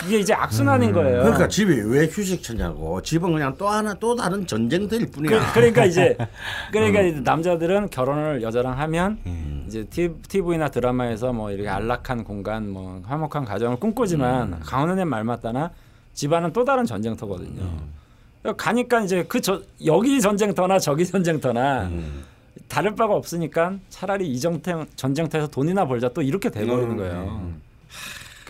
[0.07, 1.21] 이게 이제 악순환인 거예요.
[1.21, 1.23] 아.
[1.25, 3.03] 그러니까 집이 왜 휴식처냐고.
[3.03, 5.53] 집은 그냥 또 하나 또 다른 전쟁터일 그, 뿐이야.
[5.53, 6.17] 그 러니까 이제
[6.73, 7.07] 그러니까 음.
[7.09, 9.19] 이제 남자들은 결혼을 여자랑 하면
[9.67, 14.61] 이제 티, TV나 드라마에서 뭐 이렇게 안락한 공간, 뭐 화목한 가정을 꿈꾸지만 음.
[14.63, 15.71] 강원은의 말 맞다나
[16.15, 17.63] 집안은 또 다른 전쟁터거든요.
[17.63, 18.57] 음.
[18.57, 22.25] 가니까 이제 그 저, 여기 전쟁터나 저기 전쟁터나 음.
[22.69, 26.97] 다를 바가 없으니까 차라리 이 정태, 전쟁터에서 돈이나 벌자 또 이렇게 돼버리는 음.
[26.97, 27.53] 거예요.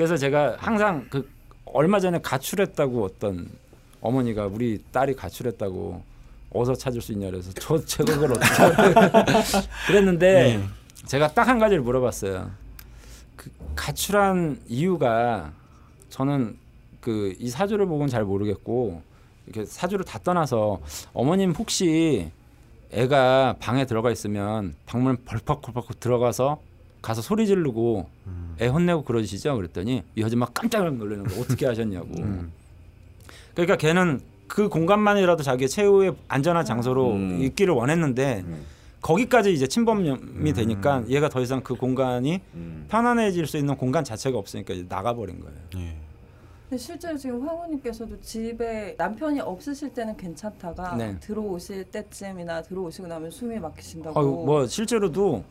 [0.01, 1.29] 그래서 제가 항상 그
[1.67, 3.51] 얼마 전에 가출했다고 어떤
[4.01, 6.03] 어머니가 우리 딸이 가출했다고
[6.55, 9.61] 어디서 찾을 수 있냐 그래서 저 제가 그걸 어떻게?
[9.89, 10.67] 그랬는데
[11.05, 12.51] 제가 딱 한 가지를 물어봤어요.
[13.37, 15.53] 그 가출한 이유가
[16.09, 16.57] 저는
[17.03, 19.03] 그 이 사주를 보고는 잘 모르겠고
[19.49, 20.81] 이렇게 사주를 다 떠나서
[21.13, 22.31] 어머님 혹시
[22.91, 26.59] 애가 방에 들어가 있으면 방문 벌컥벌컥 들어가서
[27.03, 28.09] 가서 소리 지르고
[28.61, 29.57] 애 혼내고 그러시죠?
[29.57, 32.09] 그랬더니 이 아줌마 깜짝 놀라는 거 어떻게 하셨냐고.
[33.55, 37.43] 그러니까 걔는 그 공간만이라도 자기의 최후의 안전한 장소로 음.
[37.43, 38.45] 있기를 원했는데
[39.01, 42.87] 거기까지 이제 침범이 되니까 얘가 더 이상 그 공간이 음.
[42.89, 45.57] 편안해질 수 있는 공간 자체가 없으니까 이제 나가버린 거예요.
[45.77, 45.97] 예.
[46.69, 51.19] 근데 실제로 지금 황후님께서도 집에 남편이 없으실 때는 괜찮다가 네.
[51.19, 54.21] 들어오실 때쯤이나 들어오시고 나면 숨이 막히신다고.
[54.21, 55.43] 아유, 뭐 실제로도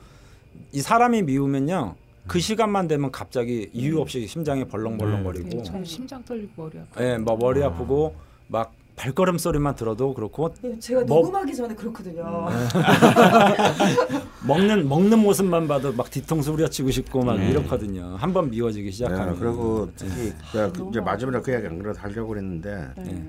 [0.71, 1.95] 이 사람이 미우면요
[2.27, 7.03] 그 시간만 되면 갑자기 이유 없이 심장이 벌렁벌렁거리고, 저 심장 떨리고 머리 아파.
[7.03, 8.15] 예, 뭐 머리 아프고
[8.47, 12.47] 막 발걸음 소리만 들어도 그렇고 네, 제가 뭐- 녹음하기 전에 그렇거든요.
[14.45, 17.49] 먹는 먹는 모습만 봐도 막 뒤통수 후려치고 싶고 막 네.
[17.49, 18.15] 이렇거든요.
[18.17, 19.33] 한 번 미워지기 시작하면.
[19.33, 23.23] 네, 그리고 특히 그 이제 마지막에 그 이야기 안 그래도 하려고 그랬는데 네.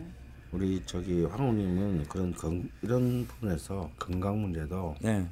[0.52, 5.24] 우리 저기 황후님은 그런 건, 이런 부분에서 건강 문제도 네,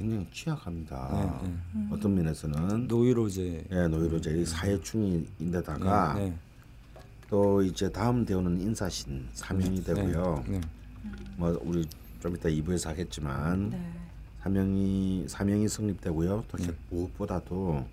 [0.00, 1.40] 굉장히 취약합니다.
[1.42, 1.88] 네, 네.
[1.90, 3.66] 어떤 면에서는 노이로제.
[3.70, 6.34] 예, 노이로제 사회충인데다가 네,
[7.28, 10.44] 또 이제 다음 대우는 인사신 사명이 네, 되고요.
[10.48, 10.60] 네,
[11.36, 11.86] 뭐 우리
[12.18, 13.92] 좀 이따 2부에서 하겠지만 네.
[14.42, 16.44] 사명이 사명이 성립되고요.
[16.48, 16.72] 또 네.
[16.88, 17.86] 무엇보다도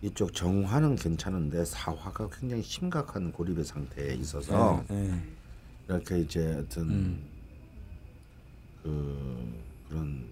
[0.00, 5.22] 이쪽 정화는 괜찮은데 사화가 굉장히 심각한 고립의 상태에 있어서 네, 네.
[5.88, 7.22] 이렇게 이제 어떤 음.
[8.82, 9.52] 그
[9.90, 10.31] 그런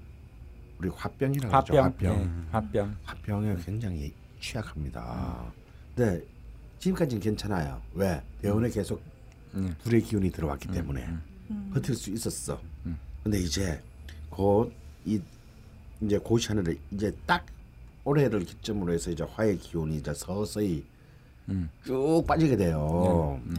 [0.81, 1.75] 우리 화병이라고 하죠.
[1.77, 2.19] 화병, 화병.
[2.19, 2.97] 네, 화병.
[3.05, 5.53] 화병에 굉장히 취약합니다.
[5.95, 6.25] 근데
[6.79, 7.83] 지금까지는 괜찮아요.
[7.95, 8.23] 왜?
[8.41, 9.03] 대원에 계속
[9.53, 9.69] 네.
[9.85, 11.07] 불의 기운이 들어왔기 때문에
[11.51, 11.71] 음.
[11.75, 12.59] 버틸 수 있었어.
[13.23, 13.83] 근데 이제
[14.31, 14.73] 곧
[15.05, 15.19] 이
[16.03, 17.45] 이제 고시하늘에 이제 딱
[18.05, 20.85] 올해를 기점으로 해서 이제 화의 기운이 이제 서서히
[21.51, 21.69] 음.
[21.85, 23.39] 쭉 빠지게 돼요.
[23.45, 23.55] 네.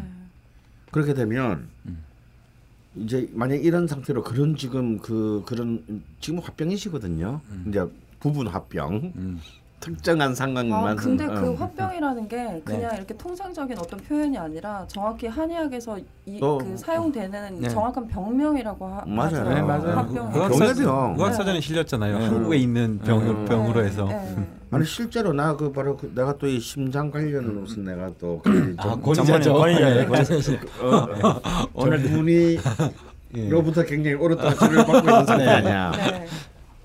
[0.91, 1.69] 그렇게 되면
[2.95, 7.41] 이제 만약 이런 상태로 그런 지금 그 그런 지금 화병이시거든요.
[7.67, 7.85] 이제
[8.19, 9.39] 부분 화병 음.
[9.81, 11.33] 특정한 상황만 아, 근데 어.
[11.33, 16.57] 그 화병이라는 게 그냥 이렇게 통상적인 어떤 표현이 아니라 정확히 한의학에서 이, 어.
[16.59, 17.67] 그 사용되는 네.
[17.67, 19.25] 정확한 병명이라고 하, 맞아요.
[19.39, 19.49] 하죠.
[19.49, 19.95] 네, 맞아요.
[20.33, 21.15] 의학사- 병원에병.
[21.17, 22.19] 의학사전에 실렸잖아요.
[22.19, 22.25] 네.
[22.27, 23.43] 한국에 있는 병, 음.
[23.45, 24.05] 병으로 네, 해서.
[24.05, 24.47] 네.
[24.73, 28.83] 아니 실제로 나 그 바로 그 내가 또 이 심장 관련으로서 내가 또 그 아,
[28.83, 29.53] 전- 권위자죠.
[29.55, 30.05] 권위자예요, 네.
[30.05, 30.35] 권위자.
[31.73, 35.91] 오늘 전문의로부터 굉장히 오랫동안 치료를 받고 있는 상태 아니야.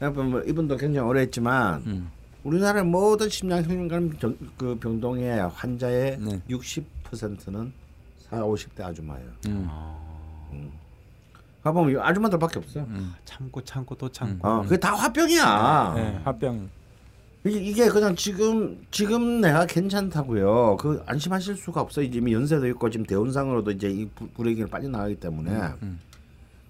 [0.01, 0.09] 네.
[0.09, 2.11] 뭐 이분도 굉장히 오래 했지만 음.
[2.47, 6.41] 우리나라 모든 심장혈관 병- 그 병동의 환자의 네.
[6.49, 7.73] 60%는
[8.31, 9.29] 4, 50대 아줌마예요.
[9.49, 9.69] 음.
[11.65, 12.81] 가보면 아줌마들밖에 없어.
[12.81, 13.13] 음.
[13.25, 14.47] 참고 참고 또 참고.
[14.47, 15.93] 어, 그게 다 화병이야.
[15.97, 16.69] 네, 화병.
[17.45, 20.77] 이게, 이게 그냥 지금 지금 내가 괜찮다고요.
[20.79, 22.01] 그 안심하실 수가 없어.
[22.03, 25.51] 이제 이미 연세도 있고 지금 대운상으로도 이제 이 부- 불행기를 빠져나가기 때문에
[25.83, 25.99] 음.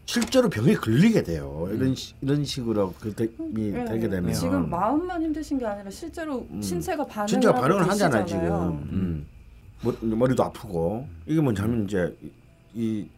[0.06, 1.68] 실제로 병에 걸리게 돼요.
[1.72, 3.84] 이런 시, 이런 식으로 그렇게 이 네.
[3.84, 8.42] 되게 되면 지금 마음만 힘드신 게 아니라 실제로 신체가 반응을 진짜 반응을 하잖아요 지금.
[8.92, 9.26] 음.
[9.82, 12.16] 머, 머리 도 아프고 이게 뭐냐면 이제
[12.72, 13.08] 이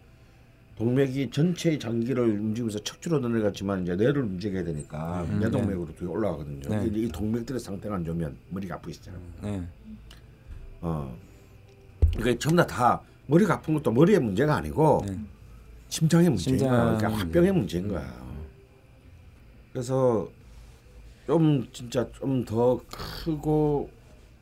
[0.77, 6.69] 동맥이 전체의 장기를 움직이면서 척추로 내려갔지만 이제 뇌를 움직여야 되니까 음, 뇌동맥으로 뒤에 올라가거든요.
[6.69, 6.90] 네.
[6.94, 9.20] 이 동맥들의 상태가 안 좋으면 머리가 아프시잖아요.
[9.43, 9.62] 네.
[10.81, 11.15] 어.
[12.16, 15.19] 그러니까 전부 다, 다 머리가 아픈 것도 머리의 문제가 아니고 네.
[15.89, 16.97] 심장의 문제인 심장 거야.
[16.98, 17.20] 그러니까.
[17.20, 18.28] 화병의 문제인 거야.
[19.73, 20.28] 그래서
[21.27, 23.90] 좀 진짜 좀 더 크고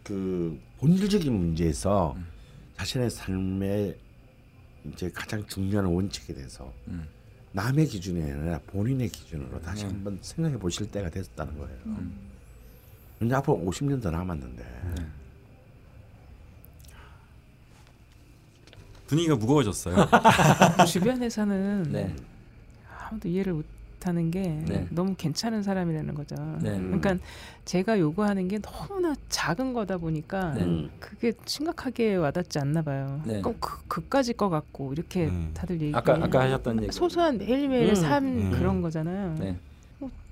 [0.02, 2.27] 그 본질적인 문제에서 음.
[2.77, 3.97] 자신의 삶의
[4.93, 7.06] 이제 가장 중요한 원칙에 대해서 음.
[7.52, 9.90] 남의 기준이 아니라 본인의 기준으로 다시 네.
[9.90, 11.78] 한번 생각해 보실 때가 됐다는 거예요.
[11.86, 12.16] 음.
[13.23, 15.06] 이제 앞으로 50년 더 남았는데 네.
[19.06, 19.94] 분위기가 무거워졌어요.
[20.86, 22.14] 주변에서는 네.
[23.08, 24.86] 아무도 이해를 못하는 게 네.
[24.90, 26.34] 너무 괜찮은 사람이라는 거죠.
[26.60, 26.76] 네.
[26.78, 27.16] 그러니까
[27.64, 30.64] 제가 요구하는 게 너무나 작은 거다 보니까 네.
[30.64, 30.90] 음.
[31.00, 33.20] 그게 심각하게 와닿지 않나 봐요.
[33.24, 33.40] 네.
[33.40, 35.50] 그럼 그, 그까지 거 같고 이렇게 음.
[35.54, 35.94] 다들 얘기.
[35.94, 36.92] 아까 아까 하셨던 얘기.
[36.92, 37.94] 소소한 매일매일 음.
[37.94, 38.50] 삶 음.
[38.50, 39.36] 그런 거잖아요.
[39.38, 39.56] 네.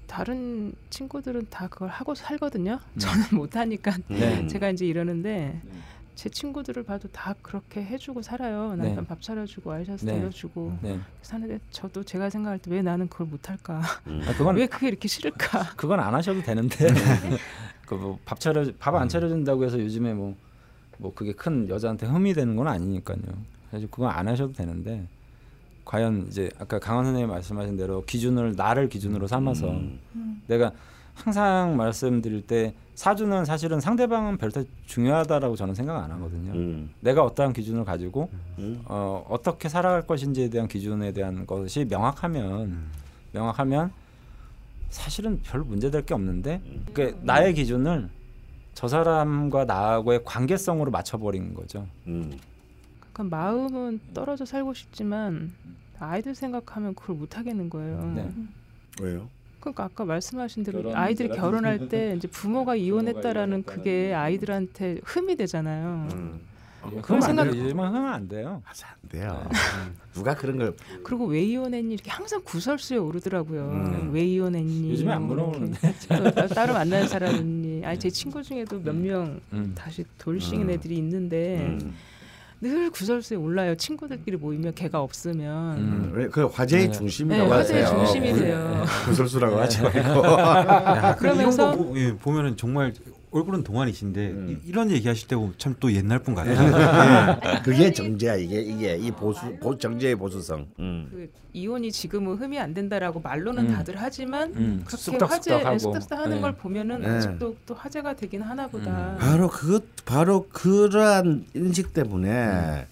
[0.07, 2.79] 다른 친구들은 다 그걸 하고 살거든요.
[2.95, 2.99] 음.
[2.99, 4.47] 저는 못 하니까 네.
[4.47, 5.73] 제가 이제 이러는데 네.
[6.15, 8.75] 제 친구들을 봐도 다 그렇게 해주고 살아요.
[8.77, 8.85] 네.
[8.89, 10.15] 남편 밥 차려주고 아이셔츠 네.
[10.15, 10.99] 데려주고 네.
[11.23, 13.83] 사는데 저도 제가 생각할 때 왜 나는 그걸 못할까?
[14.07, 14.23] 음.
[14.27, 15.75] 아, 그건 왜 그게 이렇게 싫을까?
[15.77, 16.89] 그건 안 하셔도 되는데
[17.87, 23.19] 그뭐밥 차려 밥 안 차려준다고 해서 요즘에 뭐뭐 그게 큰 여자한테 흠이 되는 건 아니니까요.
[23.71, 25.07] 사실 그건 안 하셔도 되는데
[25.85, 30.43] 과연 이제 아까 강원 선생님 말씀하신 대로 기준을 나를 기준으로 삼아서 음.
[30.47, 30.73] 내가
[31.15, 34.53] 항상 말씀드릴 때 사주는 사실은 상대방은 별로
[34.87, 36.53] 중요하다라고 저는 생각 안 하거든요.
[36.53, 36.91] 음.
[37.01, 38.29] 내가 어떠한 기준을 가지고
[38.59, 38.83] 음.
[38.85, 42.85] 어, 어떻게 살아갈 것인지에 대한 기준에 대한 것이 명확하면
[43.33, 43.93] 명확하면
[44.91, 46.61] 사실은 별 문제될 게 없는데
[46.93, 48.09] 그 나의 기준을
[48.75, 51.87] 저 사람과 나하고의 관계성으로 맞춰버린 거죠.
[52.07, 52.39] 음.
[53.13, 55.53] 그러니까 마음은 떨어져 살고 싶지만
[55.99, 58.13] 아이들 생각하면 그걸 못 하겠는 거예요.
[58.15, 58.31] 네.
[59.01, 59.29] 왜요?
[59.65, 66.09] 그러니까 아까 말씀하신 대로 아이들이 결혼할 때 이제 부모가 이혼했다라는 이혼했다는 그게 아이들한테 흠이 되잖아요.
[66.13, 66.41] 음.
[67.01, 67.47] 그건 생각-.
[67.47, 68.61] 요즘은 하면 안 돼요.
[68.63, 69.49] 하지 안 돼요.
[70.13, 73.63] 누가 그런 걸 그리고 왜 이혼했니 이렇게 항상 구설수에 오르더라고요.
[73.71, 74.11] 음.
[74.13, 74.91] 왜 이혼했니?
[74.91, 75.35] 요즘에 안 이렇게.
[75.35, 75.95] 물어보는데.
[76.35, 77.87] 따- 따로 만나는 사람 있니?
[77.87, 79.73] 아니 제 친구 중에도 몇명 음.
[79.75, 80.71] 다시 돌싱인 음.
[80.73, 81.95] 애들이 있는데 음.
[82.65, 83.75] 늘 구설수에 올라요.
[83.77, 85.77] 친구들끼리 모이면 걔가 없으면.
[85.77, 86.13] 음.
[86.15, 86.29] 왜?
[86.29, 86.93] 그 화제의 네.
[86.93, 87.99] 중심이라고 네, 화제의 하세요.
[88.07, 88.85] 중심이세요.
[89.05, 90.01] 구설수라고 하지 말고.
[90.41, 92.95] 야, 그러면서- 이런 거 보, 예, 보면은 정말
[93.35, 94.61] 얼굴은 동안이신데 음.
[94.65, 97.41] 이, 런 얘기 하실 때 보면 참 또 옛날 분 같아요.
[97.65, 100.69] 그게 정제야 이게 이게 이 보수 보, 정제의 보수성.
[100.79, 101.09] 음.
[101.11, 103.75] 그 이혼이 지금은 흠이 안 된다라고 말로는 음.
[103.75, 104.83] 다들 하지만 음.
[104.87, 105.79] 그렇게 쑥덕쑥덕 화제.
[105.81, 106.41] 쑥덕쑥덕 하는 네.
[106.43, 107.09] 걸 보면은 네.
[107.09, 109.17] 아직도 또 화제가 되긴 하나 보다.
[109.19, 112.87] 바로 그것 바로 그러한 인식 때문에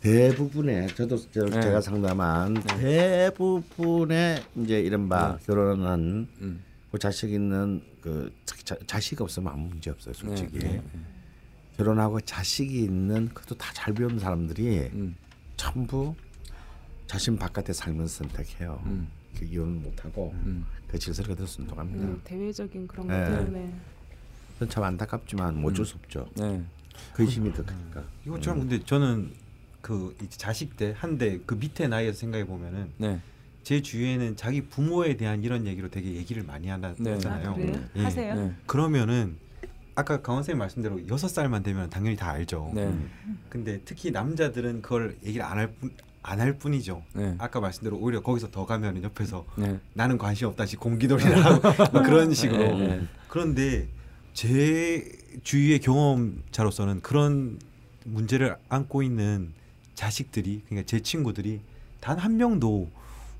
[0.00, 1.60] 대부분의 저도 저, 네.
[1.62, 6.62] 제가 상담한 대부분의 이제 이른바 결혼한 음.
[6.92, 10.82] 그 자식 있는 그 특히 자, 자식 없으면 아무 문제 없어요 솔직히 네, 네,
[11.78, 15.16] 결혼하고 자식이 있는 그것도 다 잘 배운 사람들이 음.
[15.56, 16.14] 전부
[17.06, 18.82] 자신 바깥에 살면서 선택해요.
[18.84, 19.08] 음.
[19.38, 20.66] 그 이혼을 못하고 음.
[20.86, 22.04] 그 질서를 그대로 순종합니다.
[22.06, 23.18] 음, 대외적인 그런 네.
[23.18, 23.74] 것 때문에
[24.52, 26.28] 그건 참 안타깝지만 뭐 어쩔 수 없죠.
[26.36, 26.62] 네.
[27.14, 28.04] 그더 크니까.
[28.26, 29.32] 이것처럼 근데 저는
[29.80, 33.20] 그 이제 자식 때 한데 그 밑에 나이에서 생각해 보면은 네.
[33.64, 36.72] 제 주위에는 자기 부모에 대한 이런 얘기로 되게 얘기를 많이 네.
[36.72, 37.56] 아, 하잖아요.
[37.96, 38.02] 예.
[38.02, 38.34] 하세요?
[38.34, 38.52] 네.
[38.66, 39.36] 그러면은
[39.94, 42.70] 아까 강원 선생님 말씀대로 여섯 살만 되면 당연히 다 알죠.
[42.74, 42.94] 네.
[43.48, 45.90] 근데 특히 남자들은 그걸 얘기를 안 할 뿐
[46.26, 47.02] 안할 뿐이죠.
[47.12, 47.34] 네.
[47.36, 49.78] 아까 말씀대로 오히려 거기서 더 가면 옆에서 네.
[49.92, 50.76] 나는 관심 없다시
[51.92, 52.78] 막 그런 식으로.
[52.78, 53.06] 네, 네.
[53.28, 53.88] 그런데
[54.32, 55.06] 제
[55.42, 57.58] 주위의 경험자로서는 그런
[58.06, 59.52] 문제를 안고 있는
[59.94, 61.60] 자식들이 그러니까 제 친구들이
[62.00, 62.90] 단 한 명도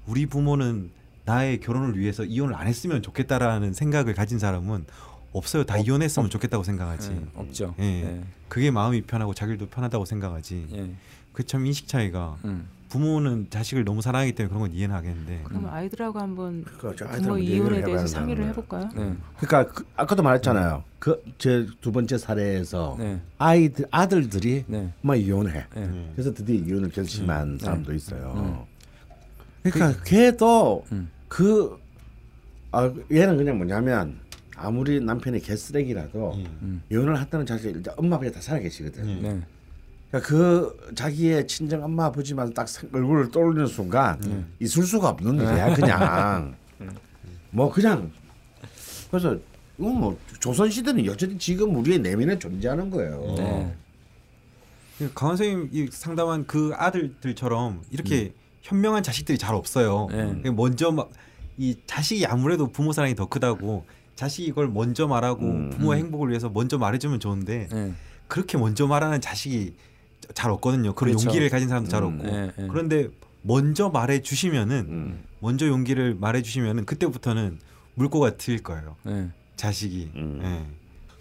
[0.06, 0.90] 우리 부모는
[1.24, 4.84] 나의 결혼을 위해서 이혼을 안 했으면 좋겠다라는 생각을 가진 사람은
[5.32, 5.64] 없어요.
[5.64, 7.10] 다 없- 이혼했으면 없- 좋겠다고 생각하지.
[7.10, 7.24] 네.
[7.34, 7.74] 없죠.
[7.78, 7.82] 예.
[7.82, 8.24] 네.
[8.48, 10.66] 그게 마음이 편하고 자기도 편하다고 생각하지.
[10.74, 10.90] 예.
[11.32, 12.68] 그참 인식 차이가 음.
[12.90, 15.40] 부모는 자식을 너무 사랑하기 때문에 그런 건 이해는 하겠는데.
[15.44, 18.88] 그럼 아이들하고 한번 그러니까 저 부모 이혼에 대해서 상의를 해볼까요?
[18.94, 19.14] 네.
[19.38, 20.84] 그러니까 그, 아까도 말했잖아요.
[21.00, 23.20] 그 제 두 번째 사례에서 네.
[23.38, 24.92] 아이들 아들들이 네.
[25.00, 25.52] 막 이혼해.
[25.52, 25.66] 네.
[25.82, 26.12] 음.
[26.14, 27.64] 그래서 드디어 이혼을 결심한 네.
[27.64, 28.66] 사람도 있어요.
[29.66, 29.70] 음.
[29.70, 31.10] 그러니까 걔도 음.
[31.28, 31.78] 그
[32.72, 34.18] 아, 얘는 그냥 뭐냐면
[34.56, 36.58] 아무리 남편이 개쓰레기라도 음.
[36.62, 36.82] 음.
[36.90, 39.02] 이혼을 했다는 자식 일단 엄마 아버지 다 살아계시거든.
[39.04, 39.18] 음.
[39.22, 39.40] 네.
[40.10, 45.74] 그러니까 그 자기의 친정 엄마 아버지만 딱 생- 얼굴을 떠올리는 순간 있을 수가 없는 일이야
[45.74, 46.54] 그냥
[47.50, 48.10] 뭐 그냥
[49.10, 49.36] 그래서
[49.78, 53.34] 이건 뭐 조선 시대는 여전히 지금 우리의 내면에 존재하는 거예요.
[53.36, 53.74] 네.
[55.14, 58.32] 강원 선생님 이 상담한 그 아들들처럼 이렇게
[58.64, 60.08] 현명한 자식들이 잘 없어요.
[60.10, 60.50] 네.
[60.50, 61.10] 먼저 막
[61.56, 63.84] 이 자식이 아무래도 부모 사랑이 더 크다고
[64.16, 65.70] 자식이 이걸 먼저 말하고 음.
[65.70, 67.92] 부모의 행복을 위해서 먼저 말해주면 좋은데 예.
[68.26, 69.74] 그렇게 먼저 말하는 자식이
[70.34, 70.94] 잘 없거든요.
[70.94, 71.26] 그런 그렇죠.
[71.26, 72.66] 용기를 가진 사람도 잘 음, 없고 예, 예.
[72.68, 73.08] 그런데
[73.42, 75.24] 먼저 말해 주시면은 음.
[75.40, 77.58] 먼저 용기를 말해 주시면은 그때부터는
[77.94, 78.96] 물꼬가 트일 거예요.
[79.06, 79.28] 예.
[79.56, 80.10] 자식이.
[80.16, 80.74] 음.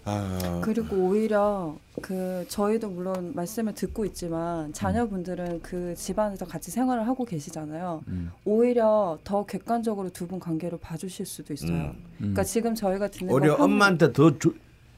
[0.06, 7.24] 아, 그리고 오히려 그 저희도 물론 말씀을 듣고 있지만 자녀분들은 그 집안에서 같이 생활을 하고
[7.24, 8.02] 계시잖아요.
[8.08, 8.30] 음.
[8.44, 11.70] 오히려 더 객관적으로 두 분 관계를 봐주실 수도 있어요.
[11.72, 11.86] 음.
[11.86, 12.16] 음.
[12.18, 14.52] 그러니까 지금 저희가 듣는 오히려 엄마한테 더 조,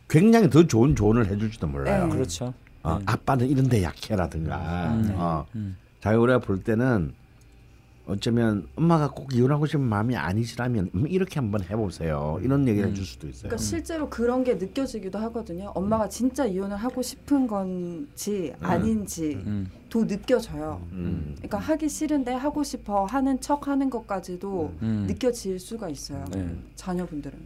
[0.09, 2.07] 굉장히 더 좋은 조언을 해줄지도 몰라요.
[2.07, 2.12] 네.
[2.12, 2.53] 그렇죠.
[2.83, 3.03] 어, 음.
[3.07, 4.93] 아빠는 이런데 약해라든가.
[4.95, 5.15] 음.
[5.16, 5.77] 어, 음.
[6.01, 7.12] 자기 우리가 볼 때는
[8.07, 12.39] 어쩌면 엄마가 꼭 이혼하고 싶은 마음이 아니시라면 음, 이렇게 한번 해보세요.
[12.43, 12.93] 이런 얘기를 음.
[12.93, 13.49] 해줄 수도 있어요.
[13.49, 15.73] 그러니까 실제로 그런 게 느껴지기도 하거든요.
[15.74, 19.69] 엄마가 진짜 이혼을 하고 싶은 건지 아닌지 음.
[19.91, 20.81] 도 느껴져요.
[20.93, 21.33] 음.
[21.37, 25.07] 그러니까 하기 싫은데 하고 싶어 하는 척 하는 것까지도 음.
[25.09, 26.24] 느껴질 수가 있어요.
[26.31, 26.49] 네.
[26.77, 27.37] 자녀분들은.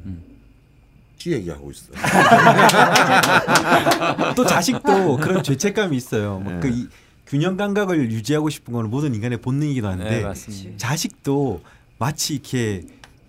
[1.17, 1.93] 지 얘기하고 있어.
[4.37, 6.39] 또 자식도 그런 죄책감이 있어요.
[6.39, 6.61] 뭐 네.
[6.61, 6.87] 그 이,
[7.31, 10.77] 균형 감각을 유지하고 싶은 건 모든 인간의 본능이기도 한데 네, 맞습니다.
[10.79, 11.61] 자식도
[11.99, 12.83] 마치 이렇게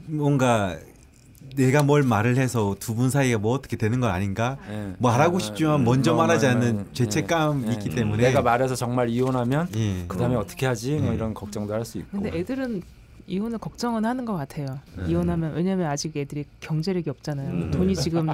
[0.07, 0.76] 뭔가
[1.56, 4.57] 내가 뭘 말을 해서 두 분 사이가 뭐 어떻게 되는 건 아닌가?
[4.72, 4.95] 예.
[4.98, 7.95] 뭐 말하고 아, 싶지만 음, 먼저 뭐, 말하지 뭐, 않는 뭐, 죄책감이 예, 있기 예.
[7.95, 10.06] 때문에 내가 말해서 정말 이혼하면 예.
[10.07, 10.95] 그다음에 어떻게 하지?
[10.95, 11.15] 뭐 음.
[11.15, 12.07] 이런 걱정도 할 수 있고.
[12.11, 12.82] 근데 애들은
[13.28, 14.80] 이혼을 걱정은 하는 것 같아요.
[14.98, 15.11] 네.
[15.11, 17.49] 이혼하면 왜냐면 아직 애들이 경제력이 없잖아요.
[17.49, 17.72] 음.
[17.72, 18.28] 돈이 지금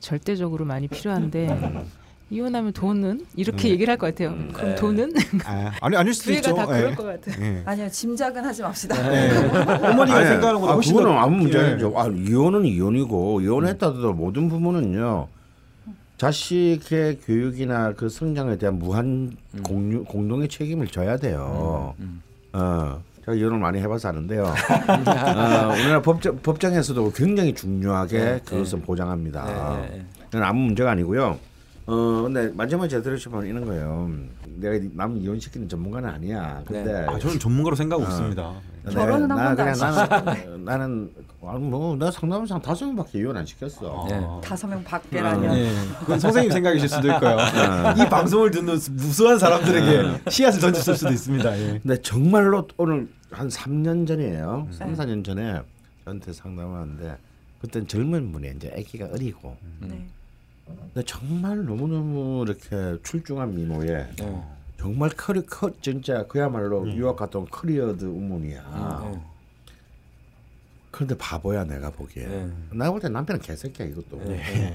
[0.00, 1.84] 절대적으로 많이 필요한데
[2.30, 3.72] 이혼하면 돈은 이렇게 음.
[3.72, 4.34] 얘기를 할 것 같아요.
[4.52, 4.74] 그럼 네.
[4.74, 5.12] 돈은
[5.44, 6.54] 아, 아니 아닐 수도 두 있죠.
[6.54, 6.82] 다 예.
[6.82, 7.44] 그럴 것 같아요.
[7.44, 7.62] 예.
[7.64, 8.96] 아니요, 짐작은 하지 맙시다.
[9.14, 9.30] 예.
[9.88, 11.62] 어머니가 아니, 생각하는 것보다 아, 훨씬 그거는 더 아무 문제 예.
[11.62, 11.92] 아니죠.
[11.96, 15.28] 아, 이혼은 이혼이고 이혼했다 하더라도 모든 부모는요
[16.18, 21.94] 자식의 교육이나 그 성장에 대한 무한 공유, 공동의 책임을 져야 돼요.
[22.00, 22.22] 음.
[22.54, 24.44] 어, 제가 이혼을 많이 해봐서 아는데요.
[24.44, 28.84] 어, 우리나라 법정, 법정에서도 굉장히 중요하게 네, 그것을 네.
[28.86, 29.44] 보장합니다.
[29.44, 30.06] 네, 네, 네.
[30.24, 31.38] 그건 아무 문제가 아니고요.
[31.86, 34.10] 어, 근데 마지막에 제가 들으신 분 이런 거예요.
[34.56, 36.62] 내가 남 이혼시키는 전문가는 아니야.
[36.66, 37.06] 근데 네.
[37.06, 38.08] 아, 저는 전문가로 생각하고 어.
[38.08, 38.54] 있습니다.
[38.86, 41.10] 네, 결혼은 한나 번도 안 그냥 나는 나는
[41.44, 44.06] 아니 뭐나 상담상 다섯 명밖에 이혼 안 시켰어.
[44.08, 44.20] 네.
[44.42, 45.48] 다섯 명 밖에라뇨.
[45.48, 45.56] 어.
[45.56, 47.36] 예, 그건 선생님 생각이실 수도 있고요.
[47.98, 51.58] 이 방송을 듣는 무수한 사람들에게 씨앗을 던졌을 수도 있습니다.
[51.58, 51.78] 예.
[51.80, 54.66] 근데 정말로 오늘 한 3년 전이에요.
[54.72, 55.60] 3, 4년 전에
[56.04, 57.16] 저한테 상담하는데
[57.60, 60.06] 그땐 젊은 분이 이제 아기가 어리고 네.
[60.66, 63.86] 근데 정말 너무너무 이렇게 출중한 미모에
[64.18, 64.42] 네.
[64.78, 69.02] 정말 커리 커 진짜 그야말로 유학 갔다 온 커리어 우먼이야.
[69.12, 69.20] 네.
[70.90, 72.26] 그런데 바보야 내가 보기에.
[72.26, 72.50] 네.
[72.72, 74.22] 내가 볼때 남편은 개새끼야 이것도.
[74.24, 74.74] 네.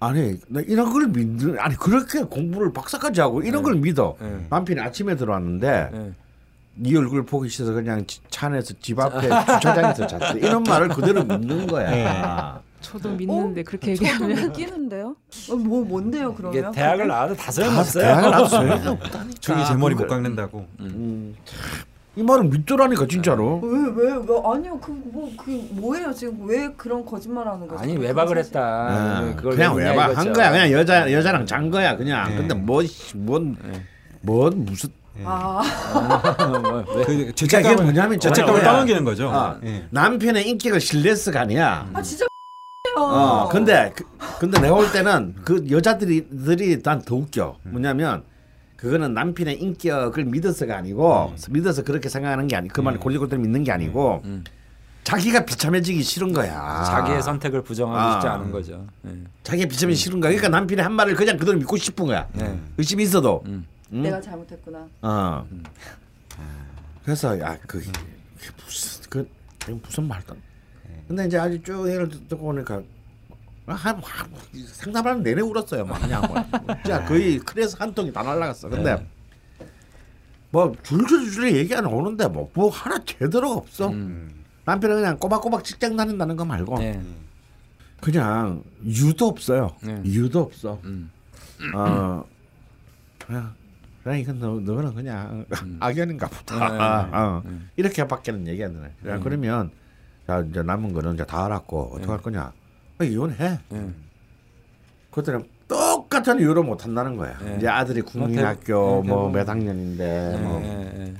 [0.00, 4.16] 아니 나 이런 걸 믿는 아니 그렇게 공부를 박사까지 하고 이런 걸 믿어.
[4.20, 4.46] 네.
[4.50, 6.12] 남편이 아침에 들어왔는데 네.
[6.76, 9.20] 네 얼굴 보기 싫어서 그냥 지- 차 안에서 집 앞에
[9.60, 10.38] 주차장에서 잤어.
[10.38, 12.60] 이런 말을 그대로 믿는 거야.
[12.84, 15.16] 저도 믿는데 그렇게 저도 얘기하면 느끼는데요.
[15.50, 16.72] 어, 뭐 뭔데요 이게 그러면?
[16.72, 17.08] 대학을 그게?
[17.08, 18.04] 나와도 다다 소용없어요.
[18.04, 19.30] 대학을 나도 소용이 없다니까.
[19.40, 20.66] 저기 제 머리 못 깎는다고.
[20.80, 21.34] 음,
[22.16, 23.58] 이 말을 믿더라니까 진짜로.
[23.62, 27.82] 왜, 왜, 왜, 아니요, 그, 뭐, 그, 뭐예요, 지금 왜 그런 거짓말 하는 거죠?
[27.82, 29.20] 아니 외박을 사실- 했다.
[29.24, 29.34] 네.
[29.34, 30.32] 그걸 그냥 왜 외박 한.
[30.32, 30.50] 거야.
[30.52, 31.96] 그냥 여자 여자랑 잔 거야.
[31.96, 32.28] 그냥.
[32.30, 32.36] 네.
[32.36, 33.82] 근데 뭐뭔뭔 네.
[34.56, 34.90] 무슨
[35.24, 35.62] 아,
[36.60, 37.04] 뭐, 왜?
[37.04, 38.62] 그 그러니까 죄책감을 이게 뭐냐면 죄책감을.
[38.64, 39.30] 떠넘기는 거죠.
[39.30, 39.84] 아, 예.
[39.90, 41.88] 남편의 인격을 신뢰스가 아니야.
[41.92, 42.26] 아 진짜
[42.96, 44.04] 어, 근데 그,
[44.38, 47.58] 근데 내가 볼 때는 그 여자들이 들이 난더 웃겨.
[47.64, 48.24] 뭐냐면
[48.76, 52.68] 그거는 남편의 인격을 믿어서가 아니고 믿어서 그렇게 생각하는 게 아니.
[52.68, 54.44] 그 말을 골리골대로 믿는 게 아니고 음.
[55.04, 56.82] 자기가 비참해지기 싫은 거야.
[56.84, 58.12] 자기의 선택을 부정하고 아.
[58.12, 58.86] 싶지 않은 거죠.
[59.02, 59.12] 네.
[59.42, 60.30] 자기가 비참해지기 싫은 거야.
[60.30, 62.26] 그러니까 남편의 한 말을 그냥 그대로 믿고 싶은 거야.
[62.32, 62.58] 네.
[62.78, 63.42] 의심이 있어도.
[63.46, 63.66] 음.
[63.92, 64.02] 응?
[64.02, 64.86] 내가 잘못했구나.
[65.02, 65.46] 어.
[67.04, 67.82] 그래서 야그
[68.64, 69.28] 무슨 그
[69.82, 70.34] 무슨 말도.
[71.04, 72.82] 안- 근데 이제 아주 쭉 얘기를 듣고 보니까
[73.66, 74.30] 한, 한
[74.66, 75.84] 상담하는 내내 울었어요.
[75.86, 76.36] 막 그냥 뭐.
[76.82, 78.68] 진짜 거의 그래서 한 통이 다 날라갔어.
[78.68, 79.06] 근데
[80.50, 83.88] 뭐 줄줄줄 얘기 안 오는데 뭐, 뭐 하나 제대로가 없어.
[83.88, 84.44] 음.
[84.66, 87.00] 남편은 그냥 꼬박꼬박 직장 다닌다는 거 말고 네.
[88.00, 89.74] 그냥 이유도 없어요.
[89.82, 90.00] 네.
[90.04, 90.78] 이유도 없어.
[90.84, 91.10] 음.
[91.74, 92.24] 어
[93.26, 93.54] 그냥
[94.02, 95.46] 그냥 이건 너 너는 그냥
[95.80, 96.54] 악연인가 보다.
[96.56, 97.16] 네, 네, 네.
[97.16, 97.42] 어.
[97.46, 97.70] 음.
[97.76, 99.20] 이렇게밖에는 얘기 안 되네.
[99.20, 99.70] 그러면
[100.26, 102.52] 자 이제 남은 거는 이제 다 알았고 어떻게 할 거냐?
[102.98, 103.58] 아, 이혼해.
[103.68, 103.90] 네.
[105.10, 107.38] 그들은 똑같은 이유로 못 한다는 거야.
[107.38, 107.56] 네.
[107.56, 109.30] 이제 아들이 국민학교 네, 뭐.
[109.30, 111.14] 몇 학년인데 네, 뭐 네, 네.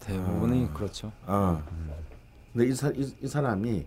[0.00, 1.12] 대부분이 그렇죠.
[1.26, 1.62] 어.
[2.52, 3.86] 근데 이, 사, 이, 이 사람이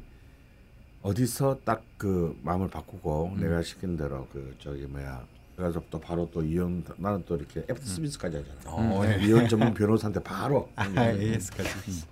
[1.01, 5.23] 어디서 딱 그 마음을 바꾸고 내가 시킨 대로 그 저기 뭐야
[5.55, 8.59] 그래서 또 바로 또 이혼 나는 또 이렇게 애프터 서비스까지 하잖아.
[8.65, 9.23] 어, 예.
[9.23, 12.03] 이혼 전문 변호사한테 바로 아, AS까지.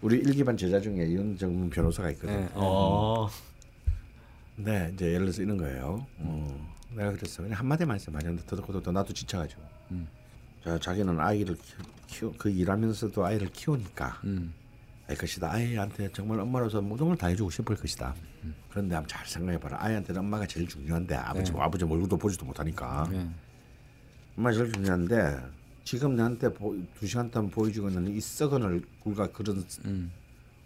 [0.00, 1.06] 우리 일기반 제자 중에
[1.36, 2.36] 전문 변호사가 있거든.
[2.40, 2.48] 네.
[2.54, 3.28] 어.
[4.56, 6.06] 네, 이제 예를 들어서 이런 거예요.
[6.18, 7.42] 어, 내가 그랬어.
[7.42, 8.10] 그냥 한 마디만 했어.
[8.10, 9.62] 맞았는데 더듬고 더 나도 지쳐가지고.
[10.64, 11.56] 자, 자기는 아이를
[12.06, 14.52] 키우 그 일하면서도 아이를 키우니까 음.
[15.08, 15.50] 알 것이다.
[15.52, 18.14] 아이한테 정말 엄마로서 모든 걸 다 해주고 싶을 것이다.
[18.70, 19.82] 그런데 한번 잘 생각해봐라.
[19.82, 23.28] 아이한테는 엄마가 제일 중요한데 아버지 아버지 얼굴도 보지도 못하니까 네.
[24.36, 25.38] 엄마 제일 중요한데
[25.88, 30.10] 지금 나한테 보, 두 시간 동안 보여주고 있는 이 썩은을 굴과 그런 음.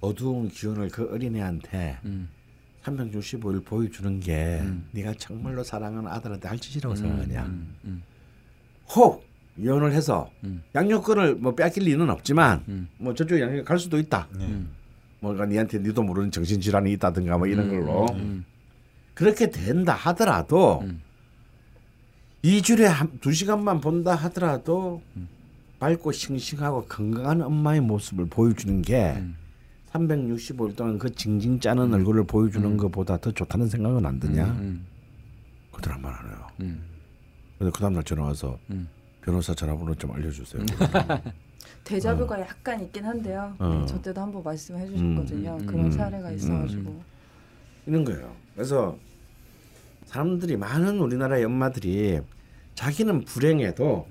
[0.01, 2.29] 어두운 기운을 그 어린애한테 음.
[2.83, 7.45] 365일 보여주는 게 네가 정말로 사랑하는 아들한테 할 짓이라고 생각하냐.
[7.45, 7.77] 음.
[7.85, 8.03] 음.
[8.97, 9.25] 혹
[9.57, 10.65] 이혼을 해서 음.
[10.75, 12.89] 양육권을 뭐 뺏길 리는 없지만 음.
[12.99, 14.27] 뭐 저쪽 양육 갈 수도 있다.
[14.35, 14.71] 음.
[15.21, 18.45] 뭔가 니한테 니도 모르는 정신질환이 있다든가 뭐 이런 걸로 음.
[19.15, 21.01] 그렇게 된다 하더라도 음.
[22.43, 25.29] 이 주에 한, 두 시간만 본다 하더라도 음.
[25.79, 29.37] 밝고 싱싱하고 건강한 엄마의 모습을 보여주는 게 음.
[29.93, 34.45] 365일 동안 그 징징 짜는 얼굴을 보여주는 것보다 더 좋다는 생각은 안 드냐?
[34.45, 34.85] 음.
[35.71, 36.47] 그들 한말 안 해요.
[36.61, 36.83] 음.
[37.59, 38.89] 그래서 그 다음날 전화 와서 음.
[39.21, 40.65] 변호사 전화번호 좀 알려주세요.
[41.85, 43.55] 대자뷰가 약간 있긴 한데요.
[43.59, 43.69] 어.
[43.69, 45.59] 네, 저 때도 한번 말씀해 주셨거든요.
[45.61, 47.03] 음, 그런 음, 사례가 있어가지고.
[47.87, 48.35] 이런 거예요.
[48.55, 48.97] 그래서
[50.17, 52.21] 사람들이 많은 우리나라의 엄마들이
[52.75, 54.09] 자기는 불행해도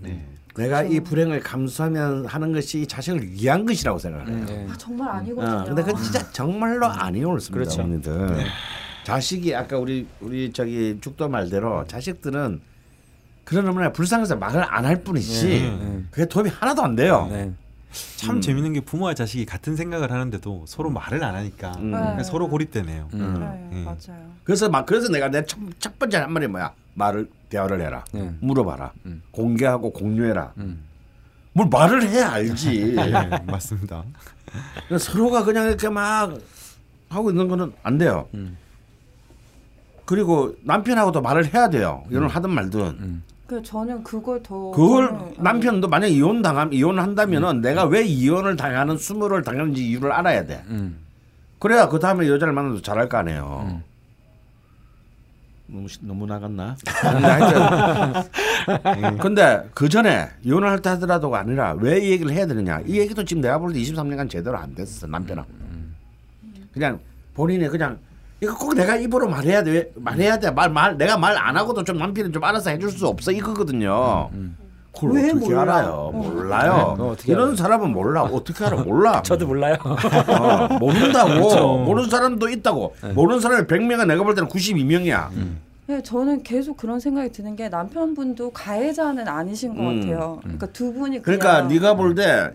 [0.55, 4.45] 내가 이 불행을 감수하면 하는 것이 이 자식을 위한 것이라고 생각을 해요.
[4.47, 4.67] 네.
[4.69, 5.57] 아 정말 아니거든요.
[5.57, 7.81] 어, 근데 그 진짜 정말로 아니에요, 습니다 그렇죠.
[7.83, 8.45] 어머니들.
[9.03, 12.61] 자식이 아까 우리 우리 저기 죽도 말대로 자식들은
[13.45, 15.47] 그런 어머니가 불쌍해서 말을 안 할 뿐이지
[15.79, 16.03] 네.
[16.09, 17.29] 그게 도움이 하나도 안 돼요.
[17.91, 18.17] 네.
[18.25, 21.91] 참 재밌는 게 부모와 자식이 같은 생각을 하는데도 서로 말을 안 하니까 음.
[22.17, 22.23] 네.
[22.23, 23.09] 서로 고립되네요.
[23.13, 23.39] 음.
[23.39, 23.83] 네, 음.
[23.85, 24.31] 맞아요.
[24.43, 25.43] 그래서 막 그래서 내가 내
[25.79, 26.73] 첫 번째 한 말이 뭐야?
[26.93, 28.05] 말을 대화를 해라.
[28.13, 28.33] 네.
[28.39, 28.91] 물어봐라.
[29.05, 29.21] 음.
[29.31, 30.53] 공개하고 공유해라.
[30.57, 30.83] 음.
[31.53, 32.95] 뭘 말을 해야 알지.
[32.95, 33.11] 네,
[33.45, 34.03] 맞습니다.
[34.97, 36.33] 서로가 그냥 이렇게 막
[37.09, 38.27] 하고 있는 거는 안 돼요.
[38.33, 38.57] 음.
[40.05, 42.03] 그리고 남편하고도 말을 해야 돼요.
[42.09, 43.23] 이혼을 하든 말든.
[43.51, 43.57] 음.
[43.57, 48.03] 그 저는 그걸 더 그걸 저는, 어, 남편도 만약 이혼 당함 이혼을 한다면은 내가 왜
[48.03, 50.63] 이혼을 당하는 수모를 당하는지 이유를 알아야 돼.
[50.67, 50.97] 음.
[51.59, 53.81] 그래야 그 다음에 여자를 만나도 잘할 거 아니에요.
[55.67, 56.75] 너무 시- 너무 나갔나?
[56.85, 62.81] 근데 하여튼 근데 그 전에 이혼을 할 때 하더라도가 아니라 왜 이 얘기를 해야 되느냐?
[62.85, 65.47] 이 얘기도 지금 내가 볼 때 23년간 제대로 안 됐어 남편하고.
[66.73, 66.99] 그냥
[67.33, 67.97] 본인이 그냥
[68.41, 72.31] 이거 꼭 내가 입으로 말해야 돼 말해야 돼말 말 내가 말 안 하고도 좀 남편이
[72.31, 74.29] 좀 알아서 해줄 수 없어 이거거든요.
[74.93, 75.61] 그걸 왜 어떻게 몰라?
[75.61, 75.91] 알아요?
[75.91, 76.11] 어.
[76.11, 76.93] 몰라요.
[76.97, 77.55] 그거 어떻게 이런 알아요?
[77.55, 78.23] 사람은 몰라.
[78.23, 78.77] 어떻게 알아?
[78.83, 79.21] 몰라.
[79.23, 79.75] 저도 몰라요.
[79.83, 81.29] 어, 모른다고.
[81.33, 81.77] 그렇죠.
[81.77, 82.95] 모르는 사람도 있다고.
[83.13, 85.29] 모르는 사람이 100명은 내가 볼 때는 92명이야.
[85.87, 89.99] 네, 저는 계속 그런 생각이 드는 게 남편분도 가해자는 아니신 것 음.
[90.01, 90.39] 같아요.
[90.41, 92.51] 그러니까 두 분이 그러니까 네가 볼 때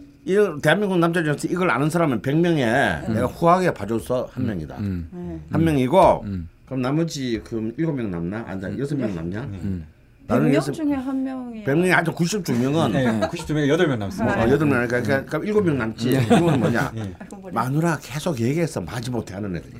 [0.62, 4.77] 대한민국 남자 중에서 이걸 아는 사람은 100명에 내가 후하게 봐줘서 한 명이다.
[4.78, 5.09] 음.
[5.12, 5.40] 네.
[5.51, 6.48] 한 명이고 음.
[6.66, 8.44] 그럼 나머지 그 일곱 명 남나?
[8.47, 9.43] 아니 여섯 명 남냐?
[9.43, 9.86] 음.
[10.27, 14.44] 나는 100명 여섯 중에 한 명이 100명이 아주 92명은 네, 92명에 8명 남습니다.
[14.44, 16.11] 어, 여덟 명 그러니까 그러니까 일곱 명 남지.
[16.11, 16.93] 이건 뭐냐?
[17.53, 19.74] 마누라 계속 얘기해서 마지 못해 하는 애들이.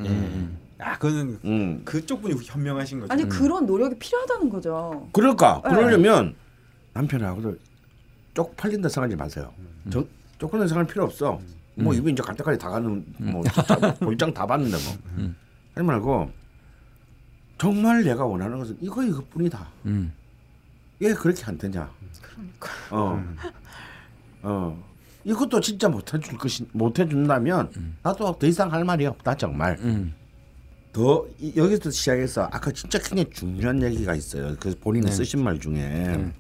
[0.79, 1.83] 아, 그거는 음.
[1.85, 3.13] 그쪽 분이 현명하신 거죠.
[3.13, 5.09] 아니 그런 노력이 필요하다는 거죠.
[5.13, 5.71] 그러니까 네.
[5.71, 6.35] 그러려면
[6.93, 7.57] 남편하고도
[8.35, 9.53] 쪽팔린다 생각하지 마세요.
[9.91, 10.05] 저
[10.39, 11.41] 쪽팔린다 생각할 필요 없어.
[11.75, 13.43] 뭐 이거 이제 갈 때까지 다 가는 뭐
[14.01, 15.29] 볼장 다 봤는데 뭐
[15.75, 16.31] 하지 말고
[17.59, 19.69] 정말 내가 원하는 것은 이거 이것뿐이다.
[19.87, 20.13] 음.
[20.99, 21.91] 왜 그렇게 안 되냐?
[22.91, 23.23] 어,
[24.43, 24.85] 어.
[25.25, 27.71] 이것도 진짜 못 해줄 것이 못 해준다면
[28.03, 29.77] 나도 더 이상 할 말이 없다 정말.
[29.81, 30.15] 음.
[30.93, 34.57] 더 이- 여기서 시작해서 아까 진짜 굉장히 중요한 얘기가 있어요.
[34.59, 36.33] 그 본인이 쓰신 말 중에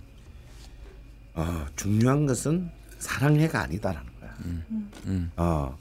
[1.35, 4.31] 어, 중요한 것은 사랑해가 아니다라는 거야.
[5.07, 5.31] 음.
[5.37, 5.77] 어,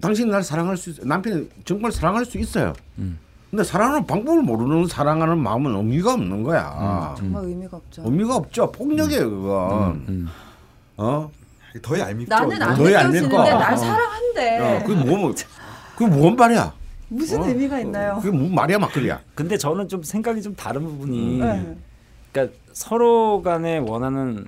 [0.00, 1.04] 당신이 날 사랑할 수 있어.
[1.04, 2.72] 남편이 정말 사랑할 수 있어요.
[2.98, 3.18] 음.
[3.50, 7.14] 근데 사랑하는 방법을 모르는 사랑하는 마음은 의미가 없는 거야.
[7.18, 8.02] 정말 의미가 없죠.
[8.04, 8.72] 의미가 없죠.
[8.72, 10.04] 폭력이에요 그건.
[10.08, 10.28] 음.
[10.96, 11.30] 어,
[11.82, 12.34] 더 얄밉죠.
[12.34, 13.36] 나는 안 느껴지는데.
[13.36, 13.76] 날 어.
[13.76, 14.58] 사랑한대.
[14.58, 15.34] 어 그게 뭐,
[15.96, 16.72] 그게 뭔 말이야?
[17.08, 17.46] 무슨 어?
[17.46, 18.18] 의미가 있나요?
[18.22, 19.20] 그게 뭔 말이야 막걸리야?
[19.34, 21.76] 근데 저는 좀 생각이 좀 다른 부분이 네.
[22.32, 24.46] 그러니까 서로 간에 원하는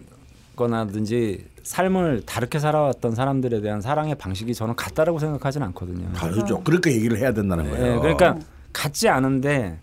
[0.56, 6.12] 거나든지 삶을 다르게 살아왔던 사람들에 대한 사랑의 방식이 저는 같다라고 생각하지는 않거든요.
[6.12, 6.62] 다르죠.
[6.62, 7.96] 그렇게 얘기를 해야 된다는 거예요.
[7.96, 8.38] 예, 그러니까
[8.72, 9.78] 같지 않은데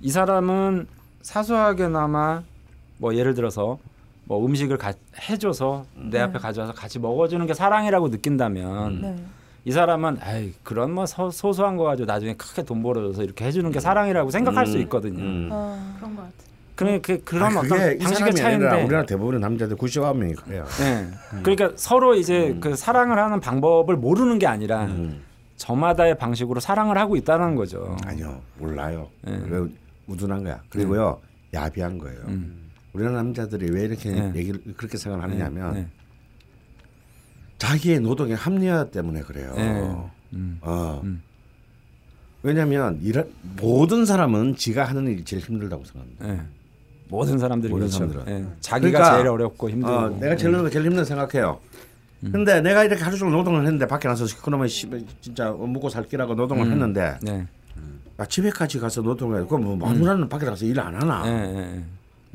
[0.00, 0.86] 이 사람은
[1.22, 2.42] 사소하게나마
[2.98, 3.78] 뭐 예를 들어서
[4.24, 4.94] 뭐 음식을 가,
[5.28, 6.20] 해줘서 내 네.
[6.20, 9.16] 앞에 가져와서 같이 먹어주는 게 사랑이라고 느낀다면 네.
[9.66, 13.70] 이 사람은 에이 그런 뭐 소, 소소한 거 가지고 나중에 크게 돈 벌어줘서 이렇게 해주는
[13.70, 15.22] 게 사랑이라고 생각할 수 음, 있거든요.
[15.22, 15.48] 음.
[15.52, 16.53] 아, 그런 것 같아.
[16.74, 18.66] 그러니 그 그런 아, 어떤 방식의 차이인데.
[18.82, 20.64] 우리나라 대부분의 남자들 99명이 그래요.
[20.80, 21.08] 예.
[21.42, 25.22] 그러니까 서로 이제 그 사랑을 하는 방법을 모르는 게 아니라 음.
[25.56, 27.96] 저마다의 방식으로 사랑을 하고 있다는 거죠.
[28.04, 29.08] 아니요 몰라요.
[29.28, 29.40] 예.
[29.48, 29.68] 왜
[30.06, 30.60] 우둔한 거야.
[30.68, 31.20] 그리고요
[31.52, 32.18] 야비한 거예요.
[32.26, 32.70] 음.
[32.92, 34.32] 우리나라 남자들이 왜 이렇게 네.
[34.34, 35.86] 얘기를 그렇게 생각을 하느냐면 네.
[37.58, 39.52] 자기의 노동의 합리화 때문에 그래요.
[39.56, 39.96] 네.
[40.34, 40.58] 음.
[40.60, 41.00] 어.
[41.04, 41.22] 음.
[42.42, 46.46] 왜냐하면 이런 모든 사람은 지가 하는 일이 제일 힘들다고 생각합니다.
[47.14, 47.16] 예.
[47.16, 48.08] 모든 사람들이 모든 그렇죠.
[48.10, 48.24] 사람들은.
[48.28, 48.46] 예.
[48.60, 49.94] 자기가 그러니까, 제일 어렵고 힘들고.
[49.94, 51.58] 어, 내가 제일 힘든 거 제일 힘든 생각해요.
[52.32, 54.88] 근데 내가 이렇게 하루 종일 노동을 했는데 밖에 나서 그놈의 씨,
[55.20, 56.72] 진짜 먹고 살기라고 노동을 음.
[56.72, 57.46] 했는데 네.
[58.16, 59.46] 아, 집에까지 가서 노동을 해.
[59.46, 61.22] 그럼 뭐 아무나는 밖에 나가서 일 안 하나?
[61.26, 61.84] 예, 예, 예.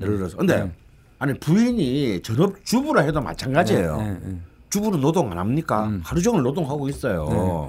[0.03, 0.37] 예를 들어서.
[0.37, 0.73] 근데 음.
[1.17, 3.97] 아니 부인이 전업 주부라 해도 마찬가지예요.
[4.23, 4.35] 예.
[4.69, 5.87] 주부는 노동 안 합니까?
[5.87, 6.01] 음.
[6.03, 7.67] 하루 종일 노동하고 있어요.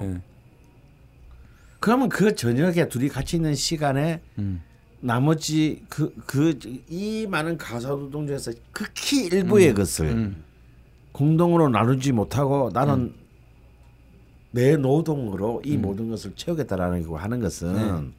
[1.79, 4.61] 그러면 그 저녁에 둘이 같이 있는 시간에 음.
[5.01, 6.53] 나머지 그 그
[6.89, 10.43] 이 많은 가사 노동 중에서 극히 일부의 것을 음.
[11.11, 13.13] 공동으로 나누지 못하고 나는
[14.51, 18.11] 내 노동으로 이 모든 것을 채우겠다라는 거 하는 것은 네.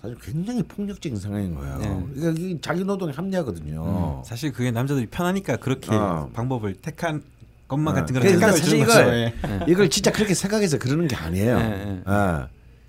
[0.00, 1.78] 사실 굉장히 폭력적인 상황인 거예요.
[1.78, 2.04] 네.
[2.14, 4.22] 그러니까 이게 자기 노동의 합리화거든요.
[4.24, 6.30] 사실 그게 남자들이 편하니까 그렇게 어.
[6.32, 7.22] 방법을 택한
[7.68, 8.00] 것만 어.
[8.00, 8.78] 같은 그런 그러니까 사실.
[8.80, 9.34] 이걸 예.
[9.68, 11.58] 이걸 진짜 그렇게 생각해서 그러는 게 아니에요.
[11.58, 11.68] 네,
[12.04, 12.10] 네.
[12.10, 12.48] 어.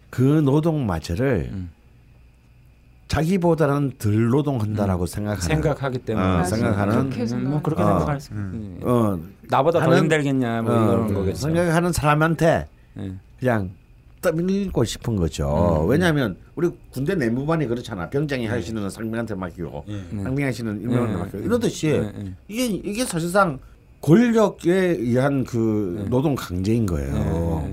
[0.09, 1.69] 그 노동마저를 음.
[3.09, 6.43] 자기보다는 덜 노동한다라고 생각하는 생각하기 때문에 어.
[6.43, 7.85] 생각하는 그렇게 음, 생각- 뭐 그렇게 어.
[7.87, 8.31] 생각할 수.
[8.33, 8.79] 음.
[8.83, 8.87] 음.
[8.87, 9.19] 어,
[9.49, 11.39] 나보다 더 하는- 힘들겠냐 뭐 어, 이런 거겠죠.
[11.41, 12.67] 생각하는 사람한테
[12.99, 13.11] 예.
[13.39, 13.71] 그냥
[14.21, 15.81] 떠밀고 싶은 거죠.
[15.85, 15.89] 음.
[15.89, 18.09] 왜냐하면 우리 군대 내무반이 그렇잖아.
[18.09, 20.03] 병장이 하시는 건 상병한테 맡기고 예.
[20.23, 21.19] 상병이 하시는 일병한테 네.
[21.19, 22.33] 맡기고 이러듯이 예, 예.
[22.47, 23.57] 이게 이게 사실상
[24.01, 26.09] 권력에 의한 그 네.
[26.09, 27.67] 노동 강제인 거예요.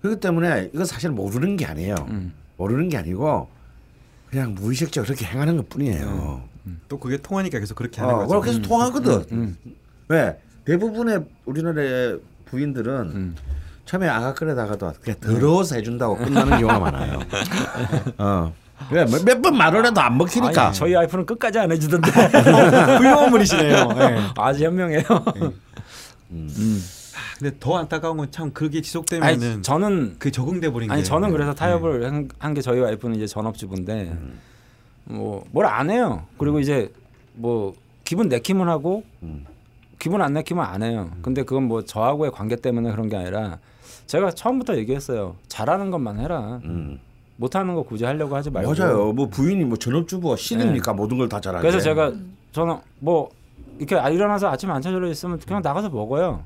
[0.00, 1.96] 그렇기 때문에 이건 사실 모르는 게 아니에요.
[2.08, 2.32] 음.
[2.56, 3.48] 모르는 게 아니고
[4.30, 6.42] 그냥 무의식적으로 그렇게 행하는 것 뿐이에요.
[6.88, 8.28] 또 그게 통하니까 계속 그렇게 하는 어, 거죠.
[8.28, 9.24] 그렇게 해서 통하거든.
[9.32, 9.56] 음.
[10.08, 13.36] 왜 대부분의 우리나라의 부인들은 음.
[13.84, 17.18] 처음에 아가 끓여다가도 그냥 더러워서 해준다고 끝나는 경우가 많아요.
[18.18, 18.52] 어.
[19.24, 20.68] 몇번 말을 해도 안 먹히니까.
[20.68, 22.10] 아니, 저희 와이프는 끝까지 안 해주던데
[22.96, 23.88] 훌륭한 분이시네요.
[23.96, 24.20] 예.
[24.36, 25.02] 아주 현명해요.
[26.30, 26.82] 음.
[27.40, 31.30] 근데 더 안타까운 건 참 그게 아니, 지속되면은 저는 그 적응돼 버린 게 아니 저는
[31.32, 31.54] 그래서 예.
[31.54, 34.14] 타협을 한게 저희 와이프는 이제 전업주부인데
[35.04, 36.24] 뭐뭘 안 해요.
[36.38, 36.92] 그리고 이제
[37.34, 39.46] 뭐 기분 내키면 하고 음.
[39.98, 41.10] 기분 안 내키면 안 해요.
[41.22, 43.58] 근데 그건 뭐 저하고의 관계 때문에 그런 게 아니라
[44.06, 45.36] 제가 처음부터 얘기했어요.
[45.48, 46.60] 잘하는 것만 해라.
[46.64, 47.00] 음.
[47.36, 48.74] 못하는 거 굳이 하려고 하지 말고.
[48.74, 49.12] 맞아요.
[49.14, 50.92] 뭐 부인이 뭐 전업주부가 신입니까?
[50.92, 51.62] 모든 걸 다 잘하게.
[51.62, 52.12] 그래서 제가
[52.52, 53.30] 저는 뭐
[53.78, 56.44] 이렇게 아- 일어나서 아침 안 차려져 있으면 그냥 나가서 먹어요.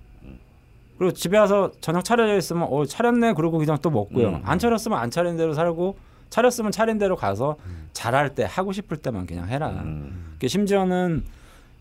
[0.99, 4.29] 그리고 집에 와서 저녁 차려져 있으면 어 차렸네 그러고 그냥 또 먹고요.
[4.29, 4.41] 음.
[4.45, 5.97] 안 차렸으면 안 차린 대로 살고
[6.31, 7.57] 차렸으면 차린 대로 가서
[7.93, 9.69] 잘할 때 하고 싶을 때만 그냥 해라.
[9.71, 10.37] 음.
[10.41, 11.25] 그 심지어는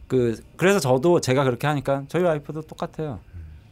[0.07, 3.19] 그 그래서 저도 제가 그렇게 하니까 저희 와이프도 똑같아요.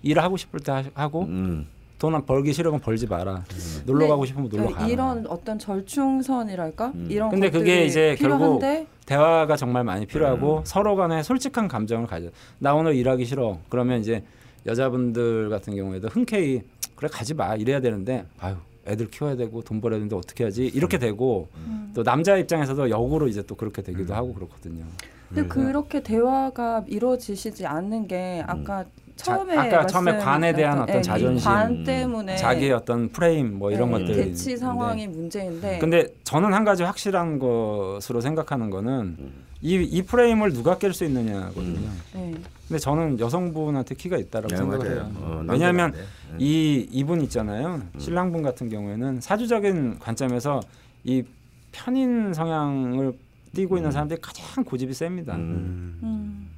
[0.04, 1.68] 일을 하고 싶을 때 하- 하고 음.
[2.00, 3.44] 돈 벌기 싫으면 벌지 마라.
[3.86, 4.92] 놀러 가고 싶으면 놀러 그러니까 가라.
[4.92, 7.08] 이런 어떤 절충선이랄까 음.
[7.12, 10.62] 이런 근데 그게 이제 결국 필요한데 대화가 정말 많이 필요하고 음.
[10.66, 12.30] 서로 간에 솔직한 감정을 가져.
[12.58, 13.60] 나 오늘 일하기 싫어.
[13.70, 14.24] 그러면 이제
[14.66, 16.62] 여자분들 같은 경우에도 흔쾌히
[16.96, 17.56] 그래 가지 마.
[17.56, 18.56] 이래야 되는데 아유
[18.88, 20.66] 애들 키워야 되고 돈 벌어야 되는데 어떻게 하지?
[20.66, 21.92] 이렇게 되고 음.
[21.94, 24.84] 또 남자 입장에서도 역으로 이제 또 그렇게 되기도 하고 그렇거든요.
[25.30, 28.84] 근데 그렇게 대화가 이루어지시지 않는 게 아까
[29.16, 33.58] 자- 처음에 아까 처음에 관에 대한 예, 어떤 이 자존심, 관 때문에 자기의 어떤 프레임
[33.60, 34.16] 뭐 이런 네, 것들.
[34.16, 39.32] 대치 상황이 문제인데 근데 저는 한 가지 확실한 것으로 생각하는 거는 음.
[39.62, 41.90] 이, 이 프레임을 누가 깰 수 있느냐거든요.
[42.14, 42.34] 네.
[42.68, 45.00] 근데 저는 여성분한테 키가 있다라고 네, 생각을 맞아요.
[45.02, 45.12] 해요.
[45.18, 46.08] 어, 왜냐하면 남자한테.
[46.40, 47.82] 이 이분 있잖아요.
[47.98, 50.62] 신랑분 같은 경우에는 사주적인 관점에서
[51.04, 51.24] 이
[51.72, 53.14] 편인 성향을
[53.54, 55.36] 띠고 있는 사람들이 가장 고집이 셉니다.
[55.36, 56.00] 음.
[56.02, 56.50] 음.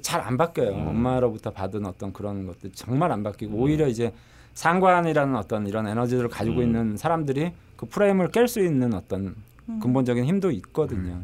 [0.00, 0.70] 잘안 바뀌어요.
[0.70, 0.88] 음.
[0.88, 4.12] 엄마로부터 받은 어떤 그런 것들 정말 안 바뀌고 오히려 이제
[4.54, 6.62] 상관이라는 어떤 이런 에너지를 가지고 음.
[6.62, 9.34] 있는 사람들이 그 프레임을 깰 수 있는 어떤
[9.68, 9.80] 음.
[9.80, 11.20] 근본적인 힘도 있거든요.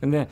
[0.00, 0.28] 근데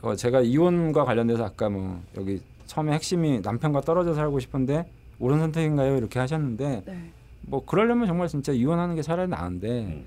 [0.00, 4.88] 어 제가 이혼과 관련돼서 아까 뭐 여기 처음에 핵심이 남편과 떨어져 살고 싶은데
[5.18, 5.96] 옳은 선택인가요?
[5.96, 7.10] 이렇게 하셨는데 네.
[7.42, 10.04] 뭐 그러려면 정말 진짜 이혼하는 게 차라리 나은데 음.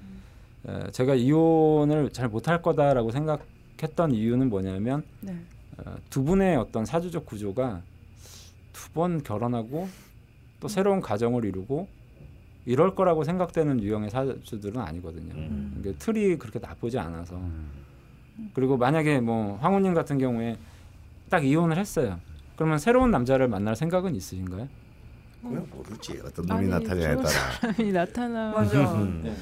[0.67, 5.37] 에, 제가 이혼을 잘 못할 거다라고 생각했던 이유는 뭐냐면 네.
[5.77, 7.81] 어, 두 분의 어떤 사주적 구조가
[8.73, 9.89] 두 번 결혼하고
[10.61, 11.87] 또 새로운 가정을 이루고
[12.65, 15.33] 이럴 거라고 생각되는 유형의 사주들은 아니거든요.
[15.35, 15.75] 음.
[15.79, 17.39] 이게 틀이 그렇게 나쁘지 않아서
[18.53, 20.57] 그리고 만약에 뭐 황후님 같은 경우에
[21.29, 22.19] 딱 이혼을 했어요.
[22.55, 24.67] 그러면 새로운 남자를 만날 생각은 있으신가요?
[25.41, 27.29] 그건 모르지 어떤 놈이 아니, 좋은 따라.
[27.29, 28.93] 사람이 나타나 맞아.
[28.95, 29.35] 음.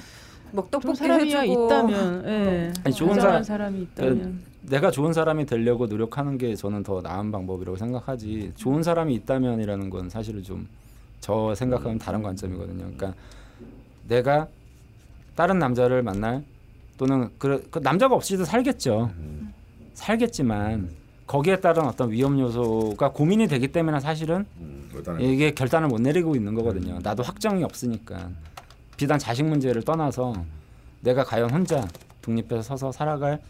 [0.52, 2.74] 뭐 좋은 떡볶이 사람이 해주고 있다면, 예.
[2.84, 7.76] 아니, 좋은 사람- 사람이 있다면 내가 좋은 사람이 되려고 노력하는 게 저는 더 나은 방법이라고
[7.78, 8.54] 생각하지.
[8.56, 10.68] 좋은 사람이 있다면이라는 건 사실은 좀
[11.20, 12.80] 저 생각하는 다른 관점이거든요.
[12.98, 13.14] 그러니까
[14.10, 14.50] 내가
[15.38, 16.44] 다른 남자를 만날
[16.98, 19.12] 또는 그, 그 남자가 없이도 살겠죠.
[19.94, 20.90] 살겠지만
[21.28, 24.90] 거기에 따른 어떤 위험 요소가 고민이 되기 때문에 사실은 음,
[25.20, 27.00] 이게 결단을 못 내리고 있는 거거든요.
[27.02, 28.30] 나도 확정이 없으니까.
[28.98, 30.46] 비단 자식 문제를 떠나서
[31.02, 31.88] 내가 과연 혼자
[32.22, 33.42] 독립해서 서서 살아갈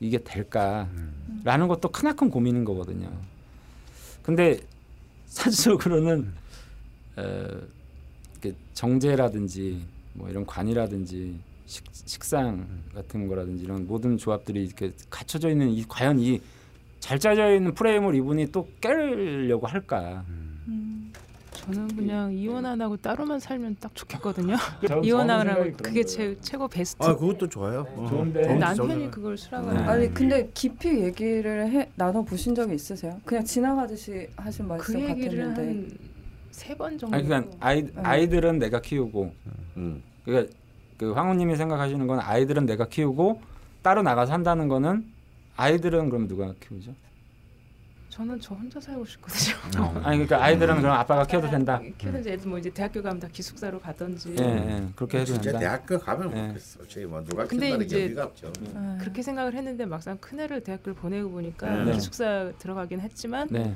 [0.00, 3.10] 이게 될까라는 것도 크나큰 고민인 거거든요.
[4.22, 4.58] 근데
[5.26, 6.32] 사실적으로는
[7.16, 7.46] 어,
[8.32, 9.84] 이렇게 정제라든지
[10.14, 11.38] 뭐 이런 관이라든지
[11.70, 16.40] 식, 식상 같은 거라든지 이런 모든 조합들이 이렇게 갖춰져 있는 이 과연 이
[17.00, 20.22] 잘 짜져 있는 프레임을 이분이 또 깨려고 할까?
[21.52, 24.54] 저는 그냥 이혼 안 하고 따로만 살면 딱 좋겠거든요.
[24.86, 27.02] 저- 이혼 저는 안 하고 생각이 그게 제 최고 베스트.
[27.02, 27.86] 아 그것도 좋아요.
[27.96, 28.06] 어.
[28.06, 28.54] 좋은데.
[28.54, 29.78] 남편이 그걸 수락을 네.
[29.80, 30.12] 안 아니.
[30.12, 33.18] 근데 깊이 얘기를 해 나눠 보신 적이 있으세요?
[33.24, 35.96] 그냥 지나가듯이 하신 말씀 그 얘기를 같았는데
[36.46, 37.16] 한세번 정도.
[37.16, 39.32] 아니 그러니까 아이 아이들은 내가 키우고
[39.78, 40.02] 음.
[40.26, 40.52] 그러니까
[41.00, 43.40] 그 황우님이 생각하시는 건 아이들은 내가 키우고
[43.80, 45.06] 따로 나가서 한다는 거는
[45.56, 46.94] 아이들은 그럼 누가 키우죠?
[48.10, 49.54] 저는 저 혼자 살고 싶거든요.
[50.04, 51.80] 아니 그러니까 아이들은 그럼 아빠가 키워도 된다.
[51.96, 54.34] 키우든지 애들 뭐 이제 대학교 가면 다 기숙사로 가든지.
[54.40, 55.58] 예, 예 그렇게 해도 진짜 된다.
[55.60, 56.48] 대학교 가면 네.
[56.48, 56.80] 좋겠어.
[56.86, 58.52] 저희 뭐 누가 근데 키운다는 게 이제- 의미가 없죠.
[58.74, 61.92] 아, 그렇게 생각을 했는데 막상 큰 애를 대학교를 보내고 보니까 네.
[61.92, 63.74] 기숙사 들어가긴 했지만 네,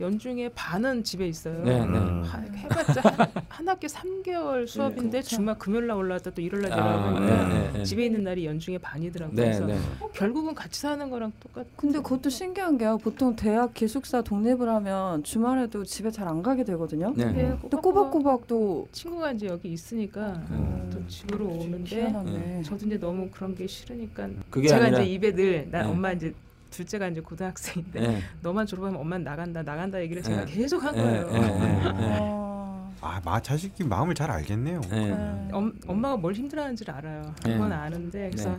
[0.00, 1.60] 연중에 반은 집에 있어요.
[1.64, 1.84] 네, 네.
[1.98, 2.22] 음.
[2.24, 5.28] 하- 해봤자 한, 한 학기 3개월 수업인데 그렇죠.
[5.36, 7.84] 주말 금요일 날 올라왔다 또 일요일 날 아, 내려가면 네, 네, 네.
[7.84, 9.34] 집에 있는 날이 연중에 반이더라고요.
[9.34, 9.76] 네, 그래서 네.
[10.00, 11.66] 어, 결국은 같이 사는 거랑 똑같.
[11.76, 12.96] 근데 그것도 신기한 게요.
[12.98, 17.12] 보통 대학 기숙사 독립을 하면 주말에도 집에 잘 안 가게 되거든요.
[17.16, 17.24] 네.
[17.32, 20.90] 네, 또 꼬박꼬박 또 친구가 이제 여기 있으니까 음.
[20.92, 22.62] 또 집으로 오는데 희한하네.
[22.64, 25.88] 저도 이제 너무 그런 게 싫으니까 그게 제가 아니라 이제 입에 늘나 네.
[25.88, 26.34] 엄마 이제
[26.70, 30.52] 둘째가 이제 고등학생인데 네, 너만 졸업하면 엄마는 나간다 나간다 얘기를 제가 네.
[30.52, 31.30] 계속 한 네, 거예요.
[31.30, 32.18] 네, 네, 네.
[32.20, 34.80] 아, 아, 마 자식이 마음을 잘 알겠네요.
[34.90, 35.10] 네.
[35.10, 35.48] 네.
[35.52, 37.34] 엄, 엄마가 뭘 힘들어하는지를 알아요.
[37.44, 37.52] 네.
[37.52, 38.58] 그건 아는데 그래서 네.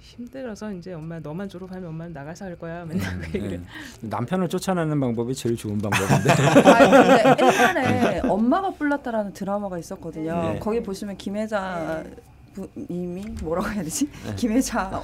[0.00, 3.60] 힘들어서 이제 엄마 너만 졸업하면 엄마는 나가서 할 거야 맨날 그 얘기를.
[3.60, 4.08] 네.
[4.08, 6.30] 남편을 쫓아내는 방법이 제일 좋은 방법인데.
[6.64, 7.44] 아 근데
[7.84, 10.52] 옛날에 엄마가 불났다라는 드라마가 있었거든요.
[10.54, 10.58] 네.
[10.58, 12.04] 거기 보시면 김혜자
[12.90, 14.08] 님이 뭐라고 해야 되지?
[14.26, 14.34] 네.
[14.36, 15.02] 김혜자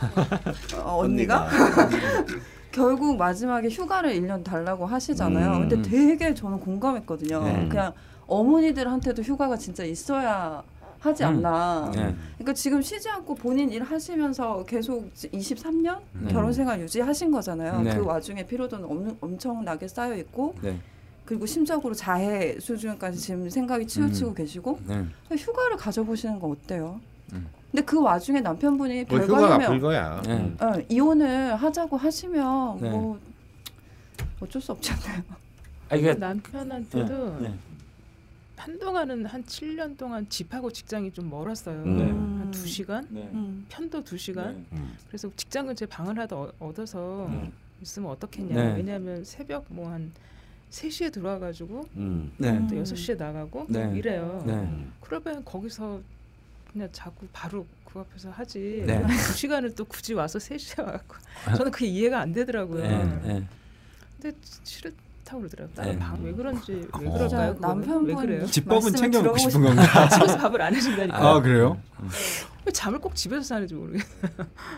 [0.83, 1.49] 어, 언니가
[2.73, 5.53] 결국 마지막에 휴가를 1년 달라고 하시잖아요.
[5.53, 5.69] 음.
[5.69, 7.43] 근데 되게 저는 공감했거든요.
[7.43, 7.69] 네.
[7.69, 7.93] 그냥
[8.27, 10.63] 어머니들한테도 휴가가 진짜 있어야
[10.99, 11.29] 하지 음.
[11.29, 11.91] 않나.
[11.95, 12.15] 네.
[12.35, 16.33] 그러니까 지금 쉬지 않고 본인 일 하시면서 계속 23년 네.
[16.33, 17.81] 결혼 생활 유지하신 거잖아요.
[17.81, 17.97] 네.
[17.97, 20.79] 그 와중에 피로도는 엄, 엄청나게 쌓여 있고 네.
[21.25, 25.07] 그리고 심적으로 자해 수준까지 지금 생각이 치우치고 계시고 네.
[25.37, 27.01] 휴가를 가져보시는 건 어때요?
[27.33, 27.47] 음.
[27.71, 29.19] 근데 그 와중에 남편분이 뭐.
[29.19, 30.23] 별거면 불거야.
[30.23, 30.57] 네.
[30.61, 32.91] 어, 이혼을 하자고 하시면 네.
[32.91, 33.19] 뭐
[34.41, 35.23] 어쩔 수 없지 않나요?
[35.89, 37.55] 아 이게 남편한테도 네.
[38.57, 41.83] 한동안은 한 7년 동안 집하고 직장이 좀 멀었어요.
[41.85, 42.39] 음.
[42.41, 43.07] 한 2시간?
[43.11, 43.29] 네.
[43.33, 43.67] 음.
[43.69, 44.55] 편도 2시간?
[44.55, 44.65] 네.
[44.73, 44.97] 음.
[45.09, 47.53] 그래서 직장 근처에 방을 하나 더 얻어서 네.
[47.83, 48.55] 있으면 어떻겠냐.
[48.55, 48.75] 네.
[48.77, 50.11] 왜냐하면 새벽 뭐 한
[50.71, 52.33] 3시에 들어와가지고 음.
[52.39, 52.51] 네.
[52.51, 52.67] 음.
[52.67, 53.93] 또 6시에 나가고 네.
[53.95, 54.43] 이래요.
[54.47, 54.87] 네.
[55.23, 56.01] 바엔 거기서
[56.77, 58.83] 그냥 자꾸 바로 그 앞에서 하지.
[58.87, 59.03] 네.
[59.07, 61.17] 두 시간을 또 굳이 와서 3시에 와갖고
[61.57, 62.83] 저는 그게 이해가 안 되더라고요.
[62.83, 63.21] 네.
[63.25, 63.45] 네.
[64.21, 65.75] 근데 싫다고 그러더라고요.
[65.75, 65.99] 다른 네.
[65.99, 67.13] 방왜 그런지 왜 어.
[67.13, 67.57] 그럴까요?
[67.59, 68.47] 남편분?
[68.49, 70.09] 집밥은 챙겨 먹고 싶은 건가?
[70.11, 71.17] 집에서 밥을 안 해준다니까.
[71.19, 71.81] 아, 그래요?
[72.67, 74.11] 왜 잠을 꼭 집에서 자는지 모르겠어요.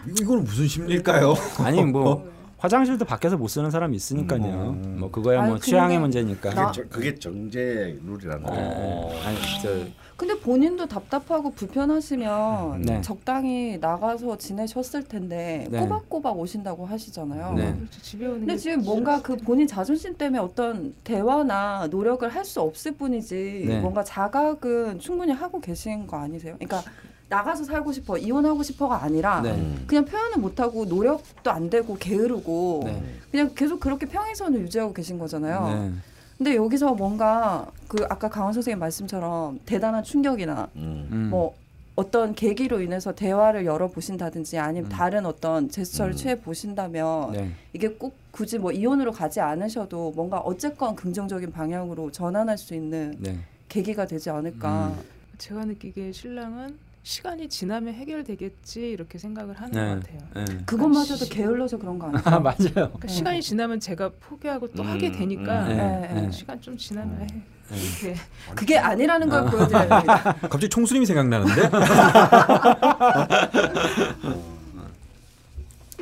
[0.07, 1.35] 이거- 이거는 무슨 심리일까요?
[1.59, 4.43] 아니 뭐 화장실도 밖에서 못 쓰는 사람이 있으니까요.
[4.85, 4.97] 음.
[4.99, 6.55] 뭐 그거야 아니, 뭐 취향의 문제니까.
[6.55, 8.61] 나- 그게, 저, 그게 정제 룰이라는 네, 거야.
[8.69, 9.23] 네.
[9.27, 13.01] 아니 저 근데 본인도 답답하고 불편하시면 네.
[13.03, 15.79] 적당히 나가서 지내셨을 텐데 네.
[15.81, 17.55] 꼬박꼬박 오신다고 하시잖아요.
[17.55, 17.73] 네.
[17.73, 18.19] 그렇죠.
[18.19, 23.65] 근데 게 지금 뭔가 그 본인 자존심 때문에 어떤 대화나 노력을 할 수 없을 뿐이지
[23.69, 23.81] 네.
[23.81, 26.57] 뭔가 자각은 충분히 하고 계신 거 아니세요?
[26.59, 26.83] 그러니까
[27.29, 29.53] 나가서 살고 싶어 이혼하고 싶어가 아니라 네.
[29.53, 29.85] 음.
[29.87, 33.03] 그냥 표현을 못 하고 노력도 안 되고 게으르고 네.
[33.31, 35.69] 그냥 계속 그렇게 평행선을 유지하고 계신 거잖아요.
[35.69, 35.93] 네.
[36.39, 41.09] 근데 여기서 뭔가 그 아까 강원 선생님 말씀처럼 대단한 충격이나 음.
[41.11, 41.29] 음.
[41.31, 41.55] 뭐
[41.97, 44.89] 어떤 계기로 인해서 대화를 열어 보신다든지 아니면 음.
[44.89, 46.17] 다른 어떤 제스처를 음.
[46.17, 47.51] 취해 보신다면 네.
[47.73, 53.39] 이게 꼭 굳이 뭐 이혼으로 가지 않으셔도 뭔가 어쨌건 긍정적인 방향으로 전환할 수 있는 네.
[53.69, 54.95] 계기가 되지 않을까.
[54.97, 55.19] 음.
[55.39, 59.95] 제가 느끼기에 신랑은 시간이 지나면 해결되겠지 이렇게 생각을 하는 네.
[59.95, 60.19] 것 같아요.
[60.37, 60.45] 예.
[60.67, 62.23] 그것마저도 게을러서 그런 거 아니에요?
[62.27, 62.59] 아 맞아요.
[62.75, 63.09] 그러니까 네.
[63.09, 65.69] 시간이 지나면 제가 포기하고 또 음, 하게 되니까 음.
[65.69, 66.31] 네, 네, 네.
[66.31, 67.27] 시간 좀 지나면 해.
[67.71, 68.15] 네.
[68.55, 70.35] 그게 아니라는 걸 보여드려야 됩니다.
[70.43, 71.71] 갑자기 총수님이 생각나는데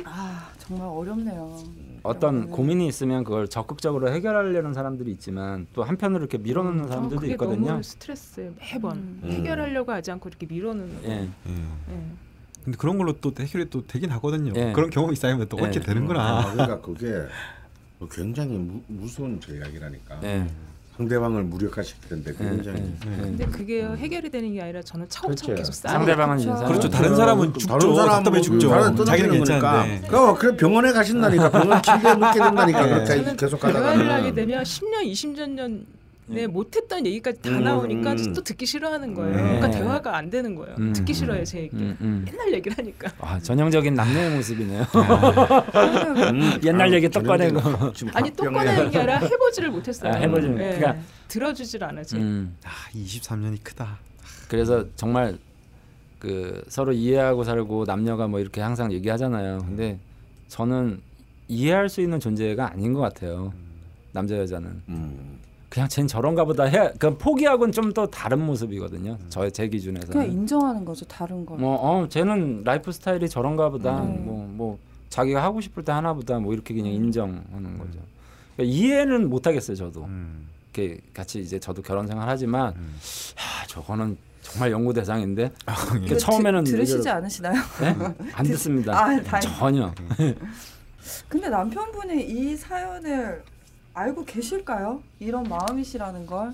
[0.03, 1.63] 아 정말 어렵네요.
[2.07, 7.33] 어떤 고민이 있으면 그걸 적극적으로 해결하려는 사람들이 있지만 또 한편으로 이렇게 밀어놓는 어, 사람들도 그게
[7.33, 7.67] 있거든요.
[7.67, 8.53] 너무 스트레스예요.
[8.59, 9.29] 매번 음.
[9.29, 10.45] 해결하려고 하지 않고 이렇게
[11.01, 11.09] 거.
[11.09, 11.11] 예.
[11.11, 11.51] 예.
[11.51, 12.03] 예.
[12.63, 14.53] 근데 그런 걸로 또 해결이 또 되긴 하거든요.
[14.55, 14.71] 예.
[14.71, 15.63] 그런 경험이 쌓이면 또 예.
[15.63, 16.39] 어떻게 되는구나.
[16.39, 17.25] 아, 그러니까 그게
[18.11, 20.19] 굉장히 무, 무서운 전략이라니까.
[20.97, 21.03] 예.
[21.03, 22.35] 상대방을 무력화시키는데 예.
[22.37, 23.11] 굉장히 예.
[23.11, 23.21] 예.
[23.21, 25.55] 근데 그게 해결이 되는 게 아니라 저는 차곡차곡 그렇죠.
[25.55, 25.93] 계속 쌓여.
[25.93, 26.49] 상대방은 그렇죠.
[26.51, 26.65] 인사.
[26.65, 26.89] 그렇죠.
[26.89, 27.67] 다른 사람은 죽죠.
[27.67, 28.69] 다른 사람은 답답해 죽죠.
[28.69, 29.31] 다른 자기는.
[29.31, 30.07] 괜찮은데.
[30.07, 33.35] 그거 그래 병원에 가신다니까 병원 침대에 눕게 된다니까 네.
[33.37, 35.85] 계속 대화를 하게 가다가는 되면 10년, 20년
[36.27, 36.47] 전에 예.
[36.47, 38.33] 못했던 얘기까지 다 음, 나오니까 음.
[38.33, 39.31] 또 듣기 싫어하는 거예요.
[39.31, 39.41] 음.
[39.43, 39.77] 그러니까 네.
[39.79, 40.75] 대화가 안 되는 거예요.
[40.77, 40.91] 음.
[40.93, 41.75] 듣기 싫어요 제 얘기.
[41.77, 42.25] 음, 음.
[42.29, 43.11] 맨날 얘기를 하니까.
[43.19, 44.81] 아, 전형적인 남녀의 모습이네요.
[44.83, 47.59] 음, 옛날 아, 얘기 또 꺼내고.
[48.13, 48.51] 아니 또 박병래.
[48.51, 50.13] 꺼내는 게 아니라 해보지를 못했어요.
[50.13, 50.75] 아, 해보지 못- 예.
[50.77, 50.95] 그러니까-
[51.29, 52.17] 들어주질 않았지.
[52.17, 52.55] 음.
[52.65, 53.97] 아, 23년이 크다.
[54.49, 55.37] 그래서 정말
[56.19, 59.59] 그 서로 이해하고 살고 남녀가 뭐 이렇게 항상 얘기하잖아요.
[59.59, 59.99] 근데
[60.47, 60.99] 저는
[61.47, 63.53] 이해할 수 있는 존재가 아닌 것 같아요.
[64.11, 65.36] 남자 여자는 음.
[65.69, 66.91] 그냥 쟨 저런가 보다 해.
[66.97, 69.17] 그 포기하고는 좀또 다른 모습이거든요.
[69.29, 70.07] 저제 기준에서.
[70.13, 71.57] 그냥 인정하는 거죠 다른 걸.
[71.59, 74.01] 뭐 어, 쟤는 라이프 스타일이 저런가 보다.
[74.03, 74.25] 음.
[74.25, 74.79] 뭐 뭐
[75.09, 76.37] 자기가 하고 싶을 때 하나 보다.
[76.39, 77.99] 뭐 이렇게 그냥 인정하는 거죠.
[78.55, 80.03] 그러니까 이해는 못 하겠어요, 저도.
[80.05, 80.47] 음.
[80.73, 82.95] 이렇게 같이 이제 저도 결혼 생활 하지만 음.
[83.39, 87.53] 야, 저거는 정말 연구 대상인데 아, 그그 처음에는 드, 들으시지 이거를- 않으시나요?
[87.81, 87.95] 네?
[88.33, 88.93] 안 듣습니다.
[88.97, 89.41] 아, 다행.
[89.41, 89.93] 전혀.
[91.29, 93.43] 근데 남편분이 이 사연을
[93.97, 95.01] 알고 계실까요?
[95.19, 96.53] 이런 마음이시라는 걸.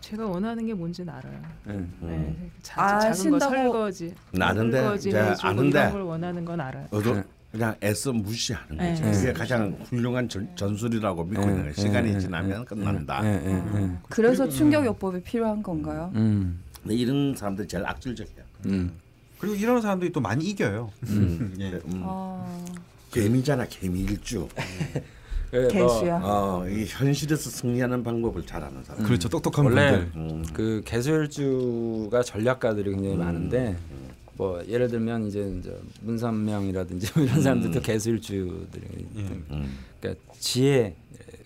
[0.00, 1.40] 제가 원하는 게 뭔지는 알아요.
[1.64, 1.86] 네.
[2.00, 2.50] 네.
[2.62, 6.88] 자, 작은 거 설거지, 설거지 이제 해주고 아는데 이런 걸 원하는 건 알아요.
[6.90, 7.22] 어도 네.
[7.52, 8.94] 그냥 애써 무시하는 네.
[8.94, 9.12] 네.
[9.12, 11.48] 그게 가장 훌륭한 전, 전술이라고 믿고 네.
[11.48, 11.72] 있는 거야.
[11.74, 12.18] 시간이 네.
[12.18, 13.22] 지나면 끝난다.
[13.22, 13.98] 네.
[14.08, 16.10] 그래서 충격요법이 필요한 건가요?
[16.14, 16.62] 음.
[16.82, 18.44] 근데 이런 사람들 제일 악질적이야.
[18.66, 18.92] 음.
[19.38, 20.90] 그리고 이런 사람들이 또 많이 이겨요.
[21.04, 21.54] 음.
[21.60, 21.72] 예.
[21.72, 22.02] 음.
[22.04, 22.64] 아,
[23.12, 24.48] 개미잖아, 개미 일주.
[25.50, 26.20] 그 뭐, 개수야.
[26.22, 29.02] 어, 이 현실에서 승리하는 방법을 잘 아는 사람.
[29.02, 29.28] 그렇죠.
[29.28, 30.20] 똑똑한 원래 분들.
[30.20, 30.44] 음.
[30.52, 33.76] 그 개수일주가 전략가들이 굉장히 많은데
[34.36, 39.20] 뭐 예를 들면 이제, 이제 문선명이라든지 뭐 이런 사람들도 개수일주들이 예.
[39.20, 39.78] 음.
[40.00, 40.94] 그러니까 지혜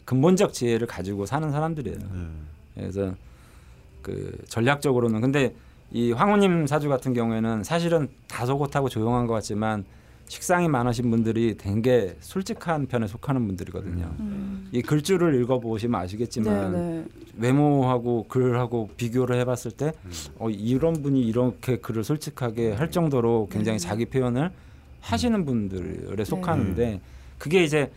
[0.04, 1.98] 근본적 지혜를 가지고 사는 사람들이에요.
[2.76, 2.80] 예.
[2.80, 3.14] 그래서
[4.02, 5.54] 그 전략적으로는 근데
[5.92, 9.84] 이 황후님 사주 같은 경우에는 사실은 다소곳하고 조용한 것 같지만
[10.32, 14.14] 식상이 많으신 분들이 되게 솔직한 편에 속하는 분들이거든요.
[14.20, 14.66] 음.
[14.72, 17.04] 이 글줄을 읽어보시면 아시겠지만 네네.
[17.36, 19.92] 외모하고 글하고 비교를 해봤을 때
[20.38, 24.50] 어, 이런 분이 이렇게 글을 솔직하게 할 정도로 굉장히 자기 표현을
[25.02, 27.02] 하시는 분들에 속하는데
[27.36, 27.90] 그게 이제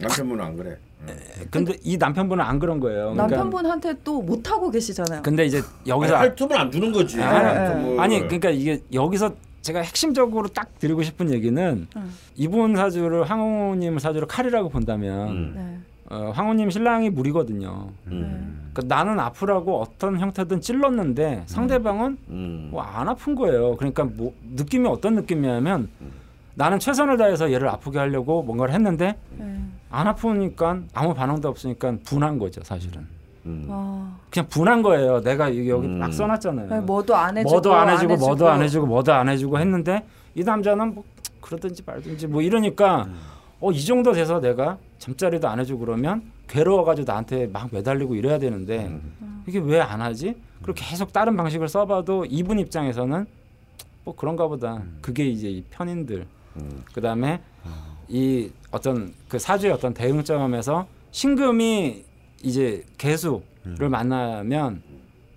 [0.00, 0.76] 남편분은 안 그래.
[1.02, 1.16] 음.
[1.52, 3.12] 근데 이 남편분은 안 그런 거예요.
[3.12, 5.22] 그러니까 남편분한테 또 못 하고 계시잖아요.
[5.22, 7.22] 근데 이제 여기서 아니, 할 틈을 안 주는 거지.
[7.22, 8.00] 아니, 할 틈을.
[8.00, 9.32] 아니 그러니까 이게 여기서
[9.62, 12.14] 제가 핵심적으로 딱 드리고 싶은 얘기는 음.
[12.36, 15.52] 이분 사주를 황후님 사주를 칼이라고 본다면 음.
[15.54, 15.78] 네.
[16.14, 17.90] 어, 황후님 신랑이 물이거든요.
[18.08, 18.70] 음.
[18.72, 22.68] 그러니까 나는 아프라고 어떤 형태든 찔렀는데 상대방은 음.
[22.72, 23.76] 뭐안 아픈 거예요.
[23.76, 25.88] 그러니까 뭐 느낌이 어떤 느낌이냐면
[26.54, 29.60] 나는 최선을 다해서 얘를 아프게 하려고 뭔가를 했는데 네.
[29.90, 33.06] 안 아프니까 아무 반응도 없으니까 분한 거죠 사실은.
[33.46, 33.66] 음.
[33.70, 35.20] 아, 그냥 분한 거예요.
[35.22, 35.98] 내가 여기 음.
[35.98, 36.68] 막 써놨잖아요.
[36.68, 38.26] 네, 뭐도 안 해주고 뭐도 안 해주고 해주고.
[38.26, 40.04] 뭐도 안 해주고 뭐도 안 해주고 했는데
[40.34, 41.04] 이 남자는 뭐
[41.40, 43.08] 그러든지 말든지 뭐 이러니까
[43.60, 49.42] 어이 정도 돼서 내가 잠자리도 안 해주고 그러면 괴로워가지고 나한테 막 매달리고 이래야 되는데 음.
[49.46, 50.34] 이게 왜 안 하지?
[50.62, 53.26] 그리고 계속 다른 방식을 써봐도 이분 입장에서는
[54.04, 54.82] 뭐 그런가 보다.
[55.00, 56.26] 그게 이제 이 편인들.
[56.56, 56.82] 음.
[56.92, 57.40] 그 다음에
[58.08, 62.04] 이 어떤 그 사주의 어떤 대응점에서 신금이
[62.42, 64.82] 이제 개수를 만나면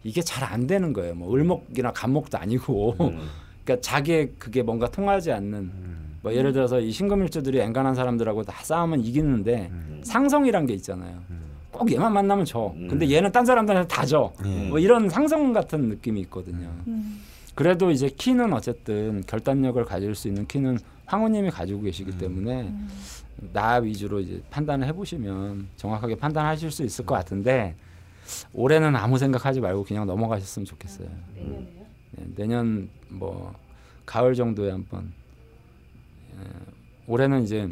[0.03, 1.15] 이게 잘 안 되는 거예요.
[1.15, 2.95] 뭐 을목이나 간목도 아니고.
[2.99, 3.19] 음.
[3.63, 5.71] 그러니까 자기의 그게 뭔가 통하지 않는
[6.21, 9.71] 뭐 예를 들어서 이 신금일주들이 앵간한 사람들하고 다 싸우면 이기는데
[10.03, 11.17] 상성이란 게 있잖아요.
[11.71, 12.73] 꼭 얘만 만나면 져.
[12.89, 14.31] 근데 얘는 딴 사람들한테 다 져.
[14.45, 14.67] 예.
[14.69, 16.69] 뭐 이런 상성 같은 느낌이 있거든요.
[16.87, 17.21] 음.
[17.55, 22.73] 그래도 이제 키는 어쨌든 결단력을 가질 수 있는 키는 황후님이 가지고 계시기 때문에
[23.37, 27.75] 나 위주로 이제 판단을 해보시면 정확하게 판단하실 수 있을 것 같은데
[28.53, 31.09] 올해는 아무 생각하지 말고 그냥 넘어가셨으면 좋겠어요.
[31.35, 31.85] 내년에요?
[32.11, 33.53] 네, 내년 뭐
[34.05, 35.11] 가을 정도에 한번
[36.35, 36.47] 예,
[37.07, 37.69] 올해는 이제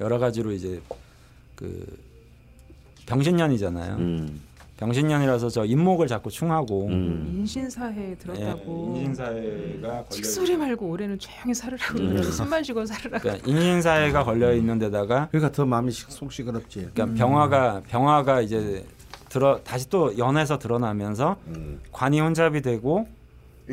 [0.00, 0.80] 여러 가지로 이제
[1.54, 1.98] 그
[3.06, 3.96] 병신년이잖아요.
[3.96, 4.40] 음.
[4.80, 7.34] 병신년이라서 저 잇목을 자꾸 충하고 음.
[7.40, 8.94] 인신사회에 들었다고.
[8.96, 12.22] 예, 인신사회가 걸려 칙소리 말고 올해는 조용히 살으라고.
[12.22, 13.22] 숨만 쉬고 살으라고.
[13.22, 16.88] 그러니까 인신사회가 걸려 있는 데다가 그러니까 더 마음이 식- 속 시끄럽지.
[16.94, 18.84] 그러니까 병화가 병화가 이제
[19.28, 21.80] 들어 다시 또 연에서 드러나면서 음.
[21.92, 23.06] 관이 혼잡이 되고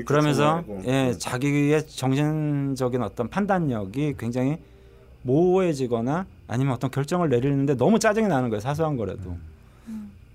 [0.05, 4.57] 그러면서 예 자기의 정신적인 어떤 판단력이 굉장히
[5.23, 9.37] 모호해지거나 아니면 어떤 결정을 내리는데 너무 짜증이 나는 거예요 사소한 거라도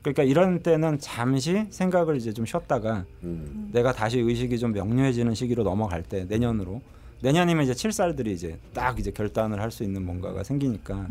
[0.03, 3.69] 그러니까 이런 때는 잠시 생각을 이제 좀 쉬었다가 음.
[3.73, 6.81] 내가 다시 의식이 좀 명료해지는 시기로 넘어갈 때 내년으로
[7.21, 11.07] 내년이면 이제 칠살들이 이제 딱 이제 결단을 할 수 있는 뭔가가 생기니까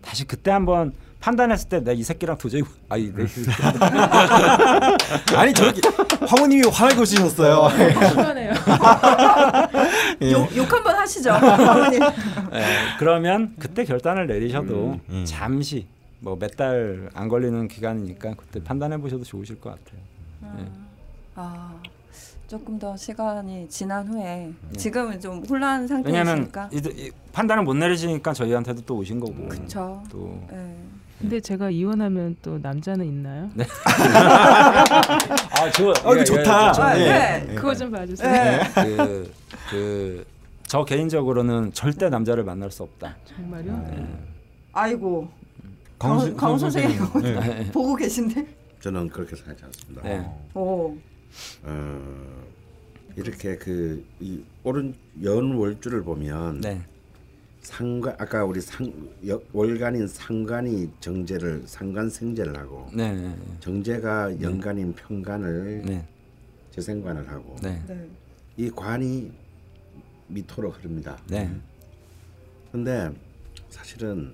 [0.00, 3.26] 다시 그때 한번 판단했을 때 내 이 새끼랑 도저히 아이 내
[5.36, 5.80] 아니 저렇게
[6.26, 7.68] 황후님이 화를 고시셨어요.
[8.10, 8.52] 시원해요.
[10.22, 10.32] 예.
[10.32, 11.30] 욕, 욕 한번 하시죠.
[12.54, 12.64] 예,
[12.98, 15.24] 그러면 그때 결단을 내리셔도 음, 음.
[15.26, 15.84] 잠시
[16.20, 20.00] 뭐 몇 달 안 걸리는 기간이니까 그때 판단해 보셔도 좋으실 것 같아요.
[21.34, 21.74] 아,
[22.46, 26.02] 조금 더 시간이 지난 후에 지금은 좀 혼란 네.
[26.04, 26.50] 왜냐하면
[27.32, 29.48] 판단을 못 내리시니까 저희한테도 또 오신 거고.
[29.48, 30.02] 그렇죠.
[30.10, 30.76] 또 네.
[31.20, 33.50] 근데 제가 이혼하면 또 남자는 있나요?
[34.10, 36.82] 아, 저, 어, 이거 좋다.
[36.82, 37.04] 아, 예.
[37.46, 37.54] 네.
[37.54, 38.30] 그거 좀 봐주세요.
[38.32, 38.60] 네.
[38.74, 39.32] 그,
[39.70, 40.24] 그,
[40.66, 43.16] 저 개인적으로는 절대 남자를 만날 수 없다.
[43.36, 43.84] 정말요?
[44.72, 45.28] 아이고.
[46.00, 47.70] 강 강, 강 선생님 예.
[47.72, 48.46] 보고 계신데.
[48.80, 50.02] 저는 그렇게 생각하지 않습니다.
[50.02, 50.26] 네.
[50.54, 50.96] 오.
[51.62, 52.42] 어,
[53.16, 56.80] 이렇게 그 이 오른 연월주를 보면 네.
[57.60, 58.90] 상관 아까 우리 상
[59.28, 63.12] 여, 월간인 상관이 정제를 상관 생제를 하고 네.
[63.12, 63.36] 네.
[63.60, 66.06] 정제가 연간인 평관을 네.
[66.70, 67.82] 재생관을 하고 네.
[67.86, 68.08] 네.
[68.56, 69.30] 이 관이
[70.28, 71.18] 미토로 흐릅니다.
[71.28, 71.50] 네.
[72.72, 73.10] 근데
[73.68, 74.32] 사실은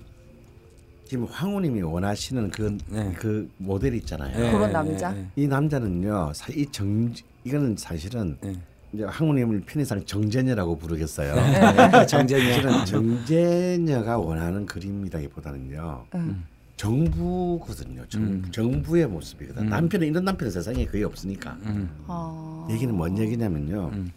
[1.07, 3.13] 지금 황후님이 원하시는 그, 네.
[3.17, 4.37] 그 모델 있잖아요.
[4.37, 4.51] 네.
[4.51, 5.11] 그런 남자?
[5.13, 5.25] 네.
[5.37, 7.13] 이 남자는요, 사- 이 정,
[7.45, 8.53] 이거는 사실은 네.
[8.91, 11.33] 이제 황후님을 편의상 정제녀라고 부르겠어요.
[11.35, 12.05] 네.
[12.07, 12.53] 정제녀.
[12.53, 16.43] 사실은 정제녀가 원하는 그림이라기보다는요, 음.
[16.75, 18.05] 정부거든요.
[18.09, 18.45] 정, 음.
[18.51, 19.63] 정부의 모습이거든.
[19.63, 19.69] 음.
[19.69, 21.57] 남편은 이런 남편은 세상에 거의 없으니까.
[21.63, 21.89] 음.
[22.07, 22.67] 아.
[22.69, 23.91] 얘기는 뭔 얘기냐면요.
[23.93, 24.11] 음.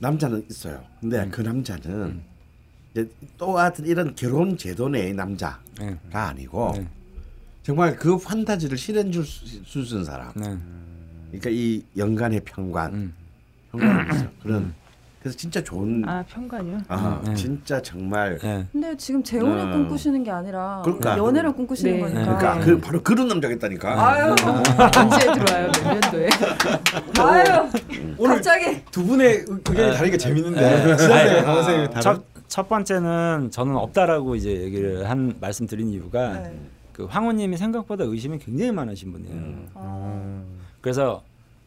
[0.00, 0.82] 남자는 있어요.
[1.00, 2.20] 근데 그 남자는
[2.94, 5.96] 이제 또 같은 이런 결혼 제도 내의 남자가 네.
[6.12, 6.86] 아니고 네.
[7.64, 10.30] 정말 그 판타지를 실현 줄수 있는 사람.
[10.36, 10.56] 네.
[11.28, 13.14] 그러니까 이 연간의 평관, 음.
[13.72, 14.26] 평관을 있어.
[14.42, 14.74] 그런
[15.20, 16.82] 그래서 진짜 좋은 아 평관이요?
[16.86, 17.34] 아, 음.
[17.34, 18.64] 진짜 정말 네.
[18.70, 19.72] 근데 지금 재혼을 음.
[19.72, 21.18] 꿈꾸시는 게 아니라 그러니까.
[21.18, 22.00] 연애를 꿈꾸시는 네.
[22.00, 22.24] 거니까.
[22.38, 24.06] 그러니까 그 바로 그런 남자가 있다니까.
[24.08, 24.34] 아유,
[24.96, 25.72] 언제 들어와요?
[25.82, 26.28] 몇 년도에?
[27.18, 27.70] 아유,
[28.18, 28.84] 오늘 갑자기.
[28.92, 30.92] 두 분의 의- 의견이 다르니까 재밌는데 네.
[30.92, 36.58] 아니, 강 선생님이 다른 첫, 첫 번째는 저는 없다라고 이제 얘기를 한 말씀드린 이유가 네.
[36.92, 39.34] 그 황후님이 생각보다 의심이 굉장히 많으신 분이에요.
[39.34, 39.68] 음.
[39.74, 40.42] 아,
[40.80, 41.22] 그래서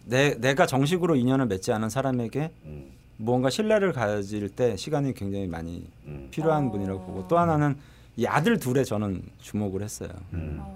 [0.05, 5.85] 내 내가 정식으로 인연을 맺지 않은 사람에게 음, 무언가 신뢰를 가질 때 시간이 굉장히 많이
[6.05, 6.71] 음, 필요한 어.
[6.71, 7.75] 분이라고 보고 또 하나는
[8.15, 10.09] 이 아들 둘에 저는 주목을 했어요.
[10.33, 10.59] 음.
[10.61, 10.67] 아.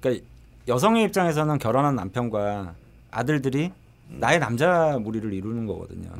[0.00, 0.24] 그러니까
[0.66, 2.74] 여성의 입장에서는 결혼한 남편과
[3.10, 3.70] 아들들이
[4.08, 6.10] 나의 남자 무리를 이루는 거거든요.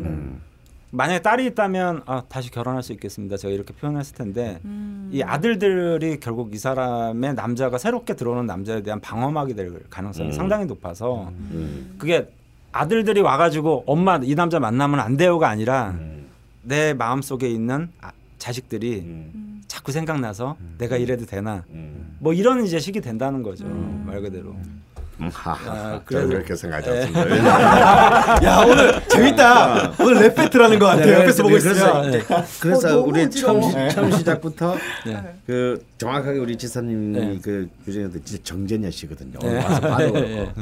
[0.93, 0.97] 음.
[0.97, 3.37] 만약에 딸이 있다면 아, 다시 결혼할 수 있겠습니다.
[3.37, 5.11] 제가 이렇게 표현했을 텐데 음.
[5.13, 10.33] 이 아들들이 결국 이 사람의 남자가 새롭게 들어오는 남자에 대한 방어막이 될 가능성이 음.
[10.33, 11.95] 상당히 높아서 음.
[11.99, 12.29] 그게
[12.73, 16.29] 아들들이 와가지고 엄마 이 남자 만나면 안 돼요가 아니라 음.
[16.63, 19.63] 내 마음 속에 있는 아, 자식들이 음.
[19.67, 22.17] 자꾸 생각나서 내가 이래도 되나 음.
[22.19, 24.05] 뭐 이런 이제 식이 된다는 거죠 음.
[24.07, 24.83] 말 그대로 음.
[25.21, 26.95] 아, 저는 그래도- 그렇게 생각하지 예.
[27.01, 27.23] 않습니다.
[27.25, 29.93] 왜냐하면 야 오늘 재밌다.
[30.01, 31.07] 오늘 랩 배틀하는 것 같아요.
[31.07, 31.71] 네, 옆에서 보고 그래서-
[32.11, 32.23] 있으면.
[32.61, 33.63] 그래서 어, 우리 처음.
[33.63, 34.77] 시, 처음 시작부터
[35.07, 35.37] 네.
[35.47, 37.39] 그 정확하게 우리 지사님이 네.
[37.43, 39.39] 그 규정해도 진짜 정제녀 씨거든요.
[39.41, 39.57] 네.
[39.65, 40.19] 와서 그렇고.
[40.19, 40.53] 예.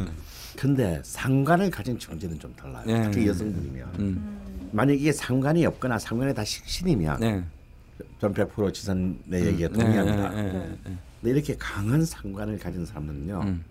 [0.58, 2.82] 근데 상관을 가진 정제는 좀 달라요.
[2.86, 3.10] 네.
[3.10, 4.40] 특히 여성분이면 음.
[4.72, 7.42] 만약 이게 상관이 없거나 상관이 다 식신이면 네.
[8.20, 10.28] 전100% 지사님 내 얘기에 네, 동의합니다.
[10.30, 10.96] 네, 네, 네, 네.
[11.22, 13.40] 근데 이렇게 강한 상관을 가진 사람들은요.
[13.42, 13.64] 음.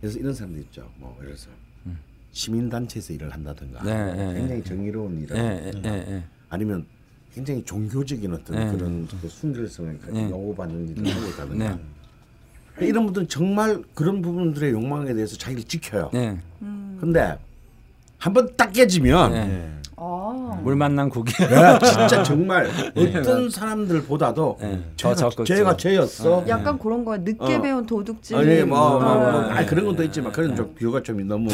[0.00, 0.90] 그래서 이런 사람들 있죠.
[0.96, 1.50] 뭐 예를 들어서
[2.32, 6.22] 시민단체에서 일을 한다든가 네, 네, 굉장히 정의로운 일을 예, 한다든가.
[6.50, 6.86] 아니면
[7.34, 8.70] 굉장히 종교적인 어떤 네.
[8.70, 10.30] 그런 그 순결성을 네.
[10.30, 11.78] 요구받는 일을 하고 있다든가
[12.78, 12.86] 네.
[12.86, 16.10] 이런 분들은 정말 그런 부분들의 욕망에 대해서 자기를 지켜요.
[16.12, 16.38] 네.
[17.00, 17.36] 근데
[18.18, 19.72] 한번 딱 깨지면 네.
[19.74, 19.77] 아.
[20.62, 24.78] 물 만난 국이 야, 진짜 정말 어떤 사람들보다도 네.
[24.78, 25.44] 더 제가, 적극적으로.
[25.44, 26.44] 제가 죄였어.
[26.48, 27.18] 약간 그런 거야.
[27.18, 27.62] 늦게 어.
[27.62, 28.36] 배운 도둑질.
[28.36, 29.40] 아니 뭐, 뭐, 뭐, 어.
[29.50, 31.48] 아니 그런 것도 있지만 그런 좀 비유가 좀 너무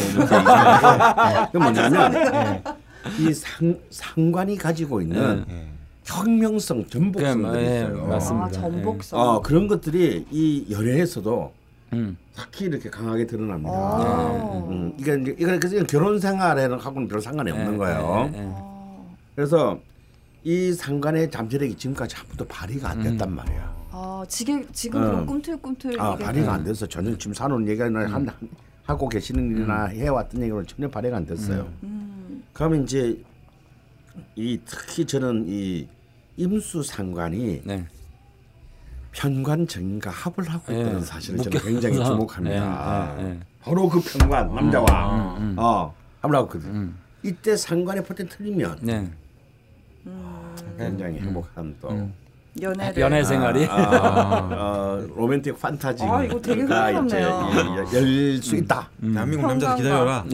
[1.52, 2.62] 그 뭐냐면
[3.18, 5.44] 이 상, 상관이 가지고 있는
[6.04, 8.06] 혁명성, 전복성들이 그, 예, 있어요.
[8.06, 8.46] 맞습니다.
[8.46, 9.20] 아, 전복성.
[9.20, 11.52] 어 그런 것들이 이 연애에서도
[11.94, 12.16] 음.
[12.34, 13.70] 특히 이렇게 강하게 드러납니다.
[13.72, 14.66] 아.
[14.68, 18.30] 음, 이게 이제 이건 그래서 결혼 생활에는 하고는 별 상관이 없는 예, 거예요.
[18.34, 18.48] 예, 예.
[18.52, 18.73] 아.
[19.34, 19.78] 그래서
[20.42, 23.36] 이 상관의 잠재력이 지금까지 한 번도 발휘가 안 됐단 음.
[23.36, 23.74] 말이야.
[23.90, 25.06] 아, 지금 지금 어.
[25.06, 26.86] 그럼 꿈틀꿈틀 아 발휘가 안 됐어.
[26.86, 27.96] 전혀 지금 사놓은 얘기나 음.
[27.96, 28.48] 한, 한-
[28.84, 31.72] 하고 계시는 일이나 해왔던 얘기는 전혀 발휘가 안 됐어요.
[31.82, 32.42] 음.
[32.52, 33.18] 그러면 이제
[34.36, 35.88] 이 특히 저는 이
[36.36, 37.86] 임수 상관이 네.
[39.12, 40.80] 편관 정인과 합을 하고 예.
[40.80, 41.60] 있다는 사실을 저는.
[41.60, 43.16] 굉장히 주목합니다.
[43.20, 43.38] 예.
[43.60, 45.54] 바로 그 편관 남자와 음, 음.
[45.58, 46.74] 어 합을 하고 있거든.
[46.74, 46.98] 음.
[47.22, 49.10] 이때 상관의 포텐 틀리면 네.
[50.78, 52.12] 굉장히 행복한 또 음.
[52.62, 57.84] 연애를 연애 생활이 아, 어, 로맨틱 판타지가 아, 이거 되게 이제 흥미롭네요.
[57.92, 58.88] 열수 있다.
[59.00, 60.24] 대한민국 평강과- 남자도 기다려라.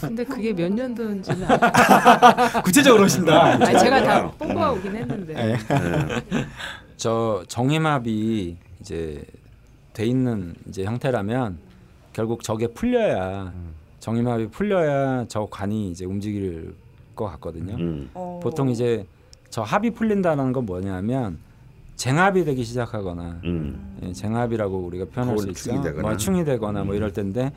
[0.00, 3.42] 근데 그게 몇 년도인지는 알- 구체적으로 오신다.
[3.64, 5.56] 아니, 제가 다 뽕보아 오긴 했는데
[6.98, 9.24] 저 정해마비 이제
[9.94, 11.58] 돼 있는 이제 형태라면
[12.12, 13.52] 결국 저게 풀려야
[14.00, 16.74] 정해마비 풀려야 저 관이 이제 움직일
[17.14, 17.74] 것 같거든요.
[17.76, 18.10] 음.
[18.14, 18.38] 어.
[18.42, 19.06] 보통 이제
[19.50, 21.38] 저 합이 풀린다는 건 뭐냐면
[21.96, 23.98] 쟁합이 되기 시작하거나 음.
[24.02, 25.82] 예, 쟁합이라고 우리가 표현할 수 충이 있죠.
[25.88, 26.08] 되거나.
[26.08, 27.52] 뭐 충이 되거나 뭐 이럴 텐데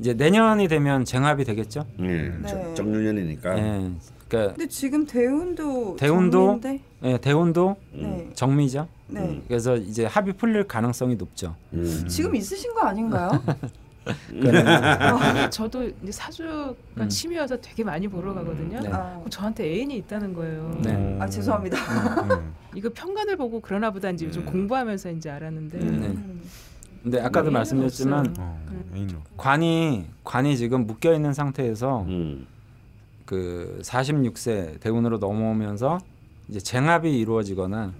[0.00, 1.86] 이제 내년이 되면 쟁합이 되겠죠.
[2.00, 2.46] 예, 네.
[2.46, 3.58] 정- 정유년이니까.
[3.58, 3.90] 예.
[4.28, 6.80] 그러니까 근데 지금 대운도 대운도 정미인데?
[7.04, 8.30] 예, 대운도 네.
[8.34, 8.88] 정미죠.
[9.08, 9.40] 네.
[9.46, 11.54] 그래서 이제 합이 풀릴 가능성이 높죠.
[11.72, 12.04] 음.
[12.08, 13.30] 지금 있으신 거 아닌가요?
[14.06, 17.08] 아, 저도 이제 사주가 음.
[17.08, 18.80] 취미여서 되게 많이 보러 가거든요.
[18.80, 18.88] 네.
[18.92, 20.80] 아, 그럼 저한테 애인이 있다는 거예요.
[20.82, 21.16] 네.
[21.20, 21.76] 아 죄송합니다.
[22.22, 22.54] 음.
[22.74, 24.46] 이거 편관을 보고 그러나 보다 이제 좀 음.
[24.46, 25.86] 공부하면서 이제 알았는데 네.
[25.86, 26.42] 음.
[27.02, 27.54] 근데 아까도 네.
[27.54, 28.60] 말씀드렸지만 어.
[29.36, 32.46] 관이 관이 지금 묶여 있는 상태에서 음.
[33.24, 35.98] 그 46세 대운으로 넘어오면서
[36.48, 37.92] 이제 쟁합이 이루어지거나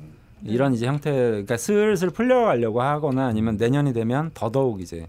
[0.44, 5.06] 이런 이제 형태 그러니까 슬슬 풀려가려고 하거나 아니면 내년이 되면 더더욱 이제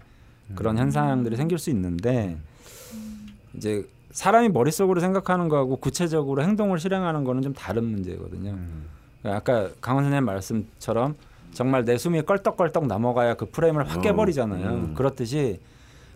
[0.54, 2.36] 그런 현상들이 생길 수 있는데
[3.54, 8.50] 이제 사람이 머릿속으로 생각하는 거하고 구체적으로 행동을 실행하는 거는 좀 다른 문제거든요.
[8.50, 8.86] 음.
[9.22, 11.14] 그러니까 아까 강원 선생님 말씀처럼
[11.52, 14.68] 정말 내 숨이 껄떡껄떡 넘어가야 그 프레임을 확 어, 깨버리잖아요.
[14.68, 14.94] 음.
[14.94, 15.60] 그렇듯이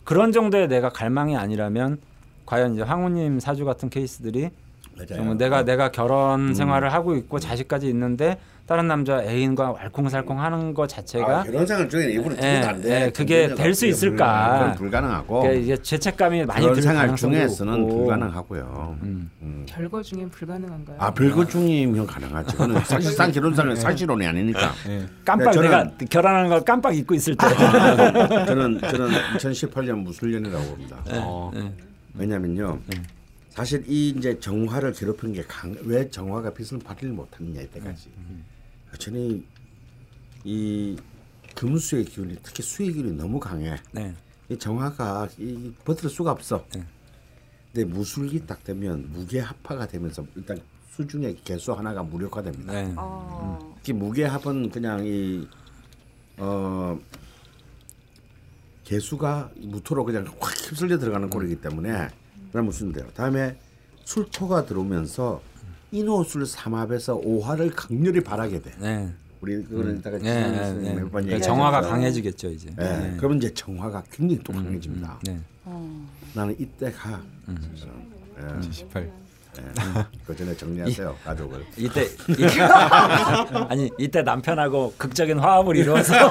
[0.05, 1.99] 그런 정도의 내가 갈망이 아니라면
[2.47, 4.51] 과연 이제 황후님 사주 같은 케이스들이.
[5.09, 6.55] 정말 내가 내가 결혼 음.
[6.55, 11.89] 생활을 하고 있고 자식까지 있는데 다른 남자 애인과 알콩살콩 하는 것 자체가 아, 결혼 생활
[11.89, 13.07] 중에 일부러 예, 안 돼.
[13.07, 14.59] 예, 그게 될 수 있을까?
[14.61, 15.41] 그건 불가능하고.
[15.41, 17.97] 그러니까 이게 죄책감이 많이 들 생활 중에서는 높고.
[17.99, 18.97] 불가능하고요.
[19.03, 19.31] 음.
[19.43, 19.67] 음.
[19.69, 20.97] 별거 중엔 불가능한가요?
[21.01, 22.57] 아 별거 중이면 가능하지.
[22.87, 24.73] 사실상 결혼 생활 사실혼이 아니니까.
[24.89, 25.07] 예.
[25.25, 27.47] 깜빡 네, 저는- 내가 결혼하는 걸 깜빡 잊고 있을 때.
[28.47, 30.97] 저는 저는 2018년 무술년이라고 봅니다.
[31.15, 31.51] 어.
[31.57, 31.73] 예.
[32.15, 32.79] 왜냐면요.
[33.53, 35.43] 사실 이 이제 정화를 괴롭힌 게
[35.83, 38.11] 왜 정화가 빛을 발휘를 못하느냐 이때까지.
[38.99, 39.45] 저는
[40.45, 40.97] 이
[41.55, 43.77] 금수의 기운이 특히 수의 기운이 너무 강해.
[43.93, 44.15] 네.
[44.49, 46.65] 이 정화가 이 버틸 수가 없어.
[46.75, 46.83] 네.
[47.73, 50.59] 근데 무술기 딱 되면 무게 합화가 되면서 일단
[50.91, 52.73] 수중의 개수 하나가 무력화됩니다.
[52.73, 52.95] 네.
[52.97, 55.47] 아, 특히 무게합은 그냥 이
[56.39, 56.99] 어,
[58.85, 62.09] 개수가 무토로 그냥 확 휩쓸려 들어가는 꼴이기 때문에
[62.53, 63.07] 그럼 무슨 돼요.
[63.15, 63.57] 다음에
[64.05, 65.41] 술토가 들어오면서
[65.91, 68.73] 인호술 삼합에서 오화를 강렬히 바라게 돼.
[68.79, 69.13] 네.
[69.41, 70.95] 우리 그거는 이따가 네, 네, 네.
[70.95, 71.41] 몇번 그러니까.
[71.41, 72.73] 정화가 강해지겠죠 이제.
[72.77, 73.15] 네.
[73.17, 75.19] 그러면 이제 정화가 굉장히 또 강해집니다.
[75.25, 75.41] 네.
[75.65, 76.09] 어.
[76.35, 79.11] 나는 이때가 예, 78.
[80.27, 81.65] 그 전에 정리하세요 가족을.
[81.77, 82.09] 이때 이-
[83.69, 86.15] 아니 이때 남편하고 극적인 화합을 이루어서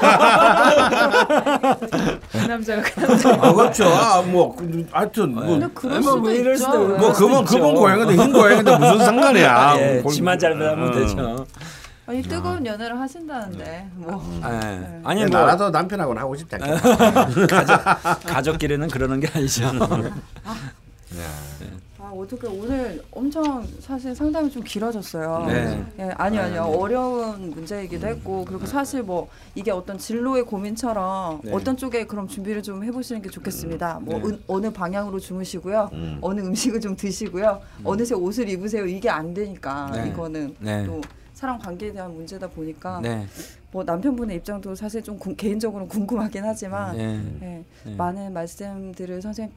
[2.31, 3.85] 그 남자가 그 남자 아 그렇죠.
[3.87, 6.55] 아, 뭐 그, 하여튼 뭐 근데 그럴 뭐 수도 있죠.
[6.57, 6.97] 수도 있고.
[6.97, 9.75] 뭐 그분 그분 고향인데 흰 고향인데 무슨 상관이야.
[9.77, 10.91] 예, 뭐, 지만 잘 하면 어.
[10.91, 11.45] 되죠.
[12.07, 14.45] 아니 뜨거운 연애를 하신다는데 뭐 예.
[14.45, 18.17] 아니 아니 뭐 나라도 남편하고는 하고 싶지 않겠다.
[18.25, 19.67] 가족끼리는 그러는 게 아니죠.
[20.45, 20.55] 아
[22.13, 25.45] 어떻게 오늘 엄청 사실 상담이 좀 길어졌어요.
[25.47, 25.85] 네.
[25.99, 31.51] 예, 아니요 아니요 어려운 문제이기도 했고 그리고 사실 뭐 이게 어떤 진로의 고민처럼 네.
[31.53, 33.99] 어떤 쪽에 그럼 준비를 좀 해보시는 게 좋겠습니다.
[34.01, 34.23] 뭐 네.
[34.25, 36.17] 은- 어느 방향으로 주무시고요, 음.
[36.21, 40.09] 어느 음식을 좀 드시고요, 어느새 옷을 입으세요 이게 안 되니까 네.
[40.09, 40.85] 이거는 네.
[40.85, 41.01] 또
[41.33, 43.25] 사람 관계에 대한 문제다 보니까 네.
[43.71, 47.21] 뭐 남편분의 입장도 사실 좀 궁- 개인적으로 궁금하긴 하지만 네.
[47.41, 47.95] 예, 네.
[47.95, 49.51] 많은 말씀들을 선생님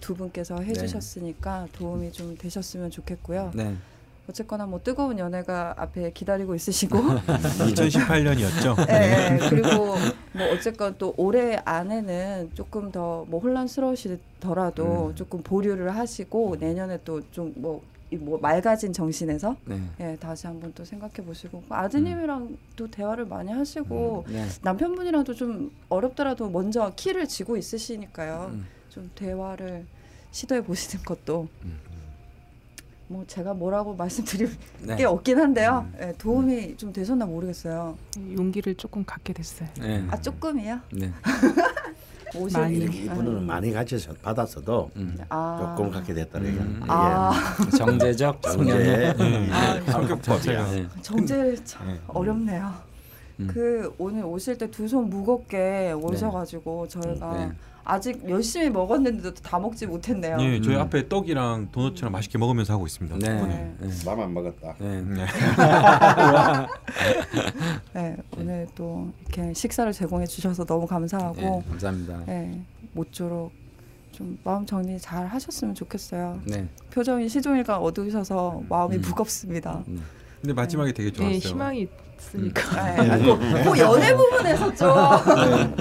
[0.00, 3.52] 두 분께서 해주셨으니까 도움이 좀 되셨으면 좋겠고요.
[3.54, 3.74] 네.
[4.26, 8.88] 어쨌거나 뭐 뜨거운 연애가 앞에 기다리고 있으시고, 2018년이었죠.
[8.88, 9.48] 예, 예.
[9.50, 9.96] 그리고
[10.32, 18.38] 뭐 어쨌건 또 올해 안에는 조금 더 뭐 혼란스러우시더라도 조금 보류를 하시고 내년에 또 좀뭐이뭐
[18.40, 19.80] 맑아진 정신에서 네.
[20.00, 24.46] 예 다시 한번 또 생각해 보시고 아드님이랑 또 대화를 많이 하시고 네.
[24.62, 28.50] 남편분이랑도 좀 어렵더라도 먼저 키를 쥐고 있으시니까요.
[28.52, 28.66] 음.
[28.94, 29.84] 좀 대화를
[30.30, 31.78] 시도해 보시는 것도 음.
[33.08, 34.50] 뭐 제가 뭐라고 말씀드릴
[34.82, 34.96] 네.
[34.96, 35.86] 게 없긴 한데요.
[35.94, 35.98] 음.
[36.00, 37.98] 예, 도움이 좀 되셨나 모르겠어요.
[38.36, 39.68] 용기를 조금 갖게 됐어요.
[39.80, 40.04] 네.
[40.10, 40.78] 아 조금이요?
[40.92, 41.10] 네.
[42.52, 42.76] 많이.
[42.84, 45.16] 이분은 많이 가져서 받았어도 음.
[45.28, 46.62] 아, 조금 갖게 됐다는 얘기야.
[46.62, 46.80] 음.
[46.88, 47.32] 아
[47.76, 49.14] 정제적 정제.
[49.52, 50.70] 아, 성격법이야.
[50.70, 50.86] 네.
[51.02, 52.00] 정제를 참 네.
[52.08, 52.72] 어렵네요.
[53.40, 53.48] 음.
[53.52, 57.52] 그 오늘 오실 때 두 손 무겁게 오셔가지고 저희가 네.
[57.84, 60.38] 아직 열심히 먹었는데도 다 먹지 못했네요.
[60.40, 60.80] 예, 저희 음.
[60.80, 63.18] 앞에 떡이랑 도넛이랑 맛있게 먹으면서 하고 있습니다.
[63.18, 63.42] 네.
[63.42, 63.74] 네.
[63.78, 63.88] 네.
[64.06, 64.74] 맘안 먹었다.
[64.78, 65.02] 네.
[65.02, 65.26] 네.
[67.92, 72.24] 네, 오늘 또 이렇게 식사를 제공해 주셔서 너무 감사하고 네, 감사합니다.
[72.26, 72.62] 네,
[72.92, 73.52] 모쪼록
[74.12, 76.40] 좀 마음 정리 잘 하셨으면 좋겠어요.
[76.44, 76.66] 네.
[76.90, 79.00] 표정이 시종일관 어두우셔서 마음이 음.
[79.02, 79.84] 무겁습니다.
[79.88, 80.02] 음.
[80.40, 81.32] 근데 마지막에 되게 좋았어요.
[81.32, 81.88] 네, 희망이
[82.24, 82.82] 있으니까.
[82.94, 85.76] 네, 아, 그, 그 연애 부분에서 좀.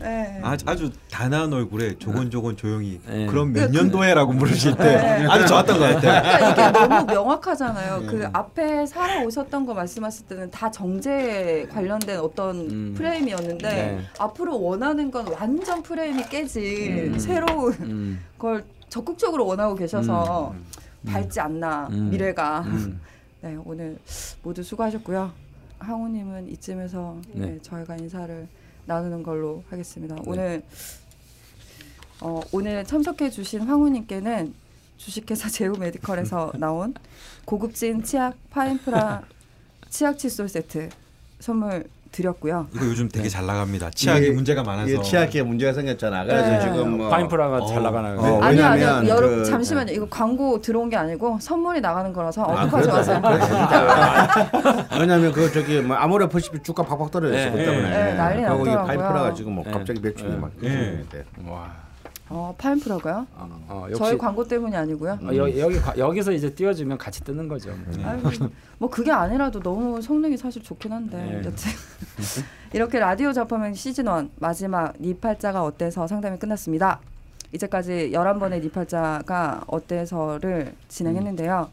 [0.00, 0.40] 네.
[0.42, 3.26] 아주, 아주 단아한 얼굴에 조곤조곤 조용히 네.
[3.26, 5.26] 그럼 몇 그- 년도에라고 물으실 때 네.
[5.28, 6.22] 아주 좋았던 것 같아요.
[6.38, 8.00] 그러니까 이게 너무 명확하잖아요.
[8.00, 8.06] 네.
[8.06, 12.94] 그 앞에 살아오셨던 거 말씀하실 때는 다 정제 관련된 어떤 음.
[12.96, 14.00] 프레임이었는데 네.
[14.18, 17.18] 앞으로 원하는 건 완전 프레임이 깨진 음.
[17.18, 18.20] 새로운 음.
[18.38, 20.64] 걸 적극적으로 원하고 계셔서 음.
[21.06, 22.10] 밝지 않나 음.
[22.10, 22.64] 미래가.
[23.46, 23.54] 음.
[23.54, 23.98] 네 오늘
[24.42, 25.32] 모두 수고하셨고요.
[25.78, 27.46] 항우님은 이쯤에서 네.
[27.46, 28.48] 네, 저희가 인사를
[28.86, 30.16] 나누는 걸로 하겠습니다.
[30.26, 30.62] 오늘
[32.20, 34.54] 어, 오늘 참석해 주신 황우님께는
[34.96, 36.94] 주식회사 제우 메디컬에서 나온
[37.44, 39.22] 고급진 치약 파인프라
[39.90, 40.88] 치약 칫솔 세트
[41.38, 42.66] 선물 드렸고요.
[42.74, 43.28] 이거 요즘 되게 네.
[43.28, 43.90] 잘 나갑니다.
[43.90, 46.24] 치약에 이게- 문제가 많아서 이게 치약에 문제가 생겼잖아.
[46.24, 46.60] 그래서 네.
[46.60, 47.66] 지금 뭐 파인프라가 어.
[47.66, 48.18] 잘 나가나요?
[48.18, 52.42] 어, 아니요 아니요 왜냐면 여러분 그- 잠시만요 이거 광고 들어온 게 아니고 선물이 나가는 거라서
[52.44, 53.20] 아, 언급하지 마세요.
[54.98, 57.50] 왜냐면 그 저기 뭐 아모레 퍼시픽 주가 팍팍 떨어졌어 네.
[57.50, 57.90] 그 때문에.
[57.90, 58.86] 네, 난리 그리고 이 났더라고요.
[58.86, 59.70] 파인프라가 지금 뭐 네.
[59.72, 60.36] 갑자기 매출이 네.
[60.36, 61.04] 막 네.
[61.46, 61.85] 와.
[62.28, 63.26] 어 파인프라가요?
[63.36, 65.18] 어, 역시 저희 광고 때문이 아니고요.
[65.22, 67.70] 어, 여, 여기 과- 여기서 이제 띄워주면 같이 뜨는 거죠.
[67.70, 68.04] 뭐.
[68.04, 68.30] 아이고,
[68.78, 71.36] 뭐 그게 아니라도 너무 성능이 사실 좋긴 한데 네.
[71.38, 71.52] 여튼
[72.74, 77.00] 이렇게 라디오 잡화명 시즌 1 마지막 니 팔자가 어때서 상담이 끝났습니다.
[77.52, 81.70] 이제까지 11번의 니 팔자가 어때서를 진행했는데요.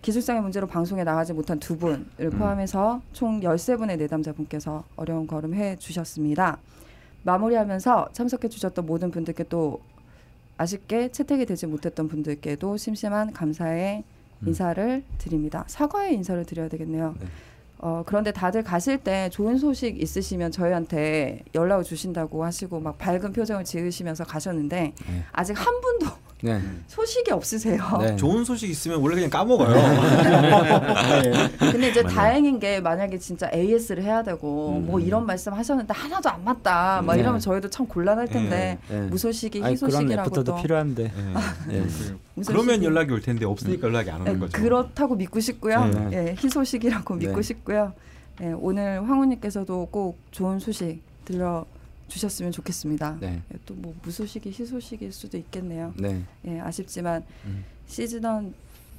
[0.00, 2.06] 기술상의 문제로 방송에 나가지 못한 두 분을
[2.38, 6.58] 포함해서 총 13분의 내담자분께서 어려운 걸음 해 주셨습니다.
[7.28, 9.80] 마무리하면서 참석해 주셨던 모든 분들께 또
[10.56, 14.02] 아쉽게 채택이 되지 못했던 분들께도 심심한 감사의
[14.46, 15.64] 인사를 드립니다.
[15.66, 17.14] 사과의 인사를 드려야 되겠네요.
[17.20, 17.26] 네.
[17.80, 23.64] 어, 그런데 다들 가실 때 좋은 소식 있으시면 저희한테 연락을 주신다고 하시고 막 밝은 표정을
[23.64, 25.24] 지으시면서 가셨는데 네.
[25.32, 26.06] 아직 한 분도
[26.40, 26.60] 네.
[26.86, 27.98] 소식이 없으세요.
[28.00, 28.14] 네.
[28.16, 29.74] 좋은 소식 있으면 원래 그냥 까먹어요.
[31.58, 36.44] 근데 이제 다행인 게 만약에 진짜 AS를 해야 되고 뭐 이런 말씀 하셨는데 하나도 안
[36.44, 37.02] 맞다.
[37.02, 37.20] 막 네.
[37.20, 39.00] 이러면 저희도 참 곤란할 텐데 네.
[39.02, 41.12] 무소식이 희소식이라고 또 필요한데.
[41.68, 41.80] 네.
[41.80, 41.86] 네.
[42.46, 44.52] 그러면 연락이 올 텐데 없으니까 연락이 안 오는 네, 거죠.
[44.52, 45.86] 그렇다고 믿고 싶고요.
[45.86, 46.10] 네.
[46.12, 47.26] 예, 희소식이라고 네.
[47.26, 47.92] 믿고 싶고요.
[48.42, 51.66] 예, 오늘 황후님께서도 꼭 좋은 소식 들려
[52.08, 53.18] 주셨으면 좋겠습니다.
[53.20, 53.42] 네.
[53.52, 55.92] 예, 또뭐 무소식이 희소식일 수도 있겠네요.
[55.96, 56.22] 네.
[56.46, 57.64] 예, 아쉽지만 음.
[57.86, 58.52] 시즌 1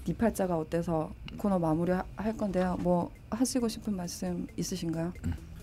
[0.07, 2.77] 니팔자가 어때서 코너 마무리 하- 할 건데요.
[2.80, 5.14] 뭐 하시고 싶은 말씀 있으신가요?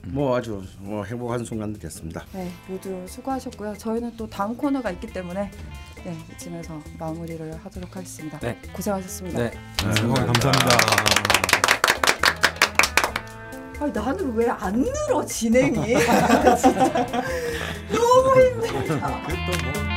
[0.08, 2.24] 뭐 아주 뭐 행복한 순간도 됐습니다.
[2.32, 3.74] 네, 모두 수고하셨고요.
[3.76, 5.50] 저희는 또 다음 코너가 있기 때문에
[6.04, 8.38] 네, 이쯤에서 마무리를 하도록 하겠습니다.
[8.38, 8.56] 네.
[8.72, 9.38] 고생하셨습니다.
[9.38, 9.50] 네.
[9.50, 11.55] 네, 감사합니다.
[13.80, 15.76] 아니, 나는 왜 안 늘어 진행이?
[16.56, 17.04] 진짜
[17.92, 19.95] 너무 힘들다.